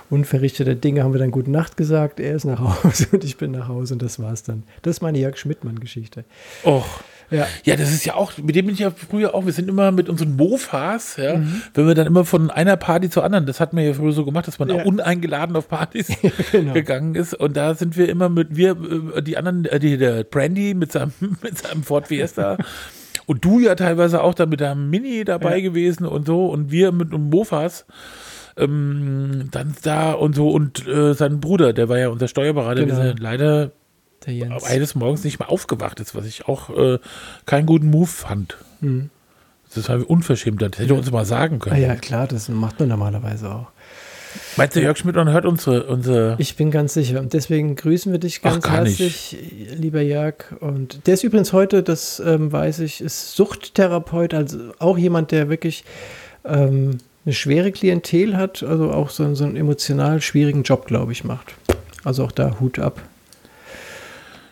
[0.09, 3.51] unverrichteter Dinge, haben wir dann Gute Nacht gesagt, er ist nach Hause und ich bin
[3.51, 4.63] nach Hause und das war's dann.
[4.83, 6.25] Das ist meine Jörg Schmidtmann-Geschichte.
[6.65, 7.03] Och.
[7.31, 7.47] Ja.
[7.65, 9.93] Ja, das ist ja auch, mit dem bin ich ja früher auch, wir sind immer
[9.93, 11.63] mit unseren Mofas, ja, Mhm.
[11.75, 14.25] wenn wir dann immer von einer Party zur anderen, das hat man ja früher so
[14.25, 14.77] gemacht, dass man Ja.
[14.77, 16.09] auch uneingeladen auf Partys
[16.53, 16.73] genau.
[16.73, 18.77] gegangen ist und da sind wir immer mit, wir,
[19.17, 21.13] äh, die anderen, äh, die, der Brandy mit seinem,
[21.43, 22.57] mit seinem Ford Fiesta
[23.27, 25.63] Und du ja teilweise auch da mit deinem Mini dabei Ja.
[25.63, 27.87] gewesen und so und wir mit einem Mofas.
[28.57, 32.97] Ähm, dann da und so und äh, sein Bruder, der war ja unser Steuerberater, Genau.
[32.97, 33.71] wir sind leider.
[34.27, 36.99] Eines Morgens nicht mehr aufgewacht ist, was ich auch äh,
[37.47, 38.57] keinen guten Move fand.
[38.81, 39.11] Hm.
[39.75, 41.83] Das war unverschämt, das hätte er uns mal sagen Ah können.
[41.83, 43.69] ja, klar, das macht man normalerweise auch.
[44.57, 47.21] Meinst du, Jörg Schmidtmann hört unsere, unsere Ich bin ganz sicher.
[47.21, 49.01] Und deswegen grüßen wir dich Ach, ganz nicht.
[49.01, 49.37] herzlich,
[49.77, 50.35] lieber Jörg.
[50.61, 55.49] Und der ist übrigens heute, das ähm, weiß ich, ist Suchttherapeut, also auch jemand, der
[55.49, 55.85] wirklich
[56.45, 61.25] ähm, eine schwere Klientel hat, also auch so, so einen emotional schwierigen Job, glaube ich,
[61.25, 61.55] macht.
[62.05, 63.01] Also auch da Hut ab.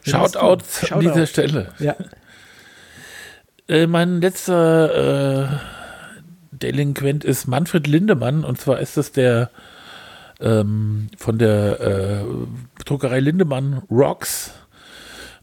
[0.08, 1.00] Shoutouts an Shoutout.
[1.08, 1.72] dieser Stelle.
[1.78, 1.96] Ja,
[3.68, 5.48] Äh, mein letzter äh,
[6.52, 9.50] Delinquent ist Manfred Lindemann und zwar ist das der
[10.40, 12.24] ähm, von der äh,
[12.84, 14.52] Druckerei Lindemann Rocks.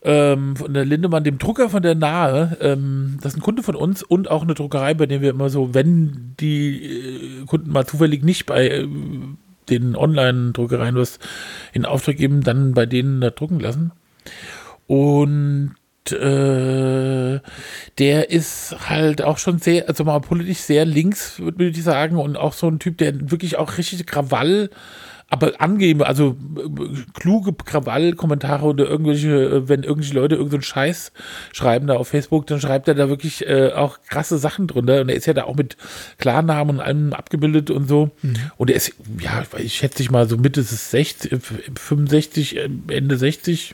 [0.02, 3.76] Ähm, von der Lindemann, dem Drucker von der Nahe, ähm, das ist ein Kunde von
[3.76, 6.84] uns und auch eine Druckerei, bei der wir immer so, wenn die
[7.42, 8.88] äh, Kunden mal zufällig nicht bei äh,
[9.70, 11.18] den Online-Druckereien was
[11.74, 13.92] in Auftrag geben, dann bei denen da drucken lassen.
[14.88, 15.76] Und
[16.12, 17.40] äh,
[17.98, 22.38] der ist halt auch schon sehr, also mal politisch sehr links, würde ich sagen, und
[22.38, 24.70] auch so ein Typ, der wirklich auch richtig Krawall,
[25.28, 31.12] aber angeben, also äh, kluge Krawall-Kommentare oder irgendwelche, äh, wenn irgendwelche Leute irgendeinen Scheiß
[31.52, 35.02] schreiben da auf Facebook, dann schreibt er da wirklich äh, auch krasse Sachen drunter.
[35.02, 35.78] Und er ist ja da auch mit
[36.20, 38.12] Klarnamen und allem abgebildet und so.
[38.58, 42.70] Und er ist, ja, ich schätze ich mal so Mitte des 60, äh, 65, äh,
[42.90, 43.74] Ende 60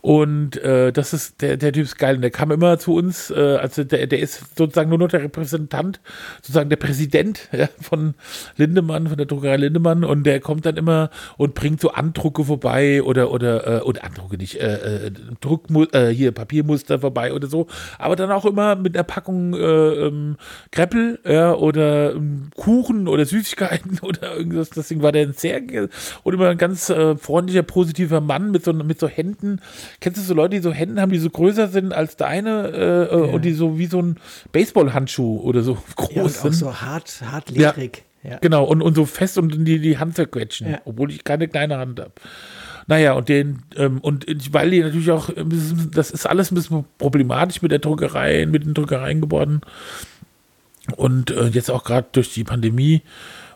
[0.00, 2.16] und äh, das ist, der, der Typ ist geil.
[2.16, 5.22] Und der kam immer zu uns, äh, also der, der ist sozusagen nur noch der
[5.22, 6.00] Repräsentant,
[6.36, 8.14] sozusagen der Präsident ja, von
[8.56, 10.04] Lindemann, von der Druckerei Lindemann.
[10.04, 14.36] Und der kommt dann immer und bringt so Andrucke vorbei oder, oder, äh, oder Andrucke
[14.36, 17.66] nicht, äh, äh, Druckmu äh, hier Papiermuster vorbei oder so.
[17.98, 20.36] Aber dann auch immer mit einer Packung äh, ähm,
[20.70, 24.70] Kreppel ja, oder ähm, Kuchen oder Süßigkeiten oder irgendwas.
[24.70, 25.60] Deswegen war der ein sehr
[26.22, 29.60] und immer ein ganz äh, freundlicher, positiver Mann mit so, mit so Händen.
[30.00, 33.14] Kennst du so Leute, die so Hände haben, die so größer sind als deine äh,
[33.14, 34.16] äh, und die so wie so ein
[34.52, 36.50] Baseballhandschuh oder so groß ja und sind?
[36.50, 38.04] auch so hart, hart ledrig.
[38.22, 38.36] Ja.
[38.38, 40.80] Genau, und, und so fest und die, die Hand zerquetschen, Ja.
[40.84, 42.12] obwohl ich keine kleine Hand habe.
[42.86, 45.30] Naja, und den, ähm, und weil die natürlich auch,
[45.94, 49.62] das ist alles ein bisschen problematisch mit der Druckerei, mit den Druckereien geworden.
[50.96, 53.02] Und äh, jetzt auch gerade durch die Pandemie.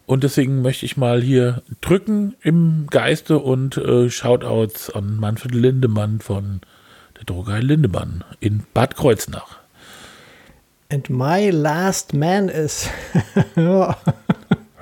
[0.06, 6.20] Und deswegen möchte ich mal hier drücken im Geiste und äh, Shoutouts an Manfred Lindemann
[6.20, 6.60] von
[7.16, 9.60] der Druckerei Lindemann in Bad Kreuznach.
[10.92, 12.88] And my last man is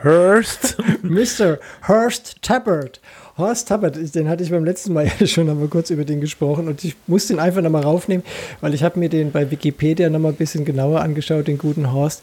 [0.02, 0.76] Hurst.
[1.02, 1.58] Mr.
[1.86, 3.00] Horst Tappert.
[3.38, 6.84] Horst Tappert, den hatte ich beim letzten Mal schon einmal kurz über den gesprochen und
[6.84, 8.24] ich muss den einfach nochmal raufnehmen,
[8.60, 12.22] weil ich habe mir den bei Wikipedia nochmal ein bisschen genauer angeschaut, den guten Horst.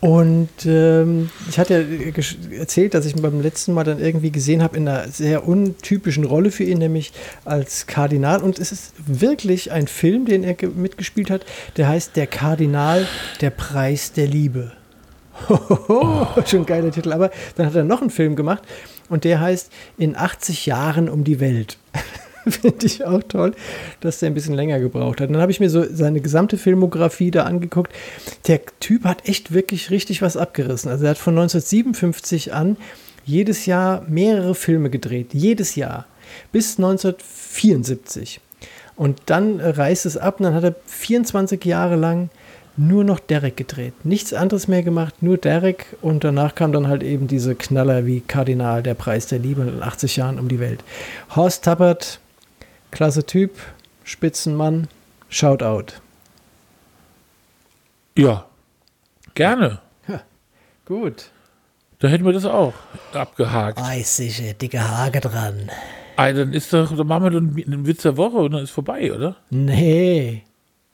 [0.00, 4.62] Und ähm, ich hatte ja erzählt, dass ich ihn beim letzten Mal dann irgendwie gesehen
[4.62, 7.12] habe in einer sehr untypischen Rolle für ihn, nämlich
[7.44, 8.42] als Kardinal.
[8.42, 13.06] Und es ist wirklich ein Film, den er ge- mitgespielt hat, der heißt Der Kardinal,
[13.40, 14.72] der Preis der Liebe.
[15.48, 17.12] Hohoho, schon ein geiler Titel.
[17.12, 18.62] Aber dann hat er noch einen Film gemacht
[19.08, 21.78] und der heißt In 80 Jahren um die Welt.
[22.50, 23.52] Finde ich auch toll,
[24.00, 25.30] dass der ein bisschen länger gebraucht hat.
[25.30, 27.92] Dann habe ich mir so seine gesamte Filmografie da angeguckt.
[28.46, 30.90] Der Typ hat echt wirklich richtig was abgerissen.
[30.90, 32.76] Also er hat von 1957 an
[33.24, 35.34] jedes Jahr mehrere Filme gedreht.
[35.34, 36.06] Jedes Jahr.
[36.52, 38.40] Bis 1974.
[38.94, 42.30] Und dann reißt es ab und dann hat er 24 Jahre lang
[42.76, 43.94] nur noch Derek gedreht.
[44.04, 45.96] Nichts anderes mehr gemacht, nur Derek.
[46.02, 49.82] Und danach kam dann halt eben diese Knaller wie Kardinal, der Preis der Liebe in
[49.82, 50.84] 80 Jahren um die Welt.
[51.34, 52.20] Horst Tappert,
[52.96, 53.50] klasse Typ,
[54.04, 54.88] Spitzenmann,
[55.28, 56.00] Shoutout.
[58.16, 58.46] Ja,
[59.34, 59.80] gerne.
[60.86, 61.30] Gut.
[61.98, 62.72] Da hätten wir das auch
[63.12, 63.78] abgehakt.
[64.06, 65.70] Sicher dicke Hage dran.
[66.16, 68.70] Ah, dann ist doch, dann machen wir dann einen Witz der Woche und dann ist
[68.70, 69.36] vorbei, oder?
[69.50, 70.44] Nee,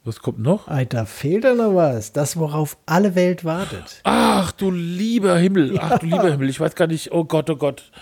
[0.02, 0.66] Was kommt noch?
[0.66, 2.12] Ei, da fehlt ja noch was.
[2.12, 4.00] Das, worauf alle Welt wartet.
[4.02, 7.54] Ach du lieber Himmel, ach du lieber Himmel, ich weiß gar nicht, oh Gott, oh
[7.54, 7.92] Gott.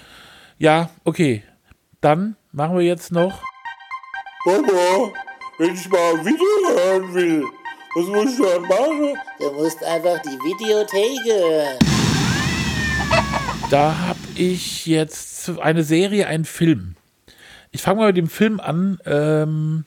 [0.56, 1.42] Ja, okay.
[2.00, 3.42] Dann machen wir jetzt noch.
[4.42, 5.12] Papa,
[5.58, 7.44] wenn ich mal ein Video hören will,
[7.94, 9.14] was muss ich dann machen?
[9.38, 11.78] Du musst einfach die Videothek hören.
[13.70, 16.96] Da habe ich jetzt eine Serie, einen Film.
[17.70, 18.98] Ich fange mal mit dem Film an.
[19.04, 19.84] Ähm,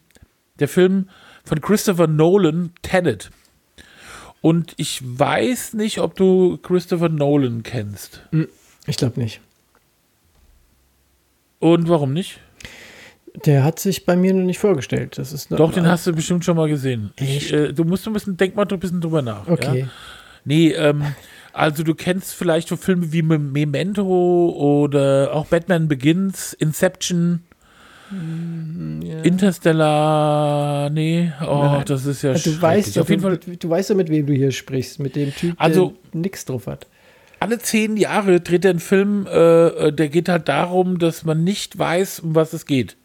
[0.60, 1.10] der Film
[1.44, 3.30] von Christopher Nolan, Tenet.
[4.40, 8.22] Und ich weiß nicht, ob du Christopher Nolan kennst.
[8.86, 9.42] Ich glaube nicht.
[11.60, 12.40] Und warum nicht?
[13.46, 15.18] Der hat sich bei mir noch nicht vorgestellt.
[15.18, 17.12] Das ist Doch, den hast du bestimmt schon mal gesehen.
[17.20, 19.48] Ich, äh, du musst ein bisschen, denk mal ein bisschen drüber nach.
[19.48, 19.80] Okay.
[19.82, 19.88] Ja?
[20.46, 21.04] Nee, ähm,
[21.52, 24.04] also du kennst vielleicht so Filme wie Me- Memento
[24.56, 27.42] oder auch Batman Begins, Inception,
[29.24, 31.84] Interstellar, nee, oh, Nein.
[31.88, 32.62] das ist ja du schrecklich.
[32.62, 35.00] weißt, auf jeden Fall du, du weißt ja, mit wem du hier sprichst.
[35.00, 36.88] Mit dem Typ, Also- der nix drauf hat.
[37.40, 41.44] alle zehn Jahre dreht er einen Film, äh, äh, der geht halt darum, dass man
[41.44, 42.96] nicht weiß, um was es geht.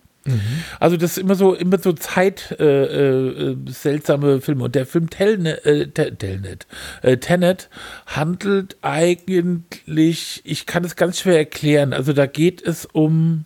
[0.80, 4.64] Also das ist immer so, immer so Zeit äh, äh, seltsame Filme.
[4.64, 6.66] Und der Film Telnet, äh, Te- Telnet,
[7.02, 7.68] äh, Tenet
[8.06, 11.92] handelt eigentlich, ich kann es ganz schwer erklären.
[11.92, 13.44] Also da geht es um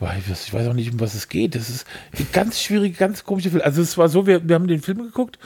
[0.00, 1.54] ich weiß- auch nicht, um was es geht.
[1.54, 1.86] Das ist
[2.18, 3.62] ein ganz schwierig, ganz komischer Film.
[3.64, 5.38] Also es war so, wir, wir haben den Film geguckt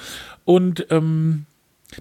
[0.45, 1.45] und ähm,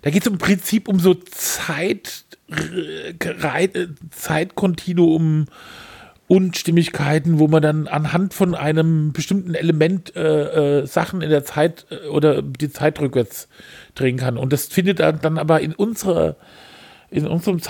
[0.02, 5.46] da geht es im Prinzip um so Zeit, Rei- äh, Zeitkontinuum,
[6.28, 11.86] Unstimmigkeiten, wo man dann anhand von einem bestimmten Element äh, äh, Sachen in der Zeit
[11.90, 13.48] äh, oder die Zeit rückwärts
[13.96, 14.38] drehen kann.
[14.38, 16.36] Und das findet dann, aber in unserer,
[17.10, 17.62] in unserem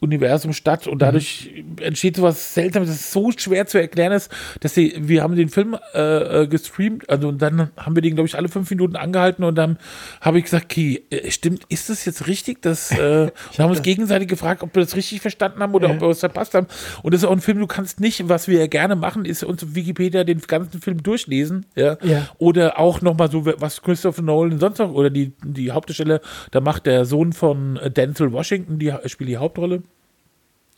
[0.00, 1.50] Zeituniversum statt und dadurch
[1.80, 5.76] entsteht sowas Seltsames, das so schwer zu erklären ist, dass sie, wir haben den Film
[5.94, 9.42] äh, äh, gestreamt, also und dann haben wir den, glaube ich, alle fünf Minuten angehalten
[9.44, 9.78] und dann
[10.20, 12.62] habe ich gesagt, okay, äh, stimmt, ist das jetzt richtig?
[12.62, 12.96] Das, äh,
[13.56, 16.20] wir haben uns gegenseitig gefragt, ob wir das richtig verstanden haben oder ob wir was
[16.20, 16.66] verpasst haben.
[17.02, 19.44] Und das ist auch ein Film, du kannst nicht, was wir ja gerne machen, ist
[19.44, 22.28] uns auf Wikipedia den ganzen Film durchlesen, ja, Ja.
[22.38, 26.20] oder auch nochmal so, was Christopher Nolan sonst noch, oder die, die Hauptdarsteller,
[26.50, 29.82] da macht der Sohn von äh, Denzel Washington, die spielt die Hauptrolle.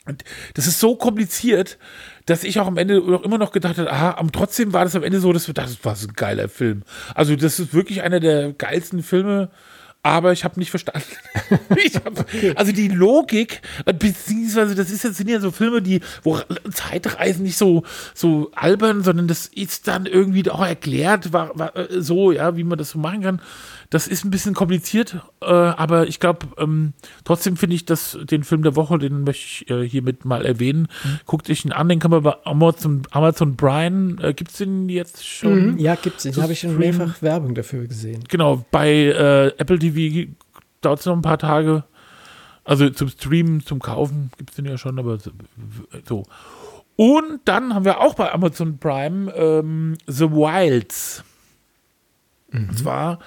[0.08, 0.24] Und
[0.54, 1.78] das ist so kompliziert,
[2.26, 4.96] dass ich auch am Ende auch immer noch gedacht habe, aha, aber trotzdem war das
[4.96, 6.82] am Ende so, dass wir dachten, das war so ein geiler Film.
[7.14, 9.50] Also das ist wirklich einer der geilsten Filme,
[10.02, 11.02] aber ich habe nicht verstanden.
[11.50, 16.38] hab, Also die Logik, beziehungsweise das ist jetzt sind ja so Filme, die, wo
[16.72, 17.82] Zeitreisen nicht so,
[18.14, 22.64] so albern, sondern das ist dann irgendwie auch erklärt, war, war äh, so, ja, wie
[22.64, 23.42] man das so machen kann.
[23.90, 26.92] Das ist ein bisschen kompliziert, äh, aber ich glaube, ähm,
[27.24, 30.88] trotzdem finde ich das den Film der Woche, den möchte ich äh, hiermit mal erwähnen.
[31.24, 34.90] Guckt euch ihn an, den kann man bei Amazon, Amazon Prime, äh, gibt es den
[34.90, 35.72] jetzt schon?
[35.72, 35.78] Mhm.
[35.78, 36.26] Ja, gibt's.
[36.26, 38.24] Ich Das habe ich schon mehrfach Werbung dafür gesehen.
[38.28, 40.30] Genau, bei äh, Apple TV
[40.82, 41.84] dauert es noch ein paar Tage.
[42.64, 45.16] Also zum Streamen, zum Kaufen gibt es den ja schon, aber
[46.06, 46.24] so-.
[46.96, 51.24] Und dann haben wir auch bei Amazon Prime ähm, The Wilds.
[52.52, 53.18] Und zwar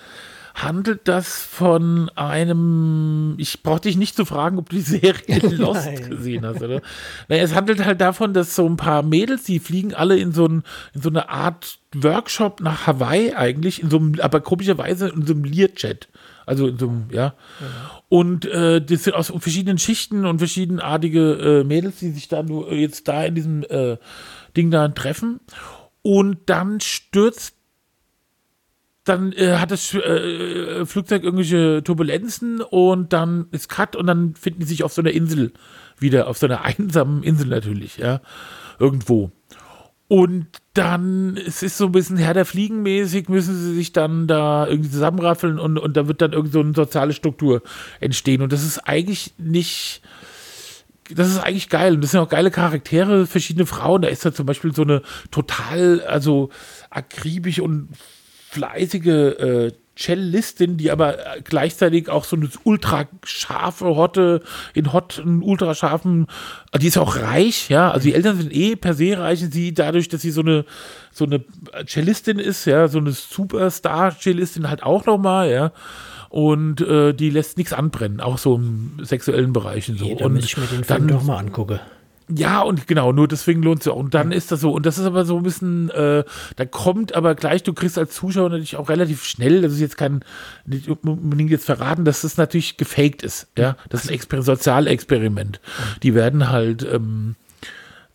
[0.63, 5.85] handelt das von einem, ich brauche dich nicht zu fragen, ob du die Serie Lost
[5.85, 6.09] Nein.
[6.09, 6.81] gesehen hast, oder?
[7.27, 10.45] Naja, es handelt halt davon, dass so ein paar Mädels, die fliegen alle in so,
[10.45, 10.63] ein,
[10.93, 15.33] in so eine Art Workshop nach Hawaii eigentlich, in so einem, aber komischerweise in so
[15.33, 16.07] einem Learjet.
[16.45, 17.33] Also in so einem, ja.
[18.09, 22.73] Und äh, das sind aus verschiedenen Schichten und verschiedenartige äh, Mädels, die sich da nur
[22.73, 23.97] jetzt da in diesem äh,
[24.57, 25.39] Ding da treffen.
[26.01, 27.55] Und dann stürzt
[29.03, 34.59] dann äh, hat das äh, Flugzeug irgendwelche Turbulenzen und dann ist Cut und dann finden
[34.59, 35.53] die sich auf so einer Insel
[35.97, 38.21] wieder, auf so einer einsamen Insel natürlich, ja,
[38.79, 39.31] irgendwo.
[40.07, 44.27] Und dann, es ist so ein bisschen Herr der Fliegen mäßig, müssen sie sich dann
[44.27, 47.61] da irgendwie zusammenraffeln und, und da wird dann irgend so eine soziale Struktur
[48.01, 48.41] entstehen.
[48.41, 50.01] Und das ist eigentlich nicht,
[51.09, 51.95] das ist eigentlich geil.
[51.95, 54.01] Und das sind auch geile Charaktere, verschiedene Frauen.
[54.01, 55.01] Da ist da zum Beispiel so eine
[55.31, 56.49] total, also
[56.89, 57.87] akribisch und
[58.51, 64.41] fleißige äh, Cellistin, die aber äh, gleichzeitig auch so eine ultra scharfe Hotte
[64.73, 66.27] in Hot, einen ultra scharfen,
[66.71, 69.53] äh, die ist auch reich, ja, also die Eltern sind eh per se reich und
[69.53, 70.65] sie dadurch, dass sie so eine
[71.11, 71.43] so eine
[71.85, 75.71] Cellistin ist, ja, so eine Superstar-Cellistin halt auch nochmal, ja.
[76.29, 80.05] Und äh, die lässt nichts anbrennen, auch so im sexuellen Bereich und so.
[80.05, 81.81] Jeder und ich mir den Film dann doch mal angucke.
[82.29, 83.93] Ja, und genau, nur deswegen lohnt es ja.
[83.93, 86.23] Und dann ist das so, und das ist aber so ein bisschen, äh,
[86.55, 89.97] da kommt aber gleich, du kriegst als Zuschauer natürlich auch relativ schnell, das ist jetzt
[89.97, 90.23] kein,
[90.65, 93.75] nicht unbedingt jetzt verraten, dass das natürlich gefaked ist, ja.
[93.89, 95.59] Das ist ein Exper Sozialexperiment.
[96.03, 97.35] Die werden halt, ähm,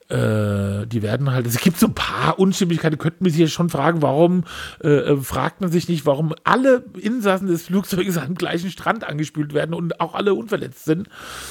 [0.08, 3.70] äh, die werden halt, es gibt so ein paar Unstimmigkeiten, könnten wir sich ja schon
[3.70, 4.44] fragen, warum
[4.82, 9.52] äh, äh, fragt man sich nicht, warum alle Insassen des Flugzeuges am gleichen Strand angespült
[9.52, 11.08] werden und auch alle unverletzt sind.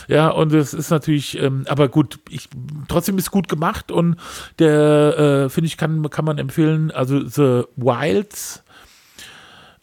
[0.07, 2.48] Ja, und das ist natürlich, ähm, aber gut, ich,
[2.88, 4.15] trotzdem ist gut gemacht und
[4.60, 8.64] der, äh, finde ich, kann, kann man empfehlen, also The Wilds,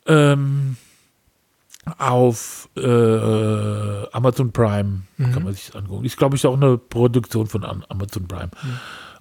[0.07, 0.77] ähm,
[1.99, 5.03] auf äh, Amazon Prime
[5.33, 6.05] kann man sich angucken.
[6.05, 8.51] Ist, glaube ich, auch eine Produktion von Am Amazon Prime.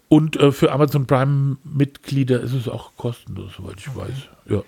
[0.09, 4.09] Und äh, für Amazon Prime-Mitglieder ist es auch kostenlos, soweit ich weiß.
[4.45, 4.63] Ja.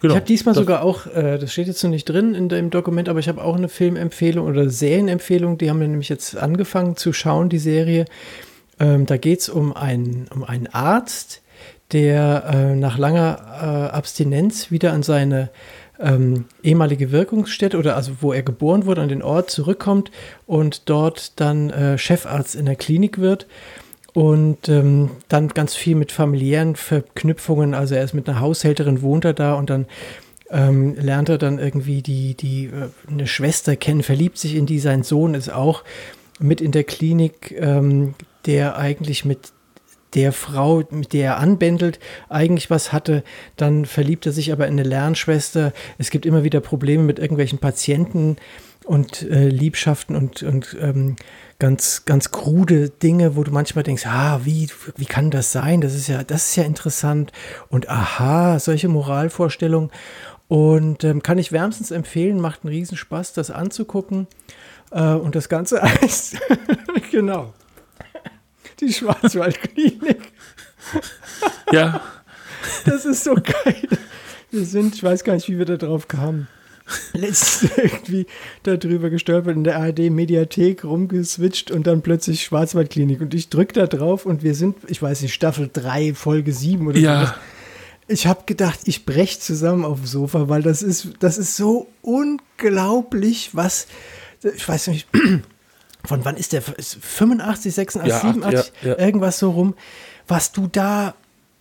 [0.00, 0.14] Genau.
[0.14, 3.08] Ich habe diesmal sogar auch, äh, das steht jetzt noch nicht drin in dem Dokument,
[3.08, 5.58] aber ich habe auch eine Filmempfehlung oder Serienempfehlung.
[5.58, 8.04] Die haben wir nämlich jetzt angefangen zu schauen, die Serie.
[8.78, 11.42] Ähm, da geht es um einen, um einen Arzt,
[11.92, 15.50] der äh, nach langer äh, Abstinenz wieder an seine
[16.00, 20.10] ähm, ehemalige Wirkungsstätte oder also wo er geboren wurde, an den Ort zurückkommt
[20.46, 23.46] und dort dann äh, Chefarzt in der Klinik wird
[24.12, 29.24] und ähm, dann ganz viel mit familiären Verknüpfungen, also er ist mit einer Haushälterin, wohnt
[29.24, 29.86] er da und dann
[30.50, 34.78] ähm, lernt er dann irgendwie die, die äh, eine Schwester kennen, verliebt sich in die,
[34.78, 35.82] sein Sohn ist auch
[36.38, 38.14] mit in der Klinik, ähm,
[38.46, 39.52] der eigentlich mit
[40.16, 43.22] der Frau, mit der er anbändelt, eigentlich was hatte.
[43.56, 45.72] Dann verliebt er sich aber in eine Lernschwester.
[45.98, 48.36] Es gibt immer wieder Probleme mit irgendwelchen Patienten
[48.84, 51.16] und äh, Liebschaften und, und ähm,
[51.58, 55.80] ganz, ganz krude Dinge, wo du manchmal denkst, ah, wie, wie kann das sein?
[55.80, 57.32] Das ist ja, das ist ja interessant.
[57.68, 59.90] Und aha, solche Moralvorstellungen.
[60.48, 64.28] Und ähm, kann ich wärmstens empfehlen, macht einen Riesenspaß, das anzugucken.
[64.92, 66.38] Äh, und das Ganze heißt,
[67.10, 67.52] genau,
[68.80, 70.20] die Schwarzwaldklinik.
[71.72, 72.00] Ja.
[72.84, 73.88] Das ist so geil.
[74.50, 76.48] Wir sind, ich weiß gar nicht, wie wir da drauf kamen.
[77.14, 78.26] Letztens irgendwie
[78.62, 83.20] darüber gestolpert, in der ARD-Mediathek rumgeswitcht und dann plötzlich Schwarzwaldklinik.
[83.20, 86.86] Und ich drücke da drauf und wir sind, ich weiß nicht, Staffel 3, Folge 7
[86.86, 87.20] oder Ja.
[87.20, 87.34] sowas.
[88.08, 91.88] Ich habe gedacht, ich brech zusammen auf dem Sofa, weil das ist, das ist so
[92.02, 93.88] unglaublich, was,
[94.54, 95.08] ich weiß nicht,
[96.06, 98.98] von wann ist der, ist 85, 86, Ja, 87, ja, ja.
[98.98, 99.74] irgendwas so rum,
[100.28, 101.14] was du da,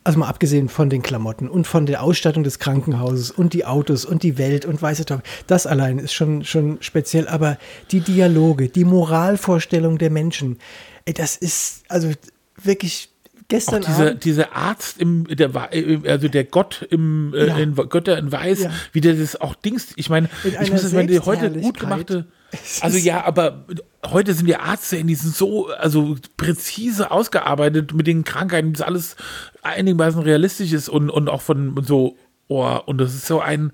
[0.03, 4.05] also mal abgesehen von den Klamotten und von der Ausstattung des Krankenhauses und die Autos
[4.05, 7.57] und die Welt und weiß ich doch, das allein ist schon, schon speziell, aber
[7.91, 10.57] die Dialoge, die Moralvorstellung der Menschen,
[11.05, 12.11] ey, das ist also
[12.61, 14.25] wirklich Auch gestern dieser, Abend.
[14.25, 17.57] dieser Arzt im, der, äh, also der Gott im, äh, Ja.
[17.57, 20.29] in Götter in Weiß, wie der das auch Dings, ich meine,
[20.61, 22.25] ich muss das meine, die heute gut gemachte,
[22.81, 23.65] also ja, aber
[24.05, 29.15] heute sind die Ärzte, die sind so, also präzise ausgearbeitet mit den Krankheiten, das alles
[29.61, 32.17] einigermaßen realistisch ist und, und auch von so,
[32.47, 33.71] oh, und das ist so ein,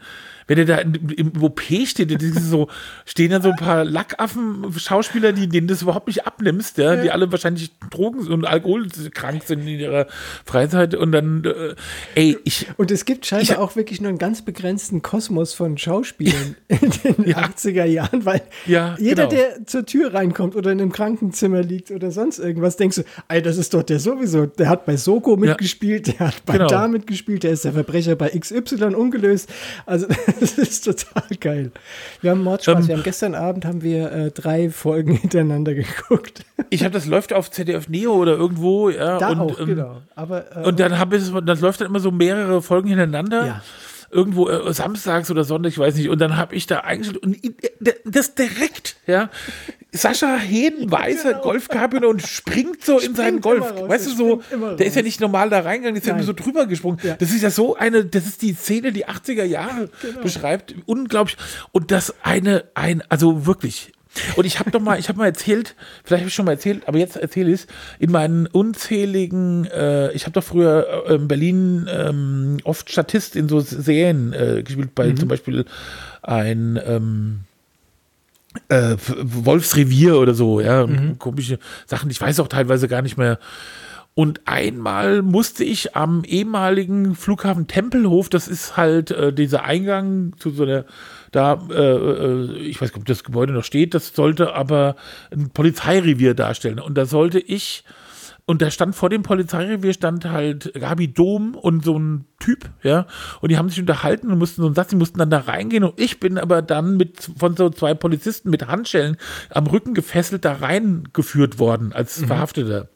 [0.47, 2.67] wenn der da im, OP steht, so,
[3.05, 7.31] stehen da so ein paar Lackaffen-Schauspieler, die denen das überhaupt nicht abnimmst, ja, die alle
[7.31, 10.07] wahrscheinlich Drogen und alkoholkrank sind in ihrer
[10.45, 11.75] Freizeit und dann, äh,
[12.15, 15.77] ey, ich, Und es gibt scheinbar Ich- auch wirklich nur einen ganz begrenzten Kosmos von
[15.77, 16.79] Schauspielern in
[17.17, 17.37] den Ja.
[17.37, 19.41] 80er Jahren, weil Ja, jeder, genau.
[19.43, 23.41] der zur Tür reinkommt oder in einem Krankenzimmer liegt oder sonst irgendwas, denkst du, ey,
[23.41, 26.67] das ist doch der sowieso, der hat bei Soko mitgespielt, der hat bei Genau.
[26.67, 29.49] da mitgespielt, der ist der Verbrecher bei XY ungelöst.
[29.85, 30.07] Also
[30.39, 31.71] das ist total geil.
[32.21, 36.45] Wir haben Mordspaß, Ähm, wir haben gestern Abend haben wir äh, drei Folgen hintereinander geguckt.
[36.69, 40.01] ich habe das läuft auf ZDF Neo oder irgendwo, ja, Da und, auch, ähm, genau.
[40.15, 43.45] Aber äh, Und dann habe ich, das läuft dann immer so mehrere Folgen hintereinander.
[43.45, 43.61] Ja.
[44.11, 46.09] Irgendwo äh, samstags oder Sonntag, ich weiß nicht.
[46.09, 47.37] Und dann habe ich da eigentlich und
[48.05, 49.29] das direkt, ja.
[49.93, 53.71] Sascha Heden, weißer Golfkabine und springt so in seinen Springt Golf.
[53.71, 56.13] raus, weißt du so, springt der ist ja nicht normal da reingegangen, der ist ja
[56.13, 56.25] Nein.
[56.25, 56.99] nur so drüber gesprungen.
[57.03, 57.15] Ja.
[57.15, 59.89] Das ist ja so eine, das ist die Szene, die 80er Jahre
[60.23, 60.75] beschreibt.
[60.85, 61.37] Unglaublich.
[61.73, 63.91] Und das eine, ein, also wirklich.
[64.35, 66.87] Und ich habe doch mal, ich habe mal erzählt, vielleicht habe ich schon mal erzählt,
[66.87, 67.67] aber jetzt erzähle ich es,
[67.99, 73.47] in meinen unzähligen, äh, ich habe doch früher äh, in Berlin ähm, oft Statist in
[73.47, 75.65] so Serien äh, gespielt, bei zum Beispiel
[76.21, 77.39] ein ähm,
[78.67, 83.39] äh, Wolfsrevier oder so, ja, und komische Sachen, ich weiß auch teilweise gar nicht mehr.
[84.13, 90.49] Und einmal musste ich am ehemaligen Flughafen Tempelhof, das ist halt äh, dieser Eingang zu
[90.49, 90.83] so einer,
[91.31, 94.95] da, äh, äh, ich weiß nicht, ob das Gebäude noch steht, das sollte aber
[95.31, 96.79] ein Polizeirevier darstellen.
[96.79, 97.83] Und da sollte ich,
[98.45, 103.05] und da stand vor dem Polizeirevier stand halt Gabi Dom und so ein Typ, ja,
[103.39, 105.83] und die haben sich unterhalten und mussten so einen Satz, die mussten dann da reingehen
[105.83, 109.15] und ich bin aber dann mit von so zwei Polizisten mit Handschellen
[109.51, 112.89] am Rücken gefesselt da reingeführt worden als Verhafteter.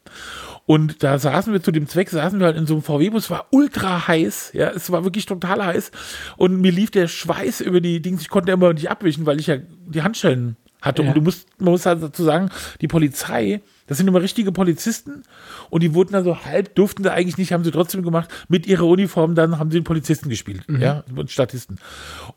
[0.66, 3.48] Und da saßen wir zu dem Zweck, saßen wir halt in so einem VW-Bus, war
[3.52, 5.92] ultra heiß, ja, es war wirklich total heiß.
[6.38, 9.48] Und mir lief der Schweiß über die Dings, ich konnte immer nicht abwischen, weil ich
[9.48, 11.04] ja die Handschellen hatte.
[11.04, 11.10] Ja.
[11.10, 12.50] Und du musst, man muss halt dazu sagen,
[12.82, 15.24] die Polizei, das sind immer richtige Polizisten
[15.70, 18.66] und die wurden dann so halb, durften sie eigentlich nicht, haben sie trotzdem gemacht, mit
[18.66, 21.78] ihrer Uniform, dann haben sie den Polizisten gespielt, ja, und Statisten.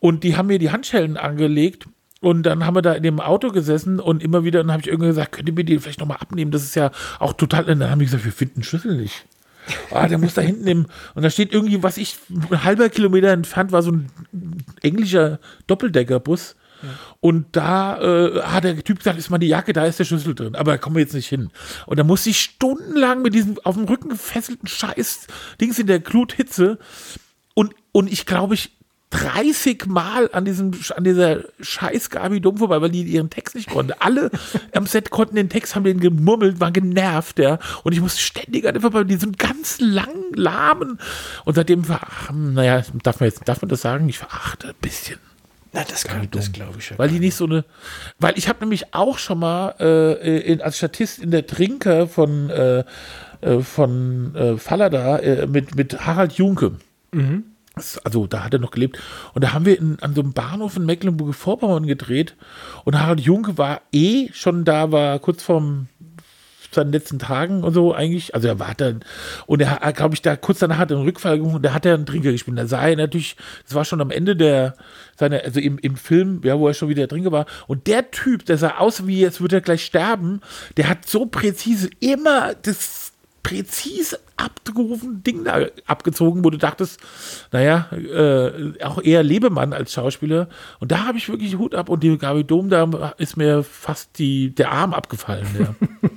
[0.00, 1.86] Und die haben mir die Handschellen angelegt
[2.20, 4.88] und dann haben wir da in dem Auto gesessen und immer wieder, dann habe ich
[4.88, 6.50] irgendwie gesagt, könnt ihr mir die vielleicht nochmal abnehmen?
[6.50, 9.24] Das ist ja auch total, und dann haben die gesagt, wir finden den Schlüssel nicht.
[9.90, 13.28] Ah, der muss da hinten im, und da steht irgendwie, was ich, ein halber Kilometer
[13.28, 14.10] entfernt war so ein
[14.82, 16.56] englischer Doppeldeckerbus.
[17.20, 20.34] Und da äh, hat der Typ gesagt, ist mal die Jacke, da ist der Schlüssel
[20.34, 20.54] drin.
[20.54, 21.50] Aber da kommen wir jetzt nicht hin.
[21.86, 25.26] Und da musste ich stundenlang mit diesem auf dem Rücken gefesselten Scheiß
[25.60, 26.78] Dings in der Gluthitze.
[27.54, 28.77] Und, und ich glaube, ich
[29.10, 33.70] 30 Mal an diesem, an dieser scheiß Gabi Dumm vorbei, weil die ihren Text nicht
[33.70, 34.00] konnte.
[34.02, 34.30] Alle
[34.74, 37.58] am Set konnten den Text, haben den gemurmelt, waren genervt, ja.
[37.84, 40.98] Und ich musste ständig an dem vorbei, die sind ganz lang, lahmen.
[41.46, 44.08] Und seitdem verachten, naja, darf man jetzt, darf man das sagen?
[44.08, 45.18] Ich verachte ein bisschen.
[45.72, 46.98] Na, das, kann- das glaube ich schon.
[46.98, 47.64] Weil die nicht so eine,
[48.18, 52.48] weil ich habe nämlich auch schon mal äh, in, als Statist in der Trinker von,
[52.50, 52.84] äh,
[53.42, 56.72] äh, von äh, Fallada äh, mit, mit Harald Junke.
[57.12, 57.24] Das-
[58.04, 58.98] Also da hat er noch gelebt.
[59.34, 62.36] Und da haben wir in, an so einem Bahnhof in Mecklenburg-Vorpommern gedreht.
[62.84, 65.88] Und Harald Junke war eh schon da, war kurz vorm
[66.74, 69.00] seinen letzten Tagen und so eigentlich, also er war dann,
[69.46, 71.94] und er glaube ich, da kurz danach hat er einen Rückfall und da hat er
[71.94, 72.58] einen Trinker gespielt.
[72.58, 74.74] Da sah er natürlich, das war schon am Ende der,
[75.16, 77.46] seiner, also im, im Film, ja, wo er schon wieder Trinker war.
[77.66, 80.40] Und der Typ, der sah aus wie, jetzt wird er gleich sterben,
[80.76, 83.07] der hat so präzise immer das
[83.42, 87.00] präzise abgerufen Ding da abgezogen, wo du dachtest,
[87.52, 90.48] naja, äh, auch eher Lebemann als Schauspieler.
[90.80, 94.18] Und da habe ich wirklich Hut ab und die Gabi Dom, da ist mir fast
[94.18, 95.46] die, der Arm abgefallen.
[95.58, 95.74] Ja.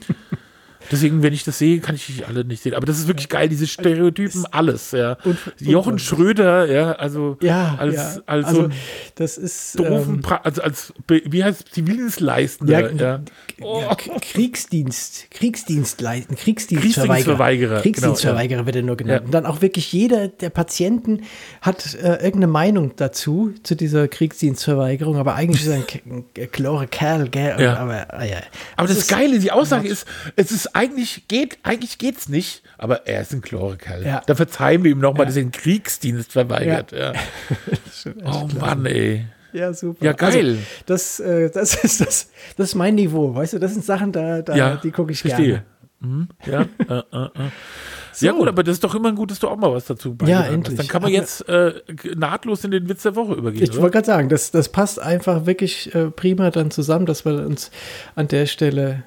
[0.92, 2.74] Deswegen, wenn ich das sehe, kann ich die alle nicht sehen.
[2.74, 5.14] Aber das ist wirklich geil, diese Stereotypen, alles, ja.
[5.24, 8.22] Und- Jochen und- Schröder, ja, also Ja, als, ja.
[8.26, 8.70] als also so
[9.16, 13.20] das ist doofen, ähm, also als, wie heißt es, Zivildienstleistender, ja, ja.
[13.64, 13.82] Oh.
[13.82, 17.36] ja, Kriegsdienst, Kriegsdienstleisten, Kriegsdienstverweigerer.
[17.36, 19.22] Kriegsdienstverweigerer, Kriegsdienstverweigerer wird er nur genannt.
[19.22, 19.26] Ja.
[19.26, 21.22] Und dann auch wirklich jeder der Patienten
[21.62, 26.26] hat äh, irgendeine Meinung dazu, zu dieser Kriegsdienstverweigerung, aber eigentlich ist er ein, K- ein
[26.52, 27.56] klare Kerl, gell?
[27.60, 27.76] Ja.
[27.78, 28.38] Aber, ja.
[28.78, 30.06] Aber das, ist- Geile, die Aussage ist,
[30.36, 34.06] es ist eigentlich, geht, eigentlich geht's nicht, aber er ist ein Chlorkerl.
[34.06, 34.22] Ja.
[34.26, 36.92] Da verzeihen wir ihm nochmal, dass er den Kriegsdienst verweigert.
[36.92, 37.14] Ja.
[38.26, 39.26] Oh Mann, ey.
[39.54, 40.06] Ja, super.
[40.06, 40.34] Ja, geil.
[40.36, 43.60] Also, das, äh, das, ist das, das ist mein Niveau, weißt du?
[43.60, 45.48] Das sind Sachen, da, da Ja, die gucke ich verstehe.
[45.48, 45.66] gerne.
[46.02, 47.50] Mhm, ja, äh, äh, äh.
[48.22, 50.30] ja gut, aber das ist doch immer gut, dass du auch mal was dazu hast.
[50.50, 50.76] endlich.
[50.76, 51.74] Dann kann man jetzt äh,
[52.16, 53.64] nahtlos in den Witz der Woche übergehen.
[53.64, 57.46] Ich wollte gerade sagen, das, das passt einfach wirklich äh, prima dann zusammen, dass wir
[57.46, 57.70] uns
[58.16, 59.04] an der Stelle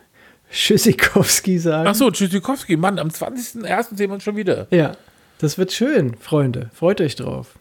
[0.50, 1.88] Schüssikowski sagen.
[1.88, 3.96] Ach so, Tschüssikowski, Mann, am 20.01.
[3.96, 4.68] sehen wir uns schon wieder.
[4.70, 4.92] Ja,
[5.38, 6.70] das wird schön, Freunde.
[6.72, 7.58] Freut euch drauf.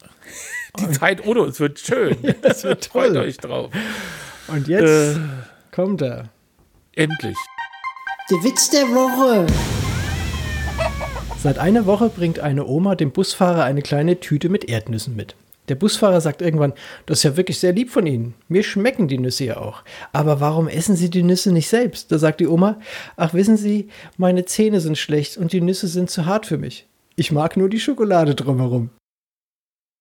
[0.79, 2.17] Die Zeit ohne uns wird schön.
[2.41, 3.13] das wird toll.
[3.13, 3.71] Freut euch drauf.
[4.47, 5.19] Und jetzt Äh.
[5.71, 6.29] kommt er.
[6.95, 7.37] Endlich.
[8.29, 9.45] Der Witz der Woche.
[11.37, 15.35] Seit einer Woche bringt eine Oma dem Busfahrer eine kleine Tüte mit Erdnüssen mit.
[15.69, 16.73] Der Busfahrer sagt irgendwann,
[17.05, 18.33] das ist ja wirklich sehr lieb von Ihnen.
[18.49, 19.83] Mir schmecken die Nüsse ja auch.
[20.11, 22.11] Aber warum essen Sie die Nüsse nicht selbst?
[22.11, 22.79] Da sagt die Oma,
[23.15, 26.87] ach wissen Sie, meine Zähne sind schlecht und die Nüsse sind zu hart für mich.
[27.15, 28.89] Ich mag nur die Schokolade drumherum.